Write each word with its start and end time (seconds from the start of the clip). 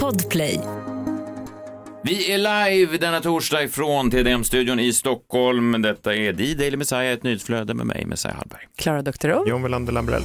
Podplay. 0.00 0.60
Vi 2.02 2.32
är 2.32 2.38
live 2.38 2.98
denna 2.98 3.20
torsdag 3.20 3.62
ifrån 3.62 4.10
TDM-studion 4.10 4.80
i 4.80 4.92
Stockholm. 4.92 5.82
Detta 5.82 6.14
är 6.14 6.32
The 6.32 6.54
Daily 6.54 6.76
Messiah, 6.76 7.12
ett 7.12 7.22
nyhetsflöde 7.22 7.74
med 7.74 7.86
mig, 7.86 8.06
Messiah 8.06 8.36
Hallberg. 8.36 8.62
Klara 8.76 9.02
Doktorow. 9.02 9.48
John 9.48 9.62
Welander 9.62 9.92
Lambrell. 9.92 10.22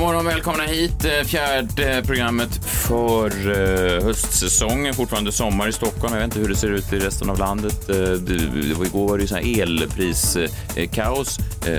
God 0.00 0.08
morgon, 0.08 0.24
välkomna 0.24 0.62
hit. 0.62 1.04
Eh, 1.04 1.24
Fjärde 1.24 2.02
programmet 2.06 2.64
för 2.64 3.26
eh, 3.26 4.04
höstsäsongen. 4.04 4.94
Fortfarande 4.94 5.32
sommar 5.32 5.68
i 5.68 5.72
Stockholm. 5.72 6.14
Jag 6.14 6.20
vet 6.20 6.24
inte 6.24 6.38
hur 6.38 6.48
det 6.48 6.56
ser 6.56 6.70
ut 6.70 6.92
i 6.92 6.98
resten 6.98 7.30
av 7.30 7.38
landet. 7.38 7.88
Eh, 7.88 7.96
Igår 8.86 9.08
var 9.08 9.16
det 9.16 9.22
ju 9.22 9.28
så 9.28 9.34
här 9.34 9.60
elpriskaos. 9.62 11.38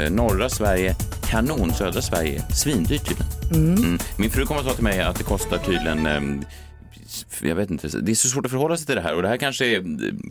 Norra 0.09 0.49
Sverige 0.49 0.95
kanon, 1.29 1.73
södra 1.73 2.02
Sverige 2.02 2.43
svindyrt 2.49 3.07
tydligen. 3.07 3.77
Mm. 3.77 3.99
Min 4.17 4.29
fru 4.29 4.45
kommer 4.45 4.62
att 4.62 4.67
sa 4.67 4.73
till 4.73 4.84
mig 4.84 5.01
att 5.01 5.15
det 5.17 5.23
kostar 5.23 5.57
tydligen 5.57 6.07
jag 7.41 7.55
vet 7.55 7.71
inte, 7.71 7.88
det 7.88 8.12
är 8.12 8.15
så 8.15 8.27
svårt 8.27 8.45
att 8.45 8.51
förhålla 8.51 8.77
sig 8.77 8.85
till 8.85 8.95
det 8.95 9.01
här 9.01 9.15
och 9.15 9.21
det 9.21 9.27
här 9.27 9.38
kanske 9.38 9.65
är, 9.65 9.81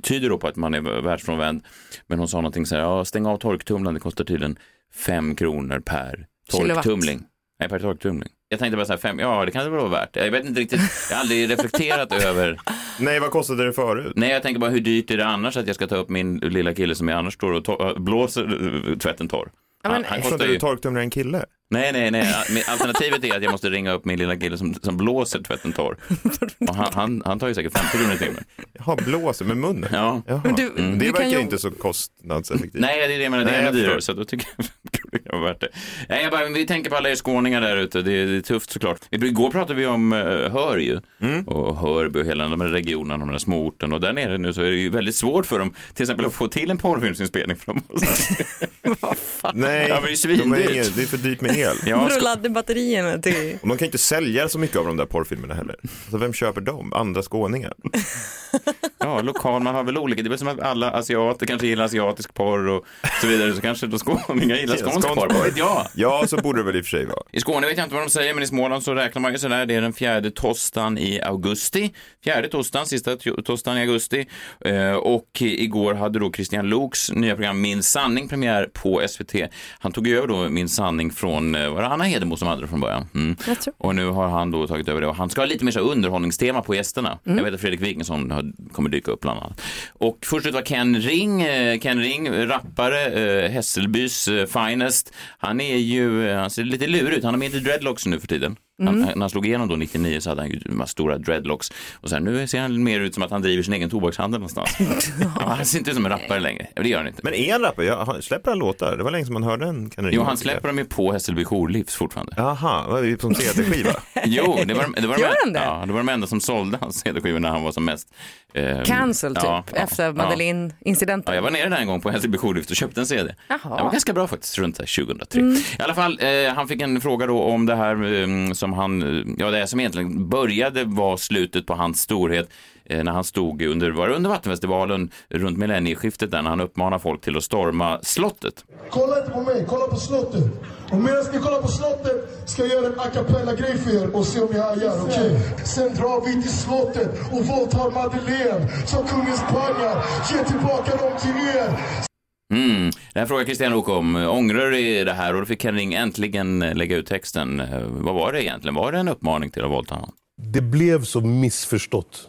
tyder 0.03 0.37
på 0.37 0.49
att 0.49 0.57
man 0.57 0.75
är 0.75 1.03
världsfrånvänd. 1.03 1.63
Men 2.07 2.19
hon 2.19 2.29
sa 2.29 2.37
någonting 2.37 2.67
så 2.67 2.75
här, 2.75 2.83
ja, 2.83 3.05
stäng 3.05 3.27
av 3.27 3.37
torktumlaren, 3.37 3.95
det 3.95 4.01
kostar 4.01 4.25
tydligen 4.25 4.59
fem 4.95 5.37
kronor 5.37 5.81
per 5.81 6.27
torktumling. 6.51 7.25
Nej, 7.61 7.69
per 7.69 7.79
torktumling. 7.79 8.29
Jag 8.49 8.59
tänkte 8.59 8.77
bara 8.77 8.87
så 8.87 8.93
här, 8.93 8.99
fem, 9.01 9.19
ja 9.19 9.45
det 9.45 9.51
kan 9.51 9.65
det 9.65 9.71
väl 9.71 9.81
vara 9.81 9.91
värt. 9.91 10.17
Jag 10.17 10.31
vet 10.31 10.45
inte 10.47 10.61
riktigt, 10.61 10.81
jag 11.11 11.17
har 11.17 11.21
aldrig 11.21 11.51
reflekterat 11.51 12.13
över, 12.25 12.61
Nej, 12.99 13.21
vad 13.21 13.31
kostade 13.31 13.65
det 13.67 13.73
förut? 13.73 14.13
nej 14.17 14.31
jag 14.31 14.43
tänker 14.43 14.61
bara 14.61 14.71
hur 14.71 14.81
dyrt 14.81 15.11
är 15.11 15.17
det 15.17 15.27
annars 15.27 15.57
att 15.57 15.67
jag 15.67 15.77
ska 15.77 15.87
ta 15.87 15.97
upp 15.97 16.09
min 16.09 16.39
lilla 16.39 16.75
kille 16.75 16.95
som 16.95 17.09
jag 17.09 17.19
annars 17.19 17.35
står 17.35 17.53
och 17.53 17.65
to- 17.67 17.99
blåser 18.01 18.91
äh, 18.91 18.99
tvätten 18.99 19.29
torr. 19.29 19.51
Ja, 19.83 19.91
men- 19.91 20.05
han, 20.05 20.13
han 20.13 20.23
kostar 20.31 20.47
ju... 20.47 20.53
du 20.53 20.59
torktumlare 20.59 21.05
en 21.05 21.11
kille? 21.11 21.45
Nej, 21.71 21.93
nej, 21.93 22.11
nej. 22.11 22.35
Alternativet 22.69 23.25
är 23.25 23.37
att 23.37 23.43
jag 23.43 23.53
måste 23.53 23.71
ringa 23.71 23.93
upp 23.93 24.05
min 24.05 24.19
lilla 24.19 24.37
kille 24.37 24.59
som, 24.59 24.75
som 24.75 24.97
blåser 24.97 25.43
tvätten 25.43 25.73
torr. 25.73 25.97
Och 26.69 26.75
han, 26.75 26.93
han, 26.95 27.23
han 27.25 27.39
tar 27.39 27.49
ju 27.49 27.55
säkert 27.55 27.79
50 27.79 27.99
kronor 27.99 28.15
i 28.15 28.19
timmen. 28.19 28.45
Jaha, 28.73 28.97
blåser 28.97 29.45
med 29.45 29.57
munnen? 29.57 29.89
Ja. 29.93 30.23
Du- 30.57 30.73
Mm. 30.77 30.99
Det 30.99 31.11
verkar 31.13 31.29
ju- 31.29 31.41
inte 31.41 31.59
så 31.59 31.71
kostnadseffektivt. 31.71 32.81
Nej, 32.81 32.99
det 33.09 33.15
är 33.15 33.19
det 33.19 33.25
jag 33.25 33.31
menar. 33.31 33.45
Det 33.45 33.51
är 33.51 33.63
ännu 33.69 33.81
dyrare. 33.81 34.01
Så 34.03 34.13
då 34.13 34.25
tycker 34.25 34.49
jag 34.57 34.67
det 35.13 35.19
kan 35.19 35.41
vara 35.41 35.51
värt 35.53 35.61
det. 35.61 35.69
Nej, 36.09 36.23
jag 36.23 36.31
bara, 36.33 36.49
vi 36.49 36.67
tänker 36.67 36.91
på 36.91 36.97
alla 36.97 37.11
er 37.11 37.15
skåningar 37.15 37.61
där 37.61 37.77
ute. 37.77 38.03
Det 38.03 38.13
är, 38.13 38.27
det 38.27 38.37
är 38.37 38.41
tufft 38.41 38.71
såklart. 38.71 38.99
Igår 39.11 39.51
pratade 39.51 39.75
vi 39.81 39.87
om 39.87 40.13
uh, 40.13 40.51
Hör 40.53 40.77
ju. 40.79 41.01
Mm. 41.21 41.49
Och 41.49 41.77
Hörby 41.77 42.21
och 42.23 42.27
hela 42.27 42.49
de 42.49 42.61
här 42.61 42.69
regionerna, 42.69 43.19
de 43.19 43.29
här 43.31 43.39
småorterna. 43.39 43.95
Och 43.95 44.01
där 44.01 44.13
nere 44.13 44.39
nu 44.39 44.53
så 44.53 44.61
är 44.63 44.71
det 44.71 44.77
ju 44.77 44.89
väldigt 44.91 45.17
svårt 45.17 45.47
för 45.47 45.59
dem 45.59 45.75
till 45.95 46.03
exempel 46.03 46.27
att 46.27 46.33
få 46.33 46.49
till 46.49 46.71
en 46.71 46.79
porrfilmsinspelning. 46.79 47.57
För 47.57 47.67
dem. 47.67 47.83
Nej, 49.55 49.87
Ja, 49.89 49.95
men 49.95 50.03
det 50.05 50.09
är 50.09 50.11
de 50.11 50.17
svindyrt. 50.17 50.71
ingen, 50.71 50.85
det 50.97 51.03
är 51.03 51.07
för 51.07 51.17
dyrt 51.17 51.41
med 51.41 51.57
el. 51.59 51.77
Ja, 51.87 51.99
För 52.01 52.07
att 52.07 52.13
sk- 52.21 52.25
ladda 52.25 52.49
batterierna 52.49 53.19
till... 53.19 53.59
Och 53.61 53.69
man 53.69 53.77
kan 53.79 53.85
inte 53.87 53.99
sälja 53.99 54.49
så 54.49 54.59
mycket 54.59 54.77
av 54.77 54.87
de 54.87 54.97
där 54.97 55.07
porrfilmerna 55.07 55.55
heller. 55.55 55.77
Så 56.11 56.19
vem 56.19 56.33
köper 56.33 56.61
dem? 56.61 56.93
Andra 56.93 57.23
skåningar? 57.23 57.73
ja, 59.17 59.23
lokal, 59.23 59.63
man 59.63 59.75
har 59.75 59.85
väl 59.85 59.99
olika. 59.99 60.23
Det 60.23 60.27
är 60.27 60.31
väl 60.31 60.39
som 60.39 60.49
att 60.49 60.61
alla 60.61 60.91
asiater 60.91 61.47
kanske 61.47 61.67
gillar 61.67 61.85
asiatisk 61.85 62.35
porr 62.35 62.69
och 62.69 62.85
så 63.21 63.27
vidare. 63.27 63.55
Så 63.55 63.61
kanske 63.61 63.87
då 63.87 63.99
skåningar 63.99 64.57
gillar 64.57 64.77
skånsk 64.77 65.09
porr. 65.09 65.53
jag? 65.57 65.87
Ja, 65.95 66.25
så 66.27 66.37
borde 66.37 66.59
det 66.61 66.65
väl 66.67 66.77
i 66.77 66.81
och 66.81 66.85
för 66.85 66.91
sig 66.91 67.07
vara. 67.07 67.23
I 67.33 67.41
Skåne 67.41 67.67
vet 67.67 67.77
jag 67.77 67.85
inte 67.87 67.95
vad 67.95 68.05
de 68.05 68.11
säger, 68.11 68.35
men 68.35 68.43
i 68.43 68.47
Småland 68.47 68.83
så 68.83 68.95
räknar 68.95 69.23
man 69.23 69.33
ju 69.33 69.39
sådär. 69.39 69.67
Det 69.67 69.75
är 69.75 69.81
den 69.81 69.93
fjärde 69.93 70.31
tostan 70.31 70.99
i 70.99 71.21
augusti. 71.21 71.93
Fjärde 72.25 72.49
tostan, 72.49 72.87
sista 72.87 73.15
to- 73.15 73.43
tostan 73.43 73.79
i 73.79 73.81
augusti. 73.81 74.27
Eh, 74.65 74.93
och 74.93 75.27
igår 75.41 75.95
hade 75.95 76.19
då 76.19 76.33
Christian 76.33 76.67
Loks 76.69 77.13
nya 77.13 77.35
program 77.35 77.61
Min 77.61 77.83
sanning 77.83 78.29
premiär 78.29 78.69
på 78.73 79.03
SVT. 79.09 79.35
Han 79.79 79.93
tog 79.93 80.07
ju 80.07 80.17
över 80.19 80.27
då 80.29 80.49
Min 80.49 80.69
sanning 80.69 81.11
från, 81.11 81.55
eh, 81.55 81.69
var 81.73 81.83
det 81.83 81.89
Anna 81.89 82.05
Hedemo 82.05 82.37
som 82.37 82.49
hade 82.49 82.61
det 82.63 82.69
från 82.69 82.81
början? 82.81 83.07
Mm. 83.15 83.37
Jag 83.47 83.61
tror. 83.61 83.75
Och 83.79 83.95
nu 83.95 84.07
har 84.07 84.29
han 84.29 84.51
då 84.51 84.67
tagit 84.67 84.89
över 84.89 85.01
det 85.01 85.07
och 85.07 85.17
han 85.17 85.31
ska 85.31 85.41
ha 85.41 85.47
lite 85.47 85.65
mer 85.65 85.73
så 85.73 85.81
underhållningstema 85.81 86.63
på 86.63 86.75
gästerna. 86.75 87.19
Jag 87.25 87.35
vet 87.45 87.55
att 87.55 87.61
Fredrik 87.61 87.81
Wikingsson 87.81 88.31
har, 88.31 88.53
kommer 88.73 88.91
dyka 88.91 89.00
upp 89.09 89.21
bland 89.21 89.41
annat. 89.41 89.61
Och 89.93 90.19
först 90.23 90.47
ut 90.47 90.55
var 90.55 90.63
Ken 90.63 91.01
Ring, 91.01 91.43
eh, 91.43 91.79
Ken 91.79 92.01
Ring, 92.01 92.47
rappare, 92.47 93.07
eh, 93.07 93.51
Hässelbys 93.51 94.29
eh, 94.29 94.47
finest. 94.47 95.13
Han 95.39 95.61
är 95.61 95.77
ju, 95.77 96.31
han 96.33 96.51
ser 96.51 96.65
lite 96.65 96.87
lurig 96.87 97.19
ut, 97.19 97.25
han 97.25 97.35
har 97.35 97.39
med 97.39 97.55
i 97.55 97.61
dreadlocks 97.61 98.07
nu 98.07 98.21
för 98.21 98.29
tiden. 98.29 98.57
Han, 98.87 99.01
när 99.01 99.21
han 99.21 99.31
slog 99.31 99.47
igenom 99.47 99.69
då 99.69 99.77
99 99.77 100.21
så 100.21 100.29
hade 100.31 100.43
han 100.43 100.51
ju 100.51 100.59
de 100.59 100.81
här 100.81 100.87
stora 100.87 101.19
dreadlocks. 101.19 101.73
Och 101.95 102.11
sen 102.11 102.25
nu 102.25 102.47
ser 102.47 102.61
han 102.61 102.83
mer 102.83 103.01
ut 103.01 103.15
som 103.15 103.23
att 103.23 103.31
han 103.31 103.43
driver 103.43 103.63
sin 103.63 103.75
egen 103.75 103.91
tobakshandel 103.91 104.41
någonstans. 104.41 104.77
ja, 105.21 105.27
han 105.57 105.67
ser 105.67 105.79
inte 105.79 105.91
ut 105.91 105.97
som 105.97 106.05
en 106.07 106.13
rappare 106.13 106.41
längre. 106.41 106.67
Ja, 106.77 106.83
Det 106.83 106.89
gör 106.89 106.99
han 106.99 107.07
inte. 107.07 107.21
Men 107.25 107.35
är 107.35 107.53
han 107.53 107.61
rappare? 107.63 107.87
Ja, 107.87 108.05
han- 108.07 108.23
släpper 108.23 108.51
han 108.51 108.59
låtar? 108.59 108.97
Det 108.97 109.03
var 109.05 109.11
länge 109.11 109.25
som 109.25 109.33
man 109.35 109.43
hörde 109.43 109.67
en 109.67 109.91
Kan 109.91 110.09
Jo, 110.13 110.23
han 110.23 110.37
släpper 110.37 110.69
dem 110.69 110.79
ju 110.79 110.85
på 110.85 111.13
Hässelby 111.13 111.45
Jourlivs 111.45 111.95
fortfarande. 111.95 112.33
Jaha, 112.37 113.17
som 113.21 113.35
CD-skiva? 113.35 113.91
Jo, 114.25 114.59
det 114.67 114.75
var, 114.75 115.01
det 115.01 115.07
var, 115.07 115.17
de, 115.17 115.23
Gör 115.23 115.35
han 115.45 115.53
det? 115.53 115.61
Ja, 115.65 115.83
det 115.87 115.93
var 115.93 116.01
de 116.01 116.09
enda 116.09 116.27
som 116.27 116.41
sålde 116.41 116.79
hans 116.81 117.01
CD-skivor 117.01 117.39
när 117.41 117.49
han 117.49 117.63
var 117.63 117.73
som 117.73 117.85
mest... 117.85 118.09
eh, 118.55 118.83
Cancel 118.83 119.35
typ, 119.35 119.45
ja, 119.45 119.65
efter 119.73 120.05
Ja. 120.05 120.13
Madeleine-incidenten. 120.13 121.33
Ja, 121.33 121.35
jag 121.35 121.43
var 121.43 121.51
nere 121.51 121.69
där 121.69 121.77
en 121.77 121.87
gång 121.87 122.01
på 122.01 122.11
Hässelby 122.11 122.39
Jourlift 122.39 122.71
och 122.71 122.77
köpte 122.77 123.01
en 123.01 123.07
CD. 123.07 123.35
Jaha. 123.49 123.59
Det 123.77 123.83
var 123.83 123.91
ganska 123.93 124.13
bra 124.13 124.27
faktiskt, 124.29 124.59
runt 124.59 124.77
där 124.77 125.05
2003. 125.05 125.41
Mm. 125.41 125.55
I 125.55 125.83
alla 125.83 125.95
fall, 125.95 126.19
eh, 126.23 126.55
han 126.55 126.69
fick 126.69 126.83
en 126.83 127.01
fråga 127.01 127.27
då 127.27 127.43
om 127.43 127.67
det 127.67 127.75
här 127.77 128.23
eh, 128.23 128.53
som 128.53 128.70
han, 128.73 129.03
eh, 129.03 129.35
ja 129.39 129.51
det 129.51 129.67
som 129.67 129.81
egentligen 129.81 130.29
började 130.29 130.85
var 130.85 131.17
slutet 131.17 131.67
på 131.67 131.75
hans 131.75 132.01
storhet 132.01 132.49
eh, 132.85 133.05
när 133.05 133.13
han 133.13 133.25
stod 133.25 133.63
under, 133.63 133.91
var 133.91 134.09
det 134.09 134.15
under 134.15 134.31
Vattenfestivalen 134.31 135.11
runt 135.29 135.59
millennieskiftet 135.59 136.31
där 136.31 136.43
när 136.43 136.51
han 136.51 136.61
uppmanade 136.61 137.03
folk 137.03 137.21
till 137.21 137.37
att 137.37 137.45
storma 137.45 137.99
slottet. 138.03 138.65
Kolla 138.91 139.19
inte 139.19 139.31
på 139.31 139.41
mig, 139.43 139.65
kolla 139.69 139.87
på 139.87 139.97
slottet. 139.97 140.45
Och 140.91 140.97
medan 140.97 141.25
ni 141.33 141.39
kollar 141.39 141.63
på 141.63 141.69
slottet 141.69 142.49
ska 142.51 142.63
jag 142.63 142.71
göra 142.73 142.87
en 142.87 143.01
a 143.01 143.07
cappella-grej 143.15 143.79
för 143.79 144.03
er 144.03 144.17
och 144.17 144.27
se 144.27 144.41
om 144.41 144.49
jag 144.55 144.63
hajar, 144.63 145.01
okej? 145.05 145.41
Sen 145.65 145.95
drar 145.95 146.27
vi 146.27 146.43
till 146.43 146.53
slottet 146.53 147.09
och 147.33 147.47
våldtar 147.47 147.91
Madeleine 147.91 148.69
som 148.87 149.07
kungens 149.07 149.43
pangar. 149.43 150.05
Ge 150.33 150.45
tillbaka 150.45 150.97
dem 150.97 151.13
till 151.21 151.31
er. 151.57 152.10
Mm. 152.51 152.91
Det 153.15 153.19
här 153.21 153.27
frågar 153.27 153.45
Christian 153.45 153.73
Luuk 153.73 153.89
om. 153.89 154.17
Ångrar 154.17 154.71
du 154.71 155.05
det 155.05 155.13
här? 155.13 155.35
Och 155.35 155.41
då 155.41 155.47
fick 155.47 155.65
Henning 155.65 155.95
äntligen 155.95 156.63
eh, 156.63 156.75
lägga 156.75 156.97
ut 156.97 157.07
texten. 157.07 157.61
Eh, 157.61 157.83
Vad 157.87 158.15
var 158.15 158.33
det 158.33 158.43
egentligen? 158.45 158.75
Var 158.75 158.93
det 158.93 158.99
en 158.99 159.09
uppmaning 159.09 159.51
till 159.51 159.65
att 159.65 159.71
våldta 159.71 159.95
honom? 159.95 160.13
det 160.43 160.61
blev 160.61 161.05
så 161.05 161.21
missförstått 161.21 162.29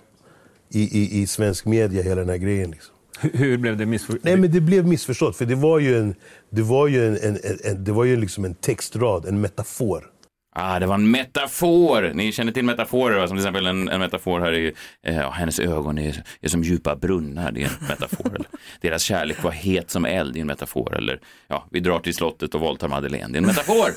i, 0.74 0.82
i, 1.00 1.22
i 1.22 1.28
svensk 1.28 1.66
media, 1.66 2.04
hela 2.04 2.16
den 2.16 2.30
här 2.30 2.38
grejen. 2.38 2.72
Liksom. 2.72 2.96
Hur 3.34 3.58
blev 3.58 3.78
det 3.78 3.86
missförstått? 3.86 4.24
Nej, 4.24 4.38
men 4.38 4.52
det 4.52 4.62
blev 4.62 4.88
missförstått, 4.88 5.36
för 5.38 5.46
det 5.46 5.56
var 5.56 5.80
ju 5.80 5.98
en, 5.98 6.16
det 6.50 6.62
var 6.62 6.88
ju 6.88 7.08
en, 7.08 7.18
en, 7.18 7.40
en, 7.44 7.58
en, 7.72 7.84
det 7.84 7.92
var 7.92 8.04
ju 8.06 8.18
liksom 8.18 8.46
en 8.46 8.56
textrad, 8.56 9.26
en 9.26 9.42
metafor. 9.42 10.04
Ah, 10.56 10.80
det 10.80 10.86
var 10.86 10.96
en 10.96 11.12
metafor. 11.12 12.12
Ni 12.14 12.32
känner 12.32 12.52
till 12.52 12.66
metaforer, 12.66 13.20
va? 13.20 13.28
som 13.28 13.38
till 13.38 13.42
exempel 13.42 13.66
en, 13.66 13.90
en 13.90 14.00
metafor 14.00 14.40
här 14.40 14.54
i 14.54 14.74
eh, 15.04 15.32
hennes 15.32 15.60
ögon 15.60 15.98
är, 15.98 16.24
är 16.42 16.50
som 16.50 16.64
djupa 16.64 16.96
brunnar. 16.96 17.52
Det 17.52 17.64
är 17.64 17.68
en 17.68 17.88
metafor. 17.88 18.36
eller, 18.36 18.48
deras 18.82 19.04
kärlek 19.04 19.44
var 19.44 19.52
het 19.52 19.90
som 19.92 20.06
eld. 20.06 20.34
Det 20.34 20.40
är 20.40 20.42
en 20.42 20.48
metafor. 20.48 20.98
Eller 20.98 21.20
ja, 21.48 21.68
vi 21.72 21.80
drar 21.80 22.00
till 22.00 22.14
slottet 22.14 22.56
och 22.56 22.62
våldtar 22.62 22.88
Madeleine. 22.88 23.28
Det 23.34 23.38
är 23.38 23.42
en 23.42 23.48
metafor. 23.48 23.90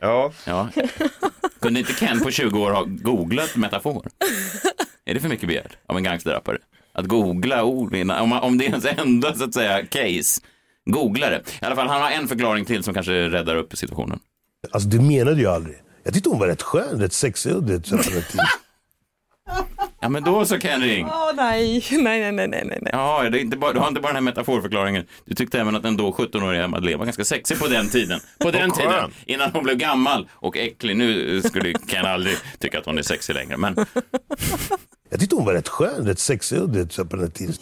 Ja, 0.00 0.32
Ja. 0.46 0.68
Kunde 1.60 1.80
inte 1.80 1.92
Ken 1.92 2.20
på 2.20 2.30
20 2.30 2.60
år 2.60 2.70
ha 2.70 2.84
googlat 2.86 3.56
metafor? 3.56 4.08
Är 5.04 5.14
det 5.14 5.20
för 5.20 5.28
mycket 5.28 5.48
begärt 5.48 5.76
av 5.86 5.96
en 5.96 6.02
gangsterrappare? 6.02 6.58
Att 6.92 7.06
googla 7.06 7.64
ord, 7.64 7.94
om, 7.94 8.32
om 8.32 8.58
det 8.58 8.64
är 8.64 8.68
ens 8.68 8.84
enda 8.84 9.34
så 9.34 9.44
att 9.44 9.54
säga 9.54 9.86
case. 9.86 10.40
Googla 10.84 11.30
det. 11.30 11.42
I 11.62 11.64
alla 11.64 11.76
fall, 11.76 11.88
han 11.88 12.02
har 12.02 12.10
en 12.10 12.28
förklaring 12.28 12.64
till 12.64 12.82
som 12.82 12.94
kanske 12.94 13.28
räddar 13.28 13.56
upp 13.56 13.76
situationen. 13.78 14.20
Alltså 14.70 14.88
det 14.88 15.00
menade 15.00 15.42
jag 15.42 15.54
aldrig. 15.54 15.76
Jag 16.04 16.14
tyckte 16.14 16.28
hon 16.28 16.38
var 16.38 16.46
rätt 16.46 16.62
skön, 16.62 17.00
rätt 17.00 17.12
sexig. 17.12 17.56
Och 17.56 17.62
det, 17.62 17.82
Ja, 20.00 20.08
men 20.08 20.24
då 20.24 20.44
så 20.44 20.58
Ken 20.58 20.80
Ring. 20.80 21.06
Åh 21.06 21.30
nej, 21.36 21.84
nej, 21.90 22.00
nej, 22.00 22.32
nej, 22.32 22.48
nej, 22.48 22.64
nej. 22.82 22.90
Ja, 22.92 23.30
det 23.30 23.38
är 23.38 23.40
inte 23.40 23.56
bara, 23.56 23.72
du 23.72 23.78
har 23.78 23.88
inte 23.88 24.00
bara 24.00 24.08
den 24.08 24.16
här 24.16 24.22
metaforförklaringen. 24.22 25.04
Du 25.24 25.34
tyckte 25.34 25.60
även 25.60 25.76
att 25.76 25.82
den 25.82 25.96
då 25.96 26.10
17-åriga 26.10 26.68
Madeleine 26.68 26.98
var 26.98 27.04
ganska 27.04 27.24
sexig 27.24 27.58
på 27.58 27.66
den 27.66 27.88
tiden. 27.88 28.20
På 28.38 28.50
den 28.50 28.70
skön. 28.70 28.86
tiden, 28.90 29.10
innan 29.26 29.50
hon 29.50 29.64
blev 29.64 29.76
gammal 29.76 30.28
och 30.32 30.56
äcklig. 30.56 30.96
Nu 30.96 31.42
skulle 31.42 31.72
Ken 31.72 32.06
aldrig 32.06 32.36
tycka 32.58 32.78
att 32.78 32.86
hon 32.86 32.98
är 32.98 33.02
sexig 33.02 33.34
längre. 33.34 33.56
Men 33.56 33.76
jag 35.10 35.20
tyckte 35.20 35.36
hon 35.36 35.44
var 35.44 35.52
rätt 35.52 35.68
skön, 35.68 36.06
rätt 36.06 36.18
sexig. 36.18 36.62
Och 36.62 36.68
det, 36.68 36.92
så 36.92 37.04
på 37.04 37.16
den 37.16 37.30
tiden. 37.30 37.54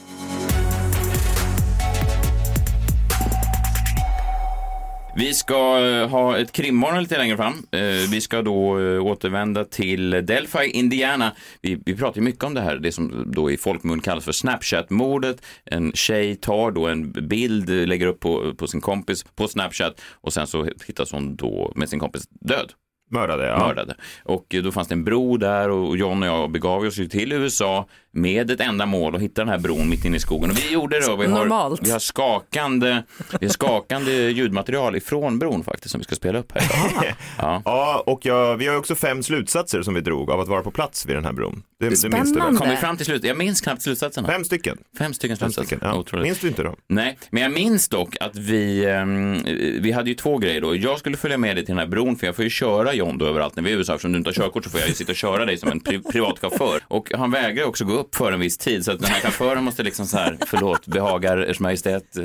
Vi 5.16 5.34
ska 5.34 5.80
eh, 5.86 6.08
ha 6.08 6.38
ett 6.38 6.52
krimmorgon 6.52 7.02
lite 7.02 7.18
längre 7.18 7.36
fram. 7.36 7.66
Eh, 7.70 8.10
vi 8.10 8.20
ska 8.20 8.42
då 8.42 8.80
eh, 8.80 9.06
återvända 9.06 9.64
till 9.64 10.10
Delphi, 10.10 10.66
Indiana. 10.66 11.32
Vi, 11.60 11.82
vi 11.86 11.96
pratar 11.96 12.20
ju 12.20 12.24
mycket 12.24 12.44
om 12.44 12.54
det 12.54 12.60
här, 12.60 12.76
det 12.76 12.92
som 12.92 13.32
då 13.32 13.50
i 13.50 13.56
folkmun 13.56 14.00
kallas 14.00 14.24
för 14.24 14.32
Snapchat-mordet. 14.32 15.42
En 15.64 15.92
tjej 15.92 16.36
tar 16.36 16.70
då 16.70 16.86
en 16.86 17.12
bild, 17.12 17.68
lägger 17.68 18.06
upp 18.06 18.20
på, 18.20 18.54
på 18.54 18.66
sin 18.66 18.80
kompis 18.80 19.24
på 19.24 19.48
Snapchat 19.48 20.00
och 20.10 20.32
sen 20.32 20.46
så 20.46 20.64
hittas 20.86 21.12
hon 21.12 21.36
då 21.36 21.72
med 21.76 21.88
sin 21.88 21.98
kompis 21.98 22.28
död. 22.40 22.72
Mördade, 23.12 23.46
ja. 23.46 23.58
mördade. 23.58 23.94
Och 24.24 24.54
då 24.64 24.72
fanns 24.72 24.88
det 24.88 24.94
en 24.94 25.04
bro 25.04 25.36
där 25.36 25.70
och 25.70 25.96
John 25.96 26.22
och 26.22 26.28
jag 26.28 26.50
begav 26.50 26.82
oss 26.82 26.98
ju 26.98 27.08
till 27.08 27.32
USA 27.32 27.86
med 28.14 28.50
ett 28.50 28.60
enda 28.60 28.86
mål 28.86 29.14
att 29.14 29.20
hitta 29.22 29.40
den 29.40 29.48
här 29.48 29.58
bron 29.58 29.88
mitt 29.88 30.04
inne 30.04 30.16
i 30.16 30.20
skogen. 30.20 30.50
Och 30.50 30.58
vi 30.58 30.72
gjorde 30.72 31.00
det 31.00 31.06
och 31.06 31.22
vi 31.22 31.26
har, 31.26 31.38
Normalt. 31.38 31.80
vi 31.86 31.90
har 31.90 31.98
skakande, 31.98 33.02
vi 33.40 33.46
har 33.46 33.52
skakande 33.52 34.12
ljudmaterial 34.30 34.96
ifrån 34.96 35.38
bron 35.38 35.64
faktiskt 35.64 35.90
som 35.92 35.98
vi 35.98 36.04
ska 36.04 36.14
spela 36.14 36.38
upp 36.38 36.52
här 36.52 36.62
idag. 36.64 37.14
Ja. 37.38 37.62
Ja, 37.64 38.02
och 38.06 38.26
jag, 38.26 38.56
vi 38.56 38.66
har 38.66 38.72
ju 38.74 38.78
också 38.78 38.94
fem 38.94 39.22
slutsatser 39.22 39.82
som 39.82 39.94
vi 39.94 40.00
drog 40.00 40.30
av 40.30 40.40
att 40.40 40.48
vara 40.48 40.62
på 40.62 40.70
plats 40.70 41.06
vid 41.06 41.16
den 41.16 41.24
här 41.24 41.32
bron. 41.32 41.62
Det, 41.78 41.84
det 41.84 41.90
minns 41.90 42.02
du 42.02 42.08
väl? 42.08 42.26
Spännande. 42.26 42.58
Kom 42.60 42.68
vi 42.70 42.76
fram 42.76 42.96
till 42.96 43.06
slut? 43.06 43.24
Jag 43.24 43.36
minns 43.38 43.60
knappt 43.60 43.82
slutsatserna. 43.82 44.28
Fem 44.28 44.44
stycken. 44.44 44.78
Fem 44.98 45.14
stycken 45.14 45.36
Fem 45.36 45.48
slutsatser. 45.52 45.76
stycken 45.76 45.88
ja. 45.88 45.98
Otroligt. 45.98 46.24
Minns 46.24 46.38
du 46.38 46.48
inte 46.48 46.62
dem? 46.62 46.76
Nej, 46.88 47.18
men 47.30 47.42
jag 47.42 47.52
minns 47.52 47.88
dock 47.88 48.16
att 48.20 48.36
vi, 48.36 48.84
ehm, 48.84 49.42
vi 49.82 49.92
hade 49.92 50.08
ju 50.10 50.14
två 50.14 50.38
grejer 50.38 50.60
då. 50.60 50.76
Jag 50.76 50.98
skulle 50.98 51.16
följa 51.16 51.38
med 51.38 51.56
dig 51.56 51.64
till 51.64 51.74
den 51.74 51.78
här 51.78 51.90
bron 51.90 52.16
för 52.16 52.26
jag 52.26 52.36
får 52.36 52.44
ju 52.44 52.50
köra 52.50 52.94
John 53.02 53.22
överallt 53.22 53.56
när 53.56 53.62
vi 53.62 53.70
är 53.70 53.74
i 53.74 53.78
USA. 53.78 53.94
Eftersom 53.94 54.12
du 54.12 54.18
inte 54.18 54.28
har 54.28 54.34
körkort 54.34 54.64
så 54.64 54.70
får 54.70 54.80
jag 54.80 54.88
ju 54.88 54.94
sitta 54.94 55.12
och 55.12 55.16
köra 55.16 55.44
dig 55.44 55.56
som 55.56 55.70
en 55.70 55.80
pri 55.80 56.02
privat 56.02 56.38
chaufför. 56.38 56.80
Och 56.88 57.12
han 57.14 57.30
vägrar 57.30 57.64
också 57.64 57.84
gå 57.84 57.92
upp 57.92 58.14
för 58.14 58.32
en 58.32 58.40
viss 58.40 58.58
tid 58.58 58.84
så 58.84 58.92
att 58.92 59.00
den 59.00 59.10
här 59.10 59.20
chauffören 59.20 59.64
måste 59.64 59.82
liksom 59.82 60.06
så 60.06 60.16
här, 60.16 60.38
förlåt, 60.46 60.86
behagar 60.86 61.38
Ers 61.38 61.60
Majestät, 61.60 62.16
eh, 62.16 62.22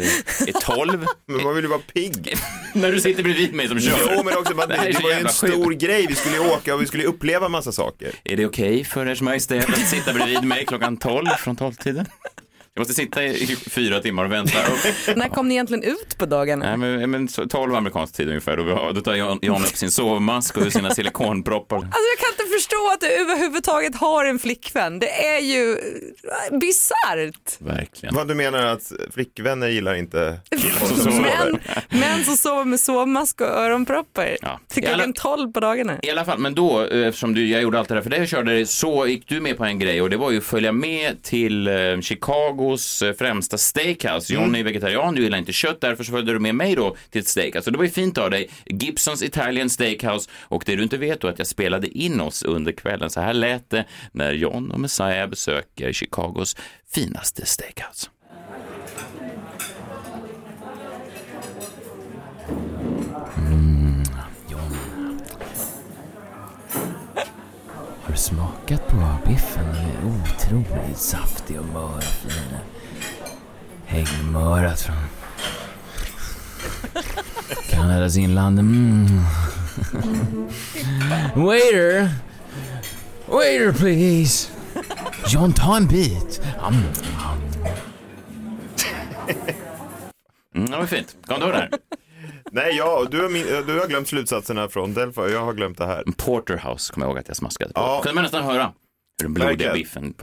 är 0.48 0.76
12. 0.76 1.06
Men 1.26 1.44
man 1.44 1.56
vill 1.56 1.64
ju 1.64 1.70
vara 1.70 1.82
pigg. 1.94 2.36
när 2.74 2.92
du 2.92 3.00
sitter 3.00 3.24
bredvid 3.24 3.54
mig 3.54 3.68
som 3.68 3.80
kör. 3.80 4.14
Jo, 4.16 4.24
men 4.24 4.38
också, 4.38 4.56
man, 4.56 4.70
Det 4.70 4.76
det 4.86 4.94
så 4.94 5.02
var 5.02 5.10
ju 5.10 5.20
en 5.20 5.30
stor 5.30 5.72
grej. 5.72 6.06
Vi 6.08 6.16
skulle 6.16 6.40
åka 6.40 6.76
och 6.76 6.82
vi 6.82 6.86
skulle 6.86 7.04
uppleva 7.04 7.50
massa 7.50 7.72
saker. 7.72 8.12
Är 8.24 8.38
det 8.38 8.46
okej 8.46 8.84
för 8.84 9.06
Ers 9.06 9.22
Majestät 9.22 9.70
att 9.70 9.88
sitta 9.88 10.14
bredvid 10.14 10.44
mig 10.44 10.66
klockan 10.66 10.98
12 10.98 11.26
från 11.28 11.58
12-tiden? 11.58 12.06
Jag 12.78 12.82
måste 12.82 12.94
sitta 12.94 13.24
i 13.24 13.56
fyra 13.70 14.00
timmar 14.00 14.26
och 14.26 14.32
vänta. 14.32 14.58
Och, 14.60 15.18
När 15.18 15.30
kom 15.30 15.48
ni 15.48 15.54
egentligen 15.54 15.84
ut 15.84 16.18
på 16.18 16.26
dagarna? 16.26 16.76
nej, 16.76 16.98
men, 16.98 17.12
men, 17.12 17.28
så 17.28 17.46
12 17.48 17.76
amerikansk 17.76 18.16
tid 18.16 18.28
ungefär. 18.28 18.58
Har, 18.58 18.94
då 18.94 19.02
tar 19.02 19.16
John, 19.16 19.40
John 19.42 19.62
upp 19.62 19.76
sin 19.78 19.92
sovmask 19.92 20.58
och 20.58 20.74
sina 20.74 20.90
silikonproppar. 20.90 21.76
Alltså 21.76 21.88
jag 21.92 22.20
kan 22.20 22.30
inte 22.46 22.54
förstå 22.58 22.92
att 22.94 23.02
du 23.02 23.08
överhuvudtaget 23.08 23.96
har 23.96 24.26
en 24.26 24.40
flickvän. 24.40 25.00
Det 25.00 25.26
är 25.26 25.40
ju 25.40 25.72
eh, 25.72 26.58
bisarrt. 26.60 27.56
Verkligen. 27.62 28.16
Vad 28.16 28.28
du 28.28 28.36
menar 28.36 28.66
att 28.66 28.92
flickvänner 29.14 29.68
gillar 29.68 29.96
inte 29.96 30.40
Män, 31.06 31.60
män 31.90 32.24
som 32.26 32.38
sover 32.38 32.66
med 32.66 32.80
sovmask 32.80 33.42
och 33.42 33.48
öronproppar 33.48 34.38
Ja. 34.42 34.60
till 34.68 34.86
alla- 34.88 34.96
klockan 34.96 35.14
12 35.14 35.52
på 35.52 35.60
dagarna. 35.60 35.98
I 36.04 36.10
alla 36.12 36.26
fall, 36.26 36.40
men 36.40 36.56
då, 36.56 36.86
eh, 36.86 37.08
eftersom 37.08 37.34
du, 37.34 37.48
jag 37.48 37.62
gjorde 37.62 37.80
allt 37.80 37.90
det 37.90 37.96
där 37.96 38.02
för 38.02 38.10
dig 38.10 38.22
och 38.22 38.28
körde 38.28 38.58
det, 38.60 38.66
så 38.66 39.08
gick 39.08 39.28
du 39.30 39.42
med 39.42 39.58
på 39.58 39.66
en 39.66 39.80
grej 39.80 40.02
och 40.02 40.10
det 40.10 40.18
var 40.18 40.32
ju 40.32 40.38
att 40.38 40.44
följa 40.44 40.72
med 40.72 41.24
till 41.24 41.68
eh, 41.68 41.74
Chicagos 42.68 43.02
eh, 43.02 43.14
främsta 43.14 43.58
steakhouse. 43.58 44.34
John 44.34 44.56
är 44.56 44.64
vegetarian, 44.64 45.16
du 45.16 45.24
gillar 45.24 45.38
inte 45.38 45.54
kött, 45.54 45.82
därför 45.82 46.04
så 46.04 46.12
följde 46.12 46.34
du 46.34 46.40
med 46.40 46.56
mig 46.56 46.76
då 46.76 46.96
till 47.10 47.22
ett 47.22 47.28
steakhouse. 47.28 47.70
Och 47.70 47.72
det 47.72 47.78
var 47.78 47.86
ju 47.86 47.92
fint 47.92 48.18
av 48.18 48.30
dig, 48.30 48.50
Gibsons 48.66 49.24
Italian 49.24 49.70
Steakhouse. 49.70 50.30
Och 50.40 50.64
det 50.66 50.76
du 50.76 50.84
inte 50.84 50.98
vet 50.98 51.22
då 51.22 51.28
är 51.28 51.32
att 51.32 51.40
jag 51.40 51.48
spelade 51.48 51.88
in 51.88 52.22
oss 52.22 52.44
under 52.44 52.72
kvällen. 52.72 53.10
Så 53.10 53.22
här 53.22 53.34
lät 53.34 53.70
det 53.70 53.86
när 54.12 54.32
John 54.32 54.72
och 54.72 54.80
Messiah 54.80 55.30
besöker 55.30 55.94
Chicagos 55.94 56.56
finaste 56.94 57.46
steakhouse. 57.46 58.10
Har 68.08 68.14
du 68.14 68.20
smakat 68.20 68.88
på 68.88 69.18
biffen? 69.26 69.66
Den 69.66 69.76
är 69.76 70.22
otroligt 70.22 70.98
saftig 70.98 71.60
och 71.60 71.66
mör 71.66 71.98
och 71.98 72.04
fin. 72.04 72.58
Häggmörat 73.86 74.82
från 74.82 74.96
Kanadas 77.70 78.18
inland. 78.18 78.60
Mm. 78.60 79.08
Waiter! 81.36 82.10
Waiter 83.26 83.72
please! 83.72 84.50
John, 85.28 85.54
ta 85.54 85.78
en 85.78 85.88
bit. 85.88 86.42
Mm. 86.68 86.84
Mm, 90.56 90.72
det 90.72 90.78
var 90.78 90.86
fint. 90.86 91.16
Kom 91.26 91.40
du 91.40 91.46
här? 91.46 91.70
Nej, 92.52 92.76
ja, 92.76 93.06
du, 93.12 93.22
har 93.22 93.30
min, 93.30 93.46
du 93.68 93.80
har 93.80 93.88
glömt 93.88 94.08
slutsatserna 94.08 94.70
från 94.70 94.94
Delphi, 94.94 95.22
jag 95.22 95.46
har 95.46 95.54
glömt 95.54 95.78
det 95.78 95.86
här. 95.86 96.04
Porterhouse 96.18 96.94
kommer 96.94 97.06
jag 97.06 97.12
ihåg 97.12 97.20
att 97.20 97.28
jag 97.28 97.38
smaskade 97.38 97.74
på. 97.74 97.80
Ja. 97.80 98.02
Kunde 98.04 98.16
man 98.16 98.24
nästan 98.24 98.44
höra 98.44 98.74
hur 99.22 99.24
den 99.24 99.34
blodiga 99.34 99.74
biffen. 99.74 100.14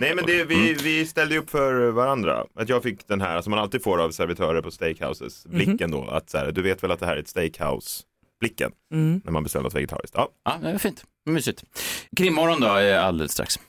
Nej, 0.00 0.14
men 0.14 0.26
det, 0.26 0.44
vi, 0.44 0.74
vi 0.74 1.06
ställde 1.06 1.38
upp 1.38 1.50
för 1.50 1.90
varandra. 1.90 2.44
Att 2.54 2.68
jag 2.68 2.82
fick 2.82 3.08
den 3.08 3.20
här, 3.20 3.40
som 3.40 3.50
man 3.50 3.58
alltid 3.58 3.82
får 3.82 3.98
av 4.02 4.10
servitörer 4.10 4.62
på 4.62 4.70
steakhouses, 4.70 5.46
blicken 5.46 5.90
då. 5.90 6.04
Att 6.04 6.30
så 6.30 6.38
här, 6.38 6.52
du 6.52 6.62
vet 6.62 6.82
väl 6.82 6.90
att 6.90 7.00
det 7.00 7.06
här 7.06 7.16
är 7.16 7.20
ett 7.20 7.28
steakhouse, 7.28 8.02
blicken, 8.40 8.70
när 8.90 9.30
man 9.30 9.42
beställer 9.42 9.62
något 9.62 9.74
vegetariskt. 9.74 10.14
Ja. 10.16 10.28
Ja, 10.44 10.58
det 10.62 10.72
var 10.72 10.78
fint. 10.78 11.04
Mysigt. 11.26 11.64
Krimmorgon 12.16 12.60
då, 12.60 12.66
är 12.66 12.98
alldeles 12.98 13.32
strax. 13.32 13.60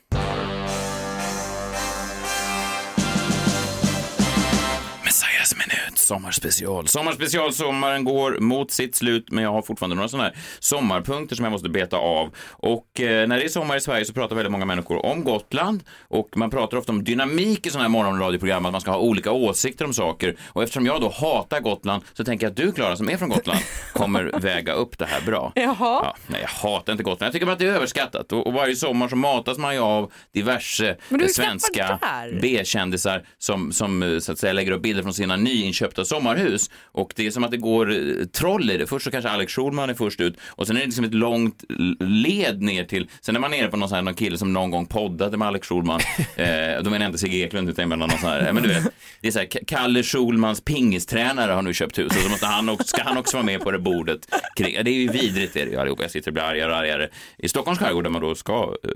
Sommarspecial. 6.05 6.87
Sommarspecial, 6.87 7.53
sommaren 7.53 8.03
går 8.03 8.39
mot 8.39 8.71
sitt 8.71 8.95
slut, 8.95 9.31
men 9.31 9.43
jag 9.43 9.51
har 9.51 9.61
fortfarande 9.61 9.95
några 9.95 10.09
sådana 10.09 10.23
här 10.23 10.37
sommarpunkter 10.59 11.35
som 11.35 11.45
jag 11.45 11.51
måste 11.51 11.69
beta 11.69 11.97
av. 11.97 12.35
Och 12.51 13.01
eh, 13.01 13.27
när 13.27 13.37
det 13.37 13.43
är 13.43 13.49
sommar 13.49 13.77
i 13.77 13.81
Sverige 13.81 14.05
så 14.05 14.13
pratar 14.13 14.35
väldigt 14.35 14.51
många 14.51 14.65
människor 14.65 15.05
om 15.05 15.23
Gotland 15.23 15.83
och 16.07 16.37
man 16.37 16.49
pratar 16.49 16.77
ofta 16.77 16.91
om 16.91 17.03
dynamik 17.03 17.67
i 17.67 17.69
sådana 17.69 17.83
här 17.83 17.89
morgonradioprogram, 17.89 18.65
att 18.65 18.71
man 18.71 18.81
ska 18.81 18.91
ha 18.91 18.99
olika 18.99 19.31
åsikter 19.31 19.85
om 19.85 19.93
saker. 19.93 20.35
Och 20.47 20.63
eftersom 20.63 20.85
jag 20.85 21.01
då 21.01 21.09
hatar 21.09 21.59
Gotland 21.59 22.03
så 22.13 22.23
tänker 22.23 22.45
jag 22.45 22.51
att 22.51 22.57
du, 22.57 22.71
Klara, 22.71 22.95
som 22.95 23.09
är 23.09 23.17
från 23.17 23.29
Gotland, 23.29 23.59
kommer 23.93 24.39
väga 24.39 24.73
upp 24.73 24.97
det 24.97 25.05
här 25.05 25.21
bra. 25.21 25.51
Jaha. 25.55 25.75
Ja, 25.79 26.15
nej, 26.27 26.41
jag 26.41 26.69
hatar 26.69 26.93
inte 26.93 27.03
Gotland. 27.03 27.27
Jag 27.27 27.33
tycker 27.33 27.45
bara 27.45 27.53
att 27.53 27.59
det 27.59 27.67
är 27.67 27.73
överskattat. 27.73 28.31
Och, 28.31 28.47
och 28.47 28.53
varje 28.53 28.75
sommar 28.75 29.07
så 29.07 29.15
matas 29.15 29.57
man 29.57 29.73
ju 29.73 29.79
av 29.79 30.11
diverse 30.33 30.89
eh, 30.89 31.27
svenska. 31.27 31.99
B-kändisar 32.41 33.27
som, 33.37 33.71
som 33.71 34.03
eh, 34.03 34.19
så 34.19 34.31
att 34.31 34.39
säga 34.39 34.53
lägger 34.53 34.71
upp 34.71 34.81
bilder 34.81 35.03
från 35.03 35.13
sina 35.13 35.35
nyinköpta 35.35 35.94
sommarhus. 36.03 36.69
Och 36.83 37.13
det 37.15 37.27
är 37.27 37.31
som 37.31 37.43
att 37.43 37.51
det 37.51 37.57
går 37.57 37.91
eh, 37.91 38.25
troll 38.25 38.71
i 38.71 38.77
det. 38.77 38.87
Först 38.87 39.05
så 39.05 39.11
kanske 39.11 39.29
Alex 39.29 39.53
Schulman 39.53 39.89
är 39.89 39.93
först 39.93 40.21
ut 40.21 40.37
och 40.47 40.67
sen 40.67 40.75
är 40.75 40.79
det 40.79 40.85
liksom 40.85 41.05
ett 41.05 41.13
långt 41.13 41.63
led 41.99 42.61
ner 42.61 42.83
till, 42.83 43.09
sen 43.21 43.35
är 43.35 43.39
man 43.39 43.51
nere 43.51 43.67
på 43.67 43.77
någon, 43.77 43.89
sån 43.89 43.95
här, 43.95 44.01
någon 44.01 44.13
kille 44.13 44.37
som 44.37 44.53
någon 44.53 44.71
gång 44.71 44.85
poddade 44.85 45.37
med 45.37 45.47
Alex 45.47 45.67
Schulman. 45.67 45.99
eh, 46.35 46.83
då 46.83 46.89
menar 46.89 46.99
jag 46.99 47.09
inte 47.09 47.17
Sigge 47.17 47.37
Eklund 47.37 47.69
utan 47.69 47.83
jag 47.83 47.89
menar 47.89 48.07
någon 48.07 48.19
sån 48.19 48.29
här, 48.29 48.53
men 48.53 48.63
du 48.63 48.69
vet, 48.69 48.83
det 49.21 49.27
är 49.27 49.31
så 49.31 49.39
här, 49.39 49.47
Kalle 49.67 50.03
Schulmans 50.03 50.61
pingistränare 50.61 51.51
har 51.51 51.61
nu 51.61 51.73
köpt 51.73 51.97
hus 51.97 52.15
och 52.15 52.21
så 52.21 52.29
måste 52.29 52.45
han 52.45 52.69
också, 52.69 52.87
ska 52.87 53.03
han 53.03 53.17
också 53.17 53.37
vara 53.37 53.45
med 53.45 53.61
på 53.61 53.71
det 53.71 53.79
bordet. 53.79 54.35
Kring, 54.55 54.83
det 54.83 54.91
är 54.91 54.93
ju 54.93 55.07
vidrigt 55.07 55.53
det 55.53 55.61
är 55.61 55.65
det 55.65 55.71
ju 55.71 55.77
allihopa. 55.77 56.01
Jag 56.01 56.11
sitter 56.11 56.31
och 56.31 56.33
blir 56.33 56.43
argare 56.43 56.71
och 56.71 56.77
argare 56.77 57.09
i 57.37 57.49
Stockholms 57.49 57.79
skärgård 57.79 58.03
där 58.03 58.11
man 58.11 58.21
då 58.21 58.35
ska 58.35 58.75
eh, 58.83 58.89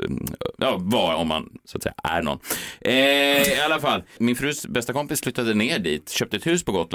ja, 0.58 0.78
vara 0.80 1.16
om 1.16 1.28
man 1.28 1.50
så 1.66 1.78
att 1.78 1.84
säga 1.84 1.96
är 2.04 2.22
någon. 2.22 2.40
Eh, 2.82 2.94
I 2.94 3.62
alla 3.66 3.80
fall, 3.80 4.04
min 4.18 4.36
frus 4.36 4.66
bästa 4.68 4.94
kompis 4.94 5.22
flyttade 5.22 5.54
ner 5.54 5.80
dit, 5.80 6.10
köpte 6.10 6.38
ett 6.38 6.48
hus 6.48 6.64
på 6.64 6.72
Gotland. 6.72 6.89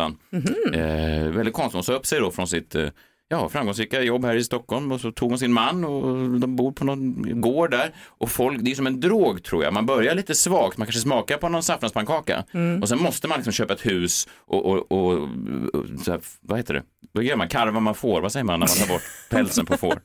Eh, 0.74 1.30
väldigt 1.30 1.54
konstigt, 1.54 1.74
hon 1.74 1.84
sa 1.84 1.92
upp 1.92 2.06
sig 2.06 2.20
då 2.20 2.30
från 2.30 2.46
sitt 2.48 2.74
eh, 2.74 2.88
ja, 3.28 3.48
framgångsrika 3.48 4.02
jobb 4.02 4.24
här 4.24 4.36
i 4.36 4.44
Stockholm 4.44 4.92
och 4.92 5.00
så 5.00 5.12
tog 5.12 5.28
hon 5.30 5.38
sin 5.38 5.52
man 5.52 5.84
och 5.84 6.40
de 6.40 6.56
bor 6.56 6.72
på 6.72 6.84
någon 6.84 7.40
gård 7.40 7.70
där. 7.70 7.94
Och 8.06 8.30
folk, 8.30 8.60
det 8.62 8.70
är 8.70 8.74
som 8.74 8.86
en 8.86 9.00
drog 9.00 9.42
tror 9.42 9.64
jag. 9.64 9.72
Man 9.72 9.86
börjar 9.86 10.14
lite 10.14 10.34
svagt, 10.34 10.78
man 10.78 10.86
kanske 10.86 11.00
smakar 11.00 11.36
på 11.36 11.48
någon 11.48 11.62
saffranspannkaka 11.62 12.44
och 12.82 12.88
sen 12.88 12.98
måste 13.02 13.28
man 13.28 13.36
liksom 13.38 13.52
köpa 13.52 13.72
ett 13.72 13.86
hus 13.86 14.28
och, 14.46 14.66
och, 14.66 14.92
och, 14.92 15.12
och 15.72 15.86
så 16.04 16.10
här, 16.10 16.20
vad 16.40 16.58
heter 16.58 16.74
det? 16.74 16.82
Vad 17.12 17.24
gör 17.24 17.36
man? 17.36 17.48
Karvar 17.48 17.80
man 17.80 17.94
får? 17.94 18.20
Vad 18.20 18.32
säger 18.32 18.44
man 18.44 18.60
när 18.60 18.66
man 18.66 18.76
tar 18.76 18.94
bort 18.94 19.02
pälsen 19.30 19.66
på 19.66 19.76
får? 19.76 19.98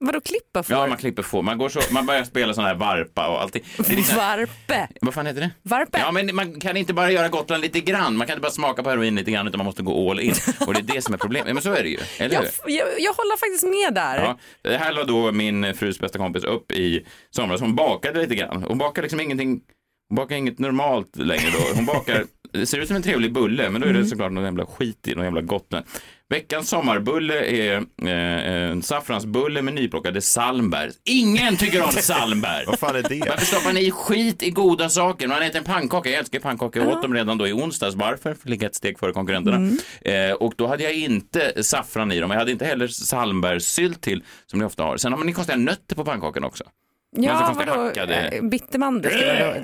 Vadå 0.00 0.20
klippa 0.20 0.62
för? 0.62 0.74
Ja, 0.74 0.86
man 0.86 0.96
klipper 0.98 1.22
får. 1.22 1.42
Man, 1.42 1.58
går 1.58 1.68
så, 1.68 1.80
man 1.90 2.06
börjar 2.06 2.24
spela 2.24 2.54
sån 2.54 2.64
här 2.64 2.74
varpa 2.74 3.28
och 3.28 3.42
allting. 3.42 3.62
Liksom, 3.88 4.16
Varpe. 4.16 4.88
vad 5.00 5.14
fan 5.14 5.26
heter 5.26 5.40
det? 5.40 5.50
Varpe. 5.62 5.98
Ja, 5.98 6.12
men 6.12 6.34
man 6.36 6.60
kan 6.60 6.76
inte 6.76 6.94
bara 6.94 7.10
göra 7.10 7.28
Gotland 7.28 7.62
lite 7.62 7.80
grann. 7.80 8.16
Man 8.16 8.26
kan 8.26 8.34
inte 8.34 8.42
bara 8.42 8.52
smaka 8.52 8.82
på 8.82 8.90
heroin 8.90 9.14
lite 9.14 9.30
grann, 9.30 9.46
utan 9.48 9.58
man 9.58 9.64
måste 9.64 9.82
gå 9.82 10.10
all 10.10 10.20
in. 10.20 10.34
Och 10.66 10.74
det 10.74 10.80
är 10.80 10.94
det 10.94 11.02
som 11.02 11.14
är 11.14 11.18
problemet. 11.18 11.54
Men 11.54 11.62
så 11.62 11.72
är 11.72 11.82
det 11.82 11.88
ju, 11.88 11.98
eller 12.18 12.34
Jag, 12.34 12.40
hur? 12.42 12.50
jag, 12.66 12.86
jag 13.00 13.12
håller 13.12 13.36
faktiskt 13.36 13.64
med 13.64 13.94
där. 13.94 14.16
Ja, 14.22 14.38
det 14.62 14.76
här 14.78 14.92
la 14.92 15.04
då 15.04 15.32
min 15.32 15.74
frus 15.74 15.98
bästa 16.00 16.18
kompis 16.18 16.44
upp 16.44 16.72
i 16.72 17.06
somras. 17.30 17.60
Hon 17.60 17.74
bakade 17.74 18.20
lite 18.20 18.34
grann. 18.34 18.62
Hon 18.62 18.78
bakar 18.78 19.02
liksom 19.02 19.20
ingenting, 19.20 19.60
hon 20.08 20.16
bakar 20.16 20.36
inget 20.36 20.58
normalt 20.58 21.16
längre 21.16 21.50
då. 21.52 21.58
Hon 21.76 21.86
bakar, 21.86 22.24
det 22.52 22.66
ser 22.66 22.78
ut 22.78 22.86
som 22.86 22.96
en 22.96 23.02
trevlig 23.02 23.32
bulle, 23.32 23.70
men 23.70 23.80
då 23.80 23.86
är 23.86 23.92
det 23.92 24.06
såklart 24.06 24.32
någon 24.32 24.44
jävla 24.44 24.66
skit 24.66 25.08
i, 25.08 25.14
någon 25.14 25.24
jävla 25.24 25.40
Gotland. 25.40 25.86
Veckans 26.30 26.68
sommarbulle 26.68 27.44
är 27.46 27.76
eh, 28.02 28.70
en 28.70 28.82
saffransbulle 28.82 29.62
med 29.62 29.74
nyplockade 29.74 30.20
salmbär. 30.20 30.90
Ingen 31.04 31.56
tycker 31.56 31.82
om 31.82 31.90
salmbär! 31.92 32.64
Vad 32.66 32.78
fan 32.78 32.96
är 32.96 33.02
det? 33.02 33.20
Varför 33.28 33.46
stoppar 33.46 33.72
ni 33.72 33.90
skit 33.90 34.42
i 34.42 34.50
goda 34.50 34.88
saker? 34.88 35.28
Man 35.28 35.42
äter 35.42 35.58
en 35.58 35.64
pannkaka, 35.64 36.10
jag 36.10 36.18
älskar 36.18 36.38
pannkaka, 36.40 36.78
jag 36.78 36.88
åt 36.88 37.02
dem 37.02 37.14
redan 37.14 37.38
då 37.38 37.46
i 37.48 37.52
onsdags. 37.52 37.94
Varför? 37.94 38.16
För 38.34 38.42
att 38.42 38.48
ligga 38.48 38.66
ett 38.66 38.74
steg 38.74 38.98
före 38.98 39.12
konkurrenterna. 39.12 39.70
Eh, 40.02 40.32
och 40.32 40.52
då 40.56 40.66
hade 40.66 40.82
jag 40.82 40.92
inte 40.94 41.62
saffran 41.64 42.12
i 42.12 42.20
dem, 42.20 42.30
jag 42.30 42.38
hade 42.38 42.52
inte 42.52 42.64
heller 42.64 42.88
salmbärssylt 42.88 44.00
till, 44.00 44.22
som 44.46 44.58
ni 44.58 44.64
ofta 44.64 44.82
har. 44.82 44.96
Sen 44.96 45.12
har 45.12 45.18
man 45.18 45.32
konstiga 45.32 45.58
nötter 45.58 45.96
på 45.96 46.04
pannkakan 46.04 46.44
också. 46.44 46.64
Ja, 47.16 47.32
Alltså, 47.32 47.66
vadå? 47.66 47.82
hackade- 47.84 48.14
Eh, 48.28 48.42
Bittermandel? 48.42 49.10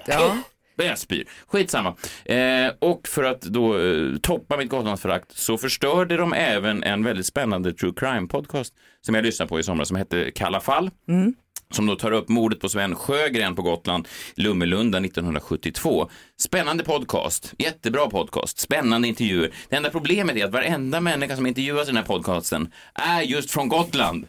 ska 0.05 0.37
det 0.76 0.85
Jag 0.85 0.99
spyr. 0.99 1.28
Skitsamma. 1.47 1.97
Eh, 2.25 2.73
och 2.78 3.09
för 3.09 3.23
att 3.25 3.43
då 3.43 3.78
eh, 3.78 4.16
toppa 4.23 4.57
mitt 4.57 4.69
Gotlandsförakt 4.69 5.37
så 5.38 5.59
förstörde 5.59 6.16
de 6.16 6.33
även 6.33 6.83
en 6.83 7.04
väldigt 7.04 7.26
spännande 7.26 7.73
true 7.73 7.93
crime 7.97 8.28
podcast 8.28 8.75
som 9.00 9.14
jag 9.14 9.25
lyssnade 9.25 9.49
på 9.49 9.61
i 9.61 9.62
somras 9.62 9.88
som 9.88 9.97
hette 9.97 10.31
Kalla 10.31 10.61
fall. 10.61 10.90
Mm. 11.09 11.35
Som 11.73 11.87
då 11.87 11.97
tar 11.97 12.12
upp 12.12 12.28
mordet 12.28 12.61
på 12.61 12.68
Sven 12.68 12.94
Sjögren 12.97 13.56
på 13.56 13.62
Gotland, 13.62 14.09
Lummelunda 14.35 14.99
1972. 14.99 16.11
Spännande 16.40 16.85
podcast, 16.85 17.52
jättebra 17.59 18.06
podcast, 18.11 18.59
spännande 18.59 19.09
intervjuer. 19.09 19.50
Det 19.68 19.76
enda 19.76 19.90
problemet 19.90 20.37
är 20.37 20.44
att 20.44 20.52
varenda 20.52 21.00
människa 21.00 21.37
som 21.37 21.47
intervjuas 21.47 21.83
i 21.85 21.87
den 21.87 21.97
här 21.97 22.04
podcasten 22.04 22.68
är 22.94 23.21
just 23.23 23.50
från 23.50 23.68
Gotland. 23.68 24.26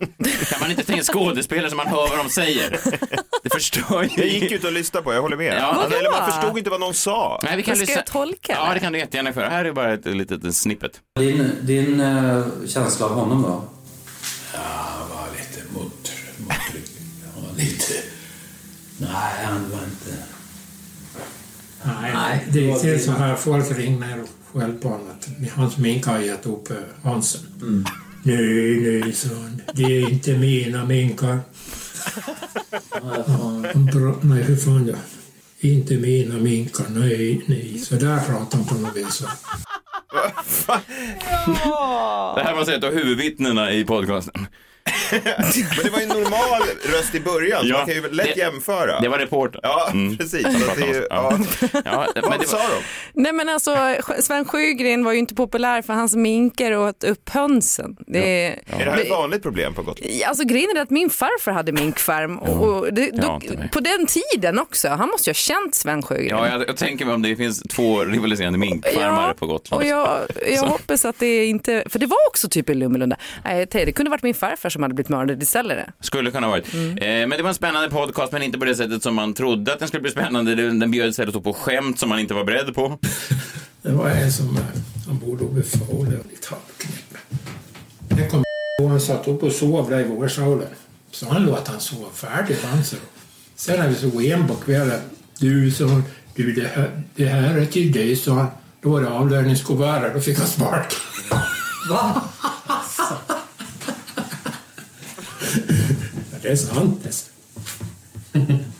kan 0.50 0.60
man 0.62 0.70
inte 0.72 0.84
ta 0.84 0.94
in 0.94 1.04
skådespelare 1.04 1.70
som 1.70 1.78
man 1.78 1.88
hör 1.88 2.08
vad 2.10 2.18
de 2.18 2.30
säger? 2.30 2.80
Det 3.44 3.50
förstör 3.50 4.04
ju. 4.04 4.10
Jag 4.24 4.28
gick 4.28 4.52
ut 4.52 4.64
och 4.64 4.72
lyssnade 4.72 5.04
på, 5.04 5.14
jag 5.14 5.22
håller 5.22 5.38
med. 5.38 5.58
Ja. 5.58 5.62
Alltså, 5.66 6.00
eller 6.00 6.12
man 6.12 6.32
förstod 6.32 6.58
inte 6.58 6.70
vad 6.70 6.80
någon 6.80 6.94
sa. 6.94 7.40
Nej, 7.44 7.58
vi 7.58 7.64
kan 7.64 7.72
Men 7.72 7.78
ska 7.78 7.82
lyssna. 7.82 7.96
jag 7.96 8.06
tolka 8.06 8.54
Ja, 8.54 8.74
det? 8.74 8.80
kan 8.80 8.94
du 8.94 9.00
jättegärna 9.00 9.32
göra. 9.36 9.50
Här 9.50 9.66
är 9.66 9.72
bara 9.72 9.94
ett 9.94 10.06
litet 10.06 10.56
snippet. 10.56 11.02
Din, 11.20 11.52
din 11.62 12.00
eh, 12.02 12.44
känsla 12.68 13.06
av 13.06 13.12
honom 13.14 13.42
då? 13.42 13.64
Han 14.54 15.10
var 15.10 15.28
lite 15.38 15.62
mutter, 15.74 16.14
lite... 17.58 17.94
Nej, 18.98 19.46
han 19.46 19.70
var 19.72 19.80
inte... 19.84 20.18
Nej, 21.84 22.12
Nej, 22.14 22.48
det 22.52 22.60
gick 22.60 22.74
var 22.74 22.80
till 22.80 23.04
så 23.04 23.12
här, 23.12 23.36
folk 23.36 23.78
ringde 23.78 24.06
och 24.54 24.60
skällde 24.62 24.78
på 24.78 24.88
honom 24.90 25.08
att 25.10 25.50
hans 25.56 25.78
minkar 25.78 26.12
har 26.12 26.20
gett 26.20 26.46
upp 26.46 26.68
hönsen. 27.04 27.42
Mm. 27.62 27.86
Nej, 28.24 29.02
nej, 29.02 29.14
sa 29.14 29.30
han. 29.30 29.62
Det 29.74 29.84
är 29.84 30.10
inte 30.10 30.38
mina 30.38 30.86
minkar. 30.86 31.40
Bra- 33.94 34.20
Nej, 34.22 34.44
hur 34.44 34.56
fan 34.56 34.86
då? 34.88 34.94
Inte 35.60 35.94
mina 35.98 36.36
minkar, 36.38 36.86
nej, 36.90 37.42
nej. 37.48 37.80
Så 37.80 37.96
där 37.96 38.20
pratar 38.20 38.58
han 38.58 38.68
på 38.68 38.76
något 38.76 38.96
vis. 38.96 39.14
så. 39.14 39.26
Det 42.36 42.44
här 42.44 42.54
var 42.56 42.74
ett 42.78 42.84
av 42.84 42.94
huvudvittnena 42.94 43.72
i 43.74 43.84
podcasten. 43.86 44.48
Men 45.12 45.84
det 45.84 45.90
var 45.90 45.98
ju 46.00 46.04
en 46.04 46.10
normal 46.10 46.62
röst 46.84 47.16
i 47.16 47.20
början, 47.20 47.62
så 47.62 47.68
Ja, 47.68 47.78
man 47.78 47.86
kan 47.86 47.96
ju 47.96 48.10
lätt 48.12 48.36
det- 48.36 48.40
jämföra. 48.40 49.00
Det 49.00 49.08
var 49.10 49.18
reportern. 49.20 49.60
Ja, 49.64 49.90
Mm. 49.92 50.18
precis. 50.18 50.42
Så 50.44 50.82
är, 50.82 50.88
ju- 50.94 51.08
ja. 51.10 51.38
Ja, 51.86 52.08
men 52.16 52.24
Vad 52.30 52.40
det 52.40 52.48
sa 52.48 52.58
de? 52.58 53.22
Nej 53.22 53.34
men 53.34 53.50
alltså 53.50 53.96
Sven 54.20 54.46
Sjögren 54.46 55.04
var 55.06 55.12
ju 55.12 55.20
inte 55.20 55.36
populär 55.36 55.82
för 55.82 55.94
hans 55.94 56.16
minkar 56.16 56.72
åt 56.78 57.04
upp 57.04 57.30
hönsen. 57.30 57.96
Det, 58.08 58.48
Är 58.48 58.60
det 58.86 58.92
här 58.92 58.98
ett 59.02 59.10
vanligt 59.10 59.44
problem 59.44 59.74
på 59.74 59.82
Gotland? 59.84 60.12
Alltså 60.28 60.44
grejen 60.44 60.78
är 60.78 60.82
att 60.82 60.90
min 60.90 61.10
farfar 61.10 61.52
hade 61.52 61.72
minkfarm 61.72 62.38
och, 62.40 62.68
och 62.78 62.94
det, 62.94 63.10
Ja, 63.14 63.42
då, 63.50 63.56
på 63.72 63.80
den 63.80 64.06
tiden 64.08 64.60
också. 64.60 64.88
Han 64.90 65.10
måste 65.10 65.30
ju 65.30 65.32
ha 65.32 65.36
känt 65.36 65.76
Sven 65.76 66.02
Sjögren. 66.02 66.28
ja, 66.38 66.48
jag, 66.48 66.68
jag 66.68 66.78
tänker 66.78 67.06
mig 67.06 67.14
om 67.16 67.22
det 67.22 67.36
finns 67.36 67.60
två 67.62 68.04
rivaliserande 68.04 68.60
minkfarmare 68.60 69.34
på 69.34 69.46
Gotland. 69.48 69.84
Och 69.84 69.88
jag, 69.90 70.20
jag 70.50 70.60
Så. 70.60 70.66
hoppas 70.66 71.06
att 71.06 71.20
det 71.20 71.46
inte, 71.46 71.84
för 71.90 72.00
det 72.00 72.06
var 72.06 72.18
också 72.28 72.50
typ 72.50 72.70
i 72.70 72.74
Lummelunda. 72.74 73.16
Nej, 73.46 73.68
det 73.72 73.92
kunde 73.92 74.10
varit 74.12 74.24
min 74.24 74.34
farfar 74.34 74.70
som 74.70 74.84
hade 74.84 74.95
blivit 74.96 75.10
mördad 75.10 75.44
istället. 75.44 75.86
Skulle 76.00 76.32
kunna 76.32 76.48
ha 76.48 76.52
varit. 76.52 76.74
Mm. 76.74 76.98
Eh, 76.98 77.28
men 77.28 77.30
det 77.30 77.42
var 77.42 77.50
en 77.50 77.56
spännande 77.56 77.90
podcast, 77.90 78.32
men 78.32 78.42
inte 78.44 78.58
på 78.58 78.66
det 78.66 78.76
sättet 78.76 79.04
som 79.04 79.16
man 79.16 79.34
trodde 79.34 79.74
att 79.74 79.80
den 79.80 79.88
skulle 79.88 80.02
bli 80.02 80.12
spännande. 80.12 80.56
Den 80.56 80.80
den 80.80 80.92
bjöd 80.92 81.10
istället 81.10 81.44
på 81.44 81.54
skämt 81.54 82.00
som 82.00 82.10
man 82.10 82.20
inte 82.20 82.34
var 82.34 82.44
beredd 82.44 82.76
på. 82.76 83.00
Det 83.82 83.92
var 83.92 84.10
en 84.10 84.32
som, 84.32 84.60
han 85.08 85.20
bodde 85.20 85.44
uppe 85.44 85.60
i 85.60 85.64
Falun, 85.64 86.24
lite 86.30 86.48
halvknäpp. 86.50 87.18
Den 88.08 88.30
kom 88.30 88.44
och 88.84 88.90
han 88.90 89.02
satt 89.02 89.28
upp 89.28 89.44
och 89.44 89.52
sov 89.52 89.90
där 89.90 90.00
i 90.00 90.04
vårsolen. 90.04 90.68
Så 91.12 91.30
han 91.30 91.46
låt 91.46 91.68
han 91.68 91.80
sova 91.80 92.10
färdigt. 92.14 92.64
Han 92.64 92.84
så. 92.84 92.96
Sen 93.56 93.80
när 93.80 93.90
vi 93.90 93.96
såg 93.96 94.24
hem 94.24 94.48
på 94.48 94.56
kvällen. 94.56 95.02
Du, 95.40 95.72
sa 95.72 95.88
han, 95.88 96.04
du 96.36 96.54
det 96.54 96.68
här, 96.68 97.02
det 97.16 97.26
här 97.26 97.58
är 97.58 97.66
till 97.66 97.92
dig, 97.92 98.16
sa 98.16 98.34
han. 98.34 98.48
Då 98.82 98.90
var 98.90 99.02
det 99.02 99.10
avlöningskuvertet, 99.10 100.14
då 100.14 100.20
fick 100.20 100.38
han 100.38 100.48
spark. 100.48 100.94
Va? 101.90 102.22
Ja, 106.32 106.35
det 106.46 106.52
är 106.52 106.56
sant 106.56 107.04
det. 107.04 107.32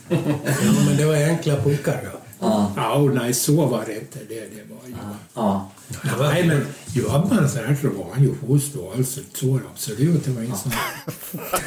ja, 0.08 0.72
men 0.88 0.96
det 0.96 1.04
var 1.04 1.14
enkla 1.14 1.56
puckar. 1.56 2.00
Ja. 2.04 2.20
Ja. 2.40 2.72
Ja, 2.76 2.98
nej, 3.14 3.34
så 3.34 3.66
var 3.66 3.84
det 3.86 3.94
inte. 3.94 4.18
Det, 4.28 4.34
det 4.34 4.62
var 4.74 4.88
ju... 4.88 4.94
Ja. 5.34 5.70
Nej, 6.18 6.46
men 6.46 6.66
jobbade 6.94 7.34
han 7.34 7.48
så 7.48 7.58
här 7.58 7.74
så 7.82 7.88
var 7.88 8.06
han 8.12 8.22
ju 8.22 8.34
schysst 8.34 8.74
då. 8.74 8.92
Alltså, 8.96 9.20
så 9.32 9.60
absolut, 9.72 10.24
det 10.24 10.30
var 10.30 10.42
inget 10.42 10.58
sånt. 10.58 10.74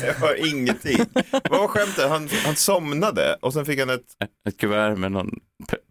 Jag 0.06 0.14
hör 0.28 0.48
ingenting. 0.54 1.06
Vad 1.50 1.60
var 1.60 1.68
skämtet? 1.68 2.10
Han, 2.10 2.30
han 2.46 2.56
somnade 2.56 3.38
och 3.42 3.54
sen 3.54 3.66
fick 3.66 3.80
han 3.80 3.90
ett... 3.90 4.02
Ett 4.50 4.58
kuvert 4.58 4.96
med 4.96 5.12
någon... 5.12 5.30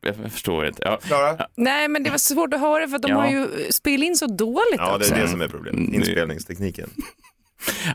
Jag 0.03 0.33
förstår 0.33 0.67
inte. 0.67 0.83
Ja. 0.85 0.99
Klara? 1.03 1.47
Nej 1.57 1.89
men 1.89 2.03
det 2.03 2.11
var 2.11 2.19
svårt 2.19 2.55
att 2.55 2.61
höra 2.61 2.89
för 2.89 2.99
de 2.99 3.09
Ja. 3.11 3.17
har 3.17 3.29
ju 3.31 3.49
spelat 3.71 4.05
in 4.07 4.17
så 4.17 4.27
dåligt 4.27 4.75
Ja, 4.77 4.91
det 4.91 4.97
också. 4.97 5.15
är 5.15 5.21
det 5.23 5.29
som 5.29 5.41
är 5.41 5.49
problemet. 5.49 5.81
Mm. 5.89 5.95
Inspelningstekniken. 5.95 6.91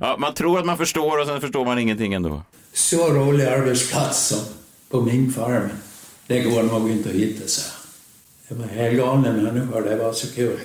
Ja, 0.02 0.16
man 0.20 0.34
tror 0.34 0.60
att 0.60 0.66
man 0.66 0.78
förstår 0.78 1.20
och 1.22 1.28
sen 1.28 1.42
förstår 1.42 1.66
man 1.66 1.80
ingenting 1.80 2.14
ändå. 2.14 2.42
Så 2.74 3.14
rolig 3.14 3.46
arbetsplats 3.46 4.28
som 4.28 4.40
på 4.90 5.02
minkfarmen. 5.02 5.70
Det 6.28 6.40
går 6.40 6.64
nog 6.64 6.90
inte 6.90 7.10
att 7.10 7.16
hitta, 7.16 7.48
så. 7.48 7.72
Det 8.48 8.56
var 8.56 8.68
helt 8.68 8.98
galna 8.98 9.32
människor, 9.34 9.82
det 9.82 9.96
var 9.96 10.14
så 10.14 10.36
kul. 10.36 10.60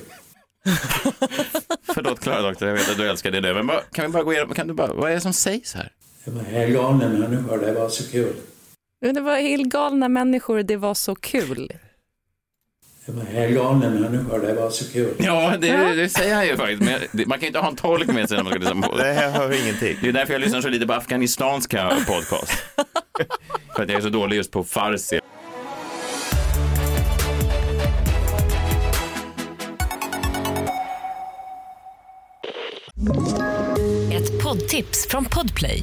Förlåt 1.94 2.20
Klara 2.20 2.42
Doktor, 2.42 2.68
jag 2.68 2.74
vet 2.74 2.90
att 2.90 2.96
du 2.96 3.08
älskar 3.08 3.30
det 3.30 3.40
där. 3.40 3.54
Men 3.54 3.66
bara, 3.66 3.80
kan 3.80 4.06
vi 4.06 4.12
bara 4.12 4.22
gå 4.22 4.32
igenom, 4.32 4.54
kan 4.54 4.66
du 4.68 4.74
bara, 4.74 4.92
vad 4.92 5.10
är 5.10 5.14
det 5.14 5.20
som 5.20 5.32
sägs 5.32 5.74
här? 5.74 5.92
Det 6.24 6.30
var 6.30 6.42
helt 6.42 6.74
galna 6.74 7.08
människor, 7.08 7.58
det 7.58 7.72
var 7.72 7.88
så 7.88 8.10
kul. 8.10 8.34
Men 9.00 9.14
det 9.14 9.20
var 9.20 9.36
helt 9.36 9.68
galna 9.72 10.08
människor, 10.08 10.62
det 10.62 10.76
var 10.76 10.94
så 10.94 11.14
kul. 11.14 11.72
Det 13.08 13.14
var 13.14 13.24
helt 13.24 13.54
galna 13.54 13.90
människor, 13.90 14.38
det 14.38 14.54
var 14.54 14.70
så 14.70 14.92
kul. 14.92 15.14
Ja, 15.18 15.54
det, 15.60 15.94
det 15.94 16.08
säger 16.08 16.34
han 16.34 16.46
ju 16.46 16.56
faktiskt. 16.56 16.82
Men 16.82 17.00
det, 17.12 17.26
man 17.26 17.38
kan 17.38 17.42
ju 17.42 17.46
inte 17.46 17.58
ha 17.58 17.68
en 17.68 17.76
tolk 17.76 18.06
med 18.06 18.28
sig 18.28 18.36
när 18.36 18.44
man 18.44 18.52
ska 18.52 18.60
lyssna 18.60 18.88
på 18.88 18.96
Nej, 18.96 19.14
jag 19.14 19.30
hör 19.30 19.62
ingenting. 19.62 19.96
Det 20.02 20.08
är 20.08 20.12
därför 20.12 20.32
jag 20.32 20.40
lyssnar 20.40 20.60
så 20.60 20.68
lite 20.68 20.86
på 20.86 20.92
afghanistanska 20.92 21.92
podcast. 22.06 22.52
För 23.76 23.82
att 23.82 23.88
jag 23.88 23.98
är 23.98 24.00
så 24.02 24.08
dålig 24.08 24.36
just 24.36 24.50
på 24.50 24.64
farsi. 24.64 25.20
Ett 34.12 34.42
poddtips 34.42 35.06
från 35.10 35.24
Podplay. 35.24 35.82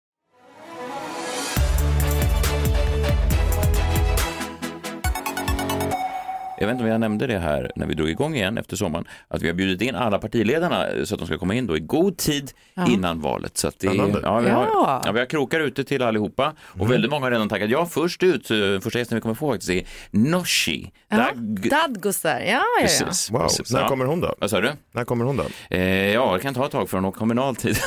Jag 6.61 6.67
vet 6.67 6.71
inte 6.73 6.83
om 6.83 6.89
jag 6.89 6.99
nämnde 6.99 7.27
det 7.27 7.39
här 7.39 7.71
när 7.75 7.85
vi 7.87 7.93
drog 7.93 8.09
igång 8.09 8.35
igen 8.35 8.57
efter 8.57 8.75
sommaren, 8.75 9.05
att 9.27 9.41
vi 9.41 9.47
har 9.47 9.53
bjudit 9.53 9.81
in 9.81 9.95
alla 9.95 10.19
partiledarna 10.19 10.85
så 11.05 11.15
att 11.15 11.19
de 11.19 11.27
ska 11.27 11.37
komma 11.37 11.53
in 11.53 11.67
då 11.67 11.77
i 11.77 11.79
god 11.79 12.17
tid 12.17 12.51
innan 12.87 13.21
valet. 13.21 13.57
Så 13.57 13.67
att 13.67 13.79
det, 13.79 13.87
ja, 13.87 14.39
vi 14.39 14.49
har, 14.49 14.65
Ja. 14.65 15.01
ja, 15.05 15.11
vi 15.11 15.19
har 15.19 15.25
krokar 15.25 15.59
ute 15.59 15.83
till 15.83 16.01
allihopa 16.01 16.53
och 16.59 16.75
Mm. 16.75 16.89
väldigt 16.91 17.11
många 17.11 17.25
har 17.25 17.31
redan 17.31 17.49
tackat 17.49 17.69
ja. 17.69 17.85
Först 17.85 18.23
ut, 18.23 18.51
eh, 18.51 18.57
första 18.81 18.99
gästen 18.99 19.15
vi 19.15 19.21
kommer 19.21 19.35
få 19.35 19.51
faktiskt 19.51 19.69
är 19.71 19.83
Nooshi. 20.11 20.91
Ja, 21.09 21.17
Dag- 21.17 21.69
Dadgostar, 21.69 22.39
ja 22.39 22.45
ja 22.45 22.61
ja. 22.81 22.81
Precis, 22.81 23.31
Wow, 23.31 23.39
precis. 23.41 23.71
när 23.71 23.81
Ja. 23.81 23.87
kommer 23.87 24.05
hon 24.05 24.19
då? 24.21 24.35
Vad 24.39 24.49
sa 24.49 24.61
du? 24.61 24.71
När 24.91 25.03
kommer 25.03 25.25
hon 25.25 25.37
då? 25.37 25.43
Eh, 25.69 26.13
ja, 26.13 26.33
det 26.33 26.39
kan 26.39 26.53
ta 26.53 26.65
ett 26.65 26.71
tag 26.71 26.89
för 26.89 26.97
hon 26.97 27.05
åker 27.05 27.19
kommunal 27.19 27.55
tid. 27.55 27.77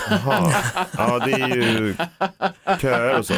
Ja, 0.98 1.18
det 1.26 1.32
är 1.32 1.48
ju 1.56 1.94
köer 2.80 3.18
och 3.18 3.26
så. 3.26 3.34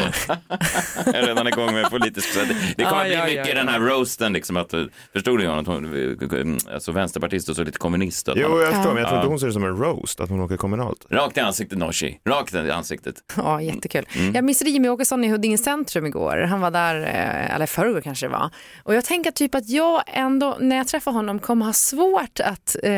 Jag 1.06 1.14
är 1.14 1.26
redan 1.26 1.48
igång 1.48 1.74
med 1.74 1.90
politisk. 1.90 2.32
Så 2.32 2.38
det, 2.40 2.56
det 2.76 2.84
kommer 2.84 3.04
Ja, 3.06 3.24
bli 3.24 3.34
ja, 3.34 3.40
mycket 3.42 3.48
ja, 3.48 3.54
den 3.64 3.68
här 3.68 3.80
roasten, 3.80 4.32
liksom, 4.32 4.56
att, 4.56 4.72
eh, 4.74 4.82
förstod 5.26 5.40
Jan, 5.40 5.58
att 5.58 5.66
hon, 5.66 6.58
alltså 6.72 6.92
vänsterpartist 6.92 7.48
och 7.48 7.56
så 7.56 7.64
lite 7.64 7.78
kommunist. 7.78 8.28
Att 8.28 8.36
Jo, 8.36 8.48
man, 8.48 8.60
jag 8.60 8.74
förstår, 8.74 8.92
men 8.92 9.02
jag 9.02 9.08
tror 9.08 9.20
inte 9.20 9.28
hon 9.28 9.40
ser 9.40 9.46
det 9.46 9.52
som 9.52 9.64
en 9.64 9.76
roast, 9.76 10.20
att 10.20 10.28
hon 10.28 10.40
åker 10.40 10.56
kommunalt. 10.56 11.06
rakt 11.10 11.36
i 11.36 11.40
ansiktet 11.40 11.78
Nooshi, 11.78 12.18
rakt 12.28 12.54
i 12.54 12.70
ansiktet. 12.70 13.14
Ja, 13.36 13.62
jättekul. 13.62 14.06
Mm. 14.16 14.34
Jag 14.34 14.44
missade 14.44 14.70
Jimmy 14.70 14.88
Åkesson 14.88 15.24
i 15.24 15.28
Huddinge 15.28 15.58
centrum 15.58 16.06
igår. 16.06 16.36
Han 16.36 16.60
var 16.60 16.70
där, 16.70 17.00
eh, 17.00 17.54
eller 17.54 17.66
förrgår 17.66 18.00
kanske 18.00 18.26
det 18.26 18.32
var. 18.32 18.50
Och 18.82 18.94
jag 18.94 19.04
tänker 19.04 19.30
typ 19.30 19.54
att 19.54 19.68
jag 19.68 20.02
ändå, 20.06 20.56
när 20.60 20.76
jag 20.76 20.88
träffar 20.88 21.12
honom, 21.12 21.38
kommer 21.38 21.66
ha 21.66 21.72
svårt 21.72 22.40
att 22.40 22.76
eh, 22.82 22.92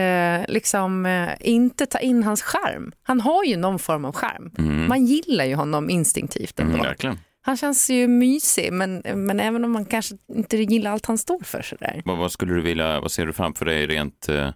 liksom 0.49 1.07
eh, 1.07 1.29
inte 1.41 1.87
ta 1.87 1.99
in 1.99 2.23
hans 2.23 2.43
skärm. 2.43 2.93
Han 3.03 3.21
har 3.21 3.45
ju 3.45 3.57
någon 3.57 3.79
form 3.79 4.05
av 4.05 4.13
skärm. 4.13 4.51
Man 4.89 5.07
gillar 5.07 5.45
ju 5.45 5.55
honom 5.55 5.91
instinktivt 5.91 6.61
ändå. 6.61 6.75
Mm, 6.75 6.87
verkligen. 6.87 7.19
Han 7.43 7.57
känns 7.57 7.91
ju 7.91 8.09
mysig, 8.09 8.73
men, 8.73 9.03
men 9.15 9.41
även 9.41 9.65
om 9.65 9.73
man 9.73 9.85
kanske 9.85 10.15
inte 10.35 10.57
gillar 10.57 10.91
allt 10.91 11.07
han 11.07 11.19
står 11.19 11.41
för 11.45 11.63
sådär. 11.63 12.03
Vad, 12.05 12.19
vad 12.19 12.33
skulle 12.33 12.55
du 12.55 12.61
vilja, 12.61 13.01
vad 13.01 13.13
ser 13.13 13.27
du 13.27 13.33
framför 13.33 13.65
dig 13.65 13.87
rent 13.87 14.29
eh, 14.29 14.51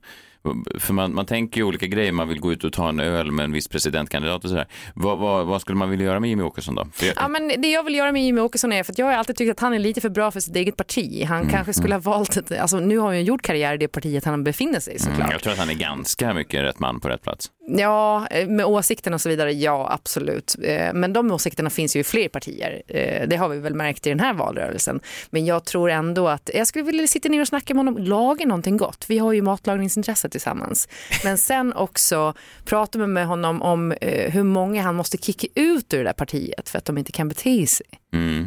för 0.79 0.93
man, 0.93 1.15
man 1.15 1.27
tänker 1.27 1.59
ju 1.59 1.65
olika 1.65 1.87
grejer, 1.87 2.13
man 2.13 2.29
vill 2.29 2.41
gå 2.41 2.53
ut 2.53 2.65
och 2.65 2.73
ta 2.73 2.89
en 2.89 3.01
öl 3.01 3.31
med 3.31 3.45
en 3.45 3.53
viss 3.53 3.69
presidentkandidat 3.69 4.45
och 4.45 4.51
sådär. 4.51 4.67
Vad, 4.95 5.19
vad, 5.19 5.47
vad 5.47 5.61
skulle 5.61 5.79
man 5.79 5.91
vilja 5.91 6.07
göra 6.07 6.21
med 6.21 6.31
Jimmy 6.31 6.43
Åkesson 6.43 6.75
då? 6.75 6.87
Jag, 7.03 7.13
Ja, 7.17 7.29
men 7.29 7.49
det 7.63 7.69
jag 7.69 7.85
vill 7.85 7.95
göra 7.95 8.13
med 8.13 8.25
Jimmy 8.25 8.41
Åkesson 8.41 8.73
är 8.73 8.83
för 8.83 8.93
att 8.93 8.99
jag 8.99 9.07
har 9.07 9.13
alltid 9.13 9.37
tyckt 9.37 9.51
att 9.51 9.61
han 9.61 9.75
är 9.75 9.79
lite 9.79 10.01
för 10.01 10.09
bra 10.09 10.31
för 10.31 10.41
sitt 10.41 10.57
eget 10.57 10.77
parti. 10.77 11.25
Han 11.25 11.49
kanske 11.49 11.73
skulle 11.73 11.95
ha 11.95 12.01
valt, 12.01 12.37
ett, 12.37 12.53
alltså 12.53 12.81
nu 12.81 12.99
har 12.99 13.07
han 13.07 13.17
ju 13.17 13.23
gjort 13.23 13.43
karriär 13.43 13.75
i 13.75 13.77
det 13.77 13.89
partiet 13.89 14.25
han 14.25 14.45
befinner 14.45 14.81
sig 14.81 14.95
i 14.95 14.99
såklart. 14.99 15.19
mm, 15.19 15.33
jag 15.33 15.43
tror 15.43 15.53
att 15.53 15.59
han 15.59 15.71
är 15.71 15.75
ganska 15.75 16.35
mycket 16.35 16.63
rätt 16.63 16.79
man 16.79 17.01
på 17.01 17.09
rätt 17.09 17.23
plats. 17.23 17.51
Ja, 17.67 18.27
eh, 18.31 18.49
med 18.49 18.67
åsikterna 18.67 19.15
och 19.15 19.21
så 19.21 19.29
vidare, 19.29 19.53
ja 19.53 19.89
absolut. 19.93 20.57
Eh, 20.65 20.93
Men 20.95 21.13
de 21.13 21.31
åsikterna 21.31 21.71
finns 21.71 21.97
ju 21.97 22.01
i 22.01 22.05
fler 22.05 22.29
partier. 22.29 22.83
Eh, 22.89 23.29
Det 23.29 23.37
har 23.37 23.49
vi 23.49 23.59
väl 23.59 23.75
märkt 23.75 24.07
i 24.07 24.11
den 24.11 24.21
här 24.21 24.35
valrörelsen. 24.35 25.01
Men 25.31 25.47
jag 25.47 25.65
tror 25.65 25.91
ändå 25.91 26.29
att, 26.29 26.51
jag 26.55 26.67
skulle 26.67 26.85
vilja 26.85 27.07
sitta 27.07 27.29
ner 27.29 27.41
och 27.41 27.49
snacka 27.49 27.75
med 27.75 27.85
honom, 27.85 28.03
laga 28.05 28.47
någonting 28.47 28.77
gott. 28.77 29.05
Vi 29.09 29.19
har 29.19 29.33
ju 29.33 29.43
matlagningsintresse 29.43 30.29
tillsammans. 30.29 30.89
Men 31.25 31.39
sen 31.39 31.73
också 31.73 32.35
prata 32.65 32.99
med 32.99 33.27
honom 33.27 33.63
om 33.63 33.95
hur 34.29 34.43
många 34.45 34.83
han 34.83 34.95
måste 34.95 35.19
kicka 35.19 35.47
ut 35.55 35.95
ur 35.95 35.99
det 35.99 36.05
där 36.05 36.13
partiet 36.13 36.69
för 36.69 36.79
att 36.79 36.85
de 36.85 36.99
inte 36.99 37.13
kan 37.13 37.29
bete 37.29 37.67
sig. 37.67 37.87
Mm. 38.15 38.47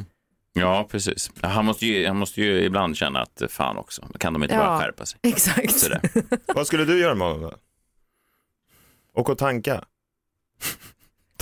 Ja, 0.53 0.87
precis. 0.91 1.31
Han 1.41 1.65
måste, 1.65 1.85
ju, 1.85 2.07
han 2.07 2.17
måste 2.17 2.41
ju 2.41 2.63
ibland 2.63 2.97
känna 2.97 3.21
att 3.21 3.41
fan 3.49 3.77
också, 3.77 4.07
kan 4.19 4.33
de 4.33 4.43
inte 4.43 4.55
Ja. 4.55 4.61
bara 4.65 4.79
skärpa 4.79 5.05
sig? 5.05 5.19
Exakt. 5.23 5.89
Vad 6.55 6.67
skulle 6.67 6.85
du 6.85 6.99
göra 6.99 7.15
med 7.15 7.27
honom 7.27 7.41
då? 7.41 7.53
Och 9.15 9.37
tanka? 9.37 9.83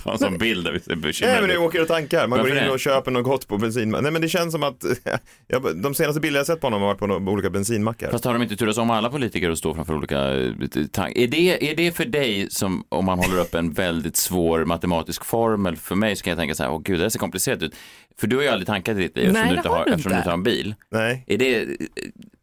Ta 0.04 0.12
en 0.12 0.18
sån 0.18 0.38
bild 0.38 0.66
där 0.66 0.72
vi 0.72 0.80
ser 0.80 0.90
Nej 0.92 1.02
bekymrade 1.02 1.42
men 1.42 1.50
du 1.50 1.58
åker 1.58 1.82
och 1.82 1.88
tankar, 1.88 2.28
man 2.28 2.40
Varför 2.40 2.52
går 2.52 2.58
in 2.58 2.68
det? 2.68 2.72
och 2.72 2.80
köper 2.80 3.12
något 3.12 3.24
gott 3.24 3.48
på 3.48 3.58
bensin. 3.58 3.90
Nej 3.90 4.12
men 4.12 4.22
det 4.22 4.30
känns 4.30 4.52
som 4.52 4.64
att, 4.64 4.86
jag, 5.48 5.78
de 5.78 5.94
senaste 5.94 6.22
bilder 6.22 6.40
jag 6.40 6.48
sett 6.48 6.62
på 6.62 6.68
honom 6.68 6.82
har 6.82 6.88
varit 6.88 7.00
på 7.00 7.08
några 7.08 7.32
olika 7.32 7.50
bensinmackar. 7.50 8.12
Fast 8.12 8.26
har 8.26 8.34
de 8.34 8.42
inte 8.42 8.56
turats 8.56 8.78
om 8.78 8.90
alla 8.90 9.10
politiker 9.10 9.50
att 9.50 9.58
stå 9.58 9.74
framför 9.74 9.96
olika 9.96 10.34
eh, 10.34 10.52
tankar? 10.92 11.22
Är 11.22 11.28
det, 11.28 11.72
är 11.72 11.76
det 11.76 11.92
för 11.92 12.06
dig 12.06 12.48
som 12.50 12.84
om 12.90 13.06
man 13.06 13.20
håller 13.20 13.40
upp 13.42 13.56
en 13.56 13.74
väldigt 13.74 14.18
svår 14.18 14.66
matematisk 14.66 15.26
formel? 15.26 15.76
För 15.78 15.96
mig 15.96 16.16
så 16.16 16.24
kan 16.24 16.32
jag 16.32 16.38
tänka 16.40 16.56
så 16.56 16.64
här, 16.64 16.72
åh 16.72 16.82
gud 16.84 17.00
det 17.00 17.04
här 17.04 17.10
ser 17.10 17.20
komplicerat 17.20 17.62
ut. 17.62 17.76
För 18.20 18.28
du 18.28 18.36
har 18.36 18.44
ju 18.44 18.50
aldrig 18.50 18.68
tankat 18.68 18.98
i 18.98 19.00
ditt 19.00 19.18
liv 19.18 19.32
Nej, 19.32 19.42
eftersom, 19.42 19.50
du 19.50 19.56
det 19.56 19.60
inte 19.60 19.70
har 19.70 19.78
har, 19.78 19.86
du 19.86 19.92
eftersom 19.92 20.12
du 20.12 20.18
inte 20.18 20.30
har 20.30 20.38
en 20.38 20.44
bil. 20.44 20.76
Nej. 20.92 21.24
Är 21.28 21.38
det, 21.38 21.68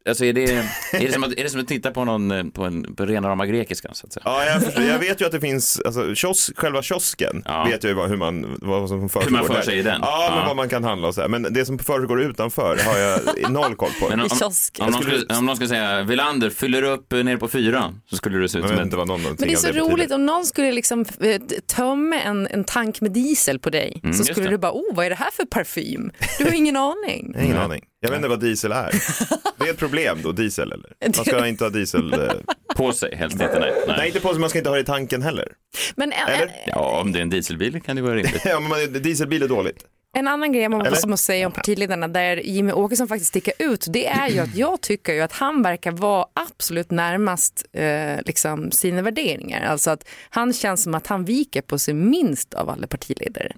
alltså 0.09 0.25
är 0.25 0.33
det, 0.33 0.45
är 0.52 0.64
det, 1.00 1.12
som, 1.12 1.25
att, 1.25 1.33
är 1.33 1.45
det 1.45 1.50
som 1.50 1.61
att 1.61 1.69
titta 1.69 1.90
på 1.90 2.04
någon, 2.04 2.30
eh, 2.30 2.45
på 2.45 2.64
en, 2.64 2.95
på 2.95 3.07
rena 3.07 3.28
rama 3.28 3.47
grekiskan 3.47 3.95
så 3.95 4.07
att 4.07 4.12
säga? 4.12 4.23
Ja, 4.26 4.45
jag, 4.45 4.62
förstår. 4.64 4.85
jag 4.85 4.99
vet 4.99 5.21
ju 5.21 5.25
att 5.26 5.33
det 5.33 5.40
finns, 5.40 5.80
alltså 5.85 6.14
kiosk, 6.14 6.59
själva 6.59 6.83
kiosken 6.83 7.42
Ja. 7.45 7.64
vet 7.64 7.85
jag 7.85 7.90
ju 7.90 7.95
vad, 7.97 8.09
hur 8.09 8.16
man, 8.16 8.59
vad 8.61 8.88
som 8.88 9.09
försiggår 9.09 9.37
man 9.37 9.47
för 9.47 9.62
sig 9.62 9.78
i 9.78 9.83
den. 9.83 9.99
Ja, 10.02 10.26
men 10.30 10.38
Ja. 10.38 10.45
vad 10.47 10.57
man 10.57 10.69
kan 10.69 10.85
handla 10.85 11.09
och 11.09 11.14
så 11.14 11.21
här. 11.21 11.28
Men 11.28 11.42
det 11.50 11.64
som 11.64 11.78
försiggår 11.78 12.23
utanför 12.23 12.78
har 12.85 12.99
jag 12.99 13.50
noll 13.50 13.75
koll 13.76 13.90
på. 14.00 14.09
Men 14.09 14.21
om, 14.21 14.26
om, 14.30 14.50
om, 14.80 14.90
någon 14.92 15.02
skulle, 15.02 15.37
om 15.38 15.47
någon 15.47 15.57
skulle 15.57 15.69
säga, 15.69 16.02
Villander 16.02 16.50
fyller 16.50 16.83
upp 16.83 17.12
eh, 17.12 17.25
ner 17.25 17.37
på 17.37 17.49
fyra, 17.49 17.95
så 18.11 18.16
skulle 18.16 18.38
det 18.38 18.49
se 18.49 18.59
ut 18.59 18.69
som 18.69 18.76
någon 19.07 19.23
Men 19.23 19.37
det 19.38 19.52
är 19.52 19.57
så 19.57 19.73
roligt 19.73 20.12
om 20.12 20.26
någon 20.26 20.47
skulle 20.47 20.73
liksom 20.73 21.04
eh, 21.21 21.40
tömma 21.76 22.21
en, 22.21 22.47
en 22.47 22.64
tank 22.64 23.00
med 23.00 23.12
diesel 23.12 23.59
på 23.59 23.71
dig 23.71 24.00
Mm, 24.02 24.16
så 24.16 24.25
skulle 24.25 24.47
det. 24.47 24.50
du 24.50 24.59
bara, 24.59 24.73
oh 24.73 24.95
vad 24.95 25.07
är 25.07 25.11
det 25.11 25.16
här 25.16 25.30
för 25.30 25.45
parfym? 25.45 26.11
Du 26.38 26.45
har 26.45 26.52
ingen 26.52 26.76
aning. 26.76 27.35
Ingen 27.42 27.57
aning. 27.59 27.83
Jag 28.00 28.11
vet 28.11 28.16
inte 28.16 28.28
vad 28.28 28.40
diesel 28.40 28.73
är. 28.73 28.90
Det 29.59 29.64
är 29.69 29.71
ett 29.71 29.78
problem 29.78 30.19
då, 30.23 30.33
diesel 30.33 30.73
eller? 30.73 30.92
Man 31.16 31.25
ska 31.25 31.47
inte 31.47 31.64
ha 31.64 31.71
diesel. 31.71 32.12
eh, 32.12 32.28
På 32.76 32.92
sig, 32.92 33.14
helst 33.16 33.33
inte. 33.35 33.59
Nej. 33.61 33.73
Nej, 33.87 33.97
Nej. 33.99 34.07
inte 34.07 34.21
på 34.21 34.28
sig, 34.28 34.40
man 34.40 34.50
ska 34.50 34.59
inte 34.59 34.71
ha 34.71 34.75
det 34.76 34.83
i 34.83 34.85
tanken 34.85 35.23
heller. 35.23 35.49
Men 35.97 36.12
en, 36.12 36.28
Eller? 36.28 36.50
Ja, 36.66 37.00
om 37.00 37.12
det 37.12 37.19
är 37.19 37.23
en 37.23 37.30
dieselbil 37.30 37.80
kan 37.83 37.97
det 37.97 38.02
vara 38.02 38.14
rimligt. 38.14 38.42
Ja, 38.45 38.61
men 38.61 38.69
man- 38.69 39.02
dieselbil 39.02 39.42
är 39.42 39.49
dåligt. 39.49 39.85
En 40.16 40.28
annan 40.28 40.52
grej 40.52 40.69
man 40.69 40.80
Eller? 40.80 40.90
måste 40.90 41.09
måste 41.09 41.25
säga 41.26 41.47
om 41.47 41.52
partiledarna 41.52 42.09
där 42.09 42.37
Jimmy 42.37 42.73
Åkesson 42.73 43.09
faktiskt 43.09 43.28
sticker 43.28 43.52
ut, 43.59 43.87
det 43.88 44.07
är 44.07 44.28
ju 44.28 44.38
att 44.38 44.54
jag 44.54 44.80
tycker 44.80 45.12
ju 45.12 45.21
att 45.21 45.33
han 45.33 45.62
verkar 45.62 45.90
vara 45.92 46.26
absolut 46.35 46.90
närmast 46.90 47.64
eh, 47.73 48.16
liksom 48.26 48.71
sina 48.71 49.02
värderingar. 49.02 49.62
Alltså 49.62 49.90
att 49.90 50.09
han 50.30 50.52
känns 50.52 50.83
som 50.83 50.95
att 50.95 51.07
han 51.07 51.25
viker 51.25 51.62
på 51.62 51.78
sig 51.78 51.95
minst 51.95 52.54
av 52.54 52.71
alla 52.71 52.87
partiledare. 52.87 53.52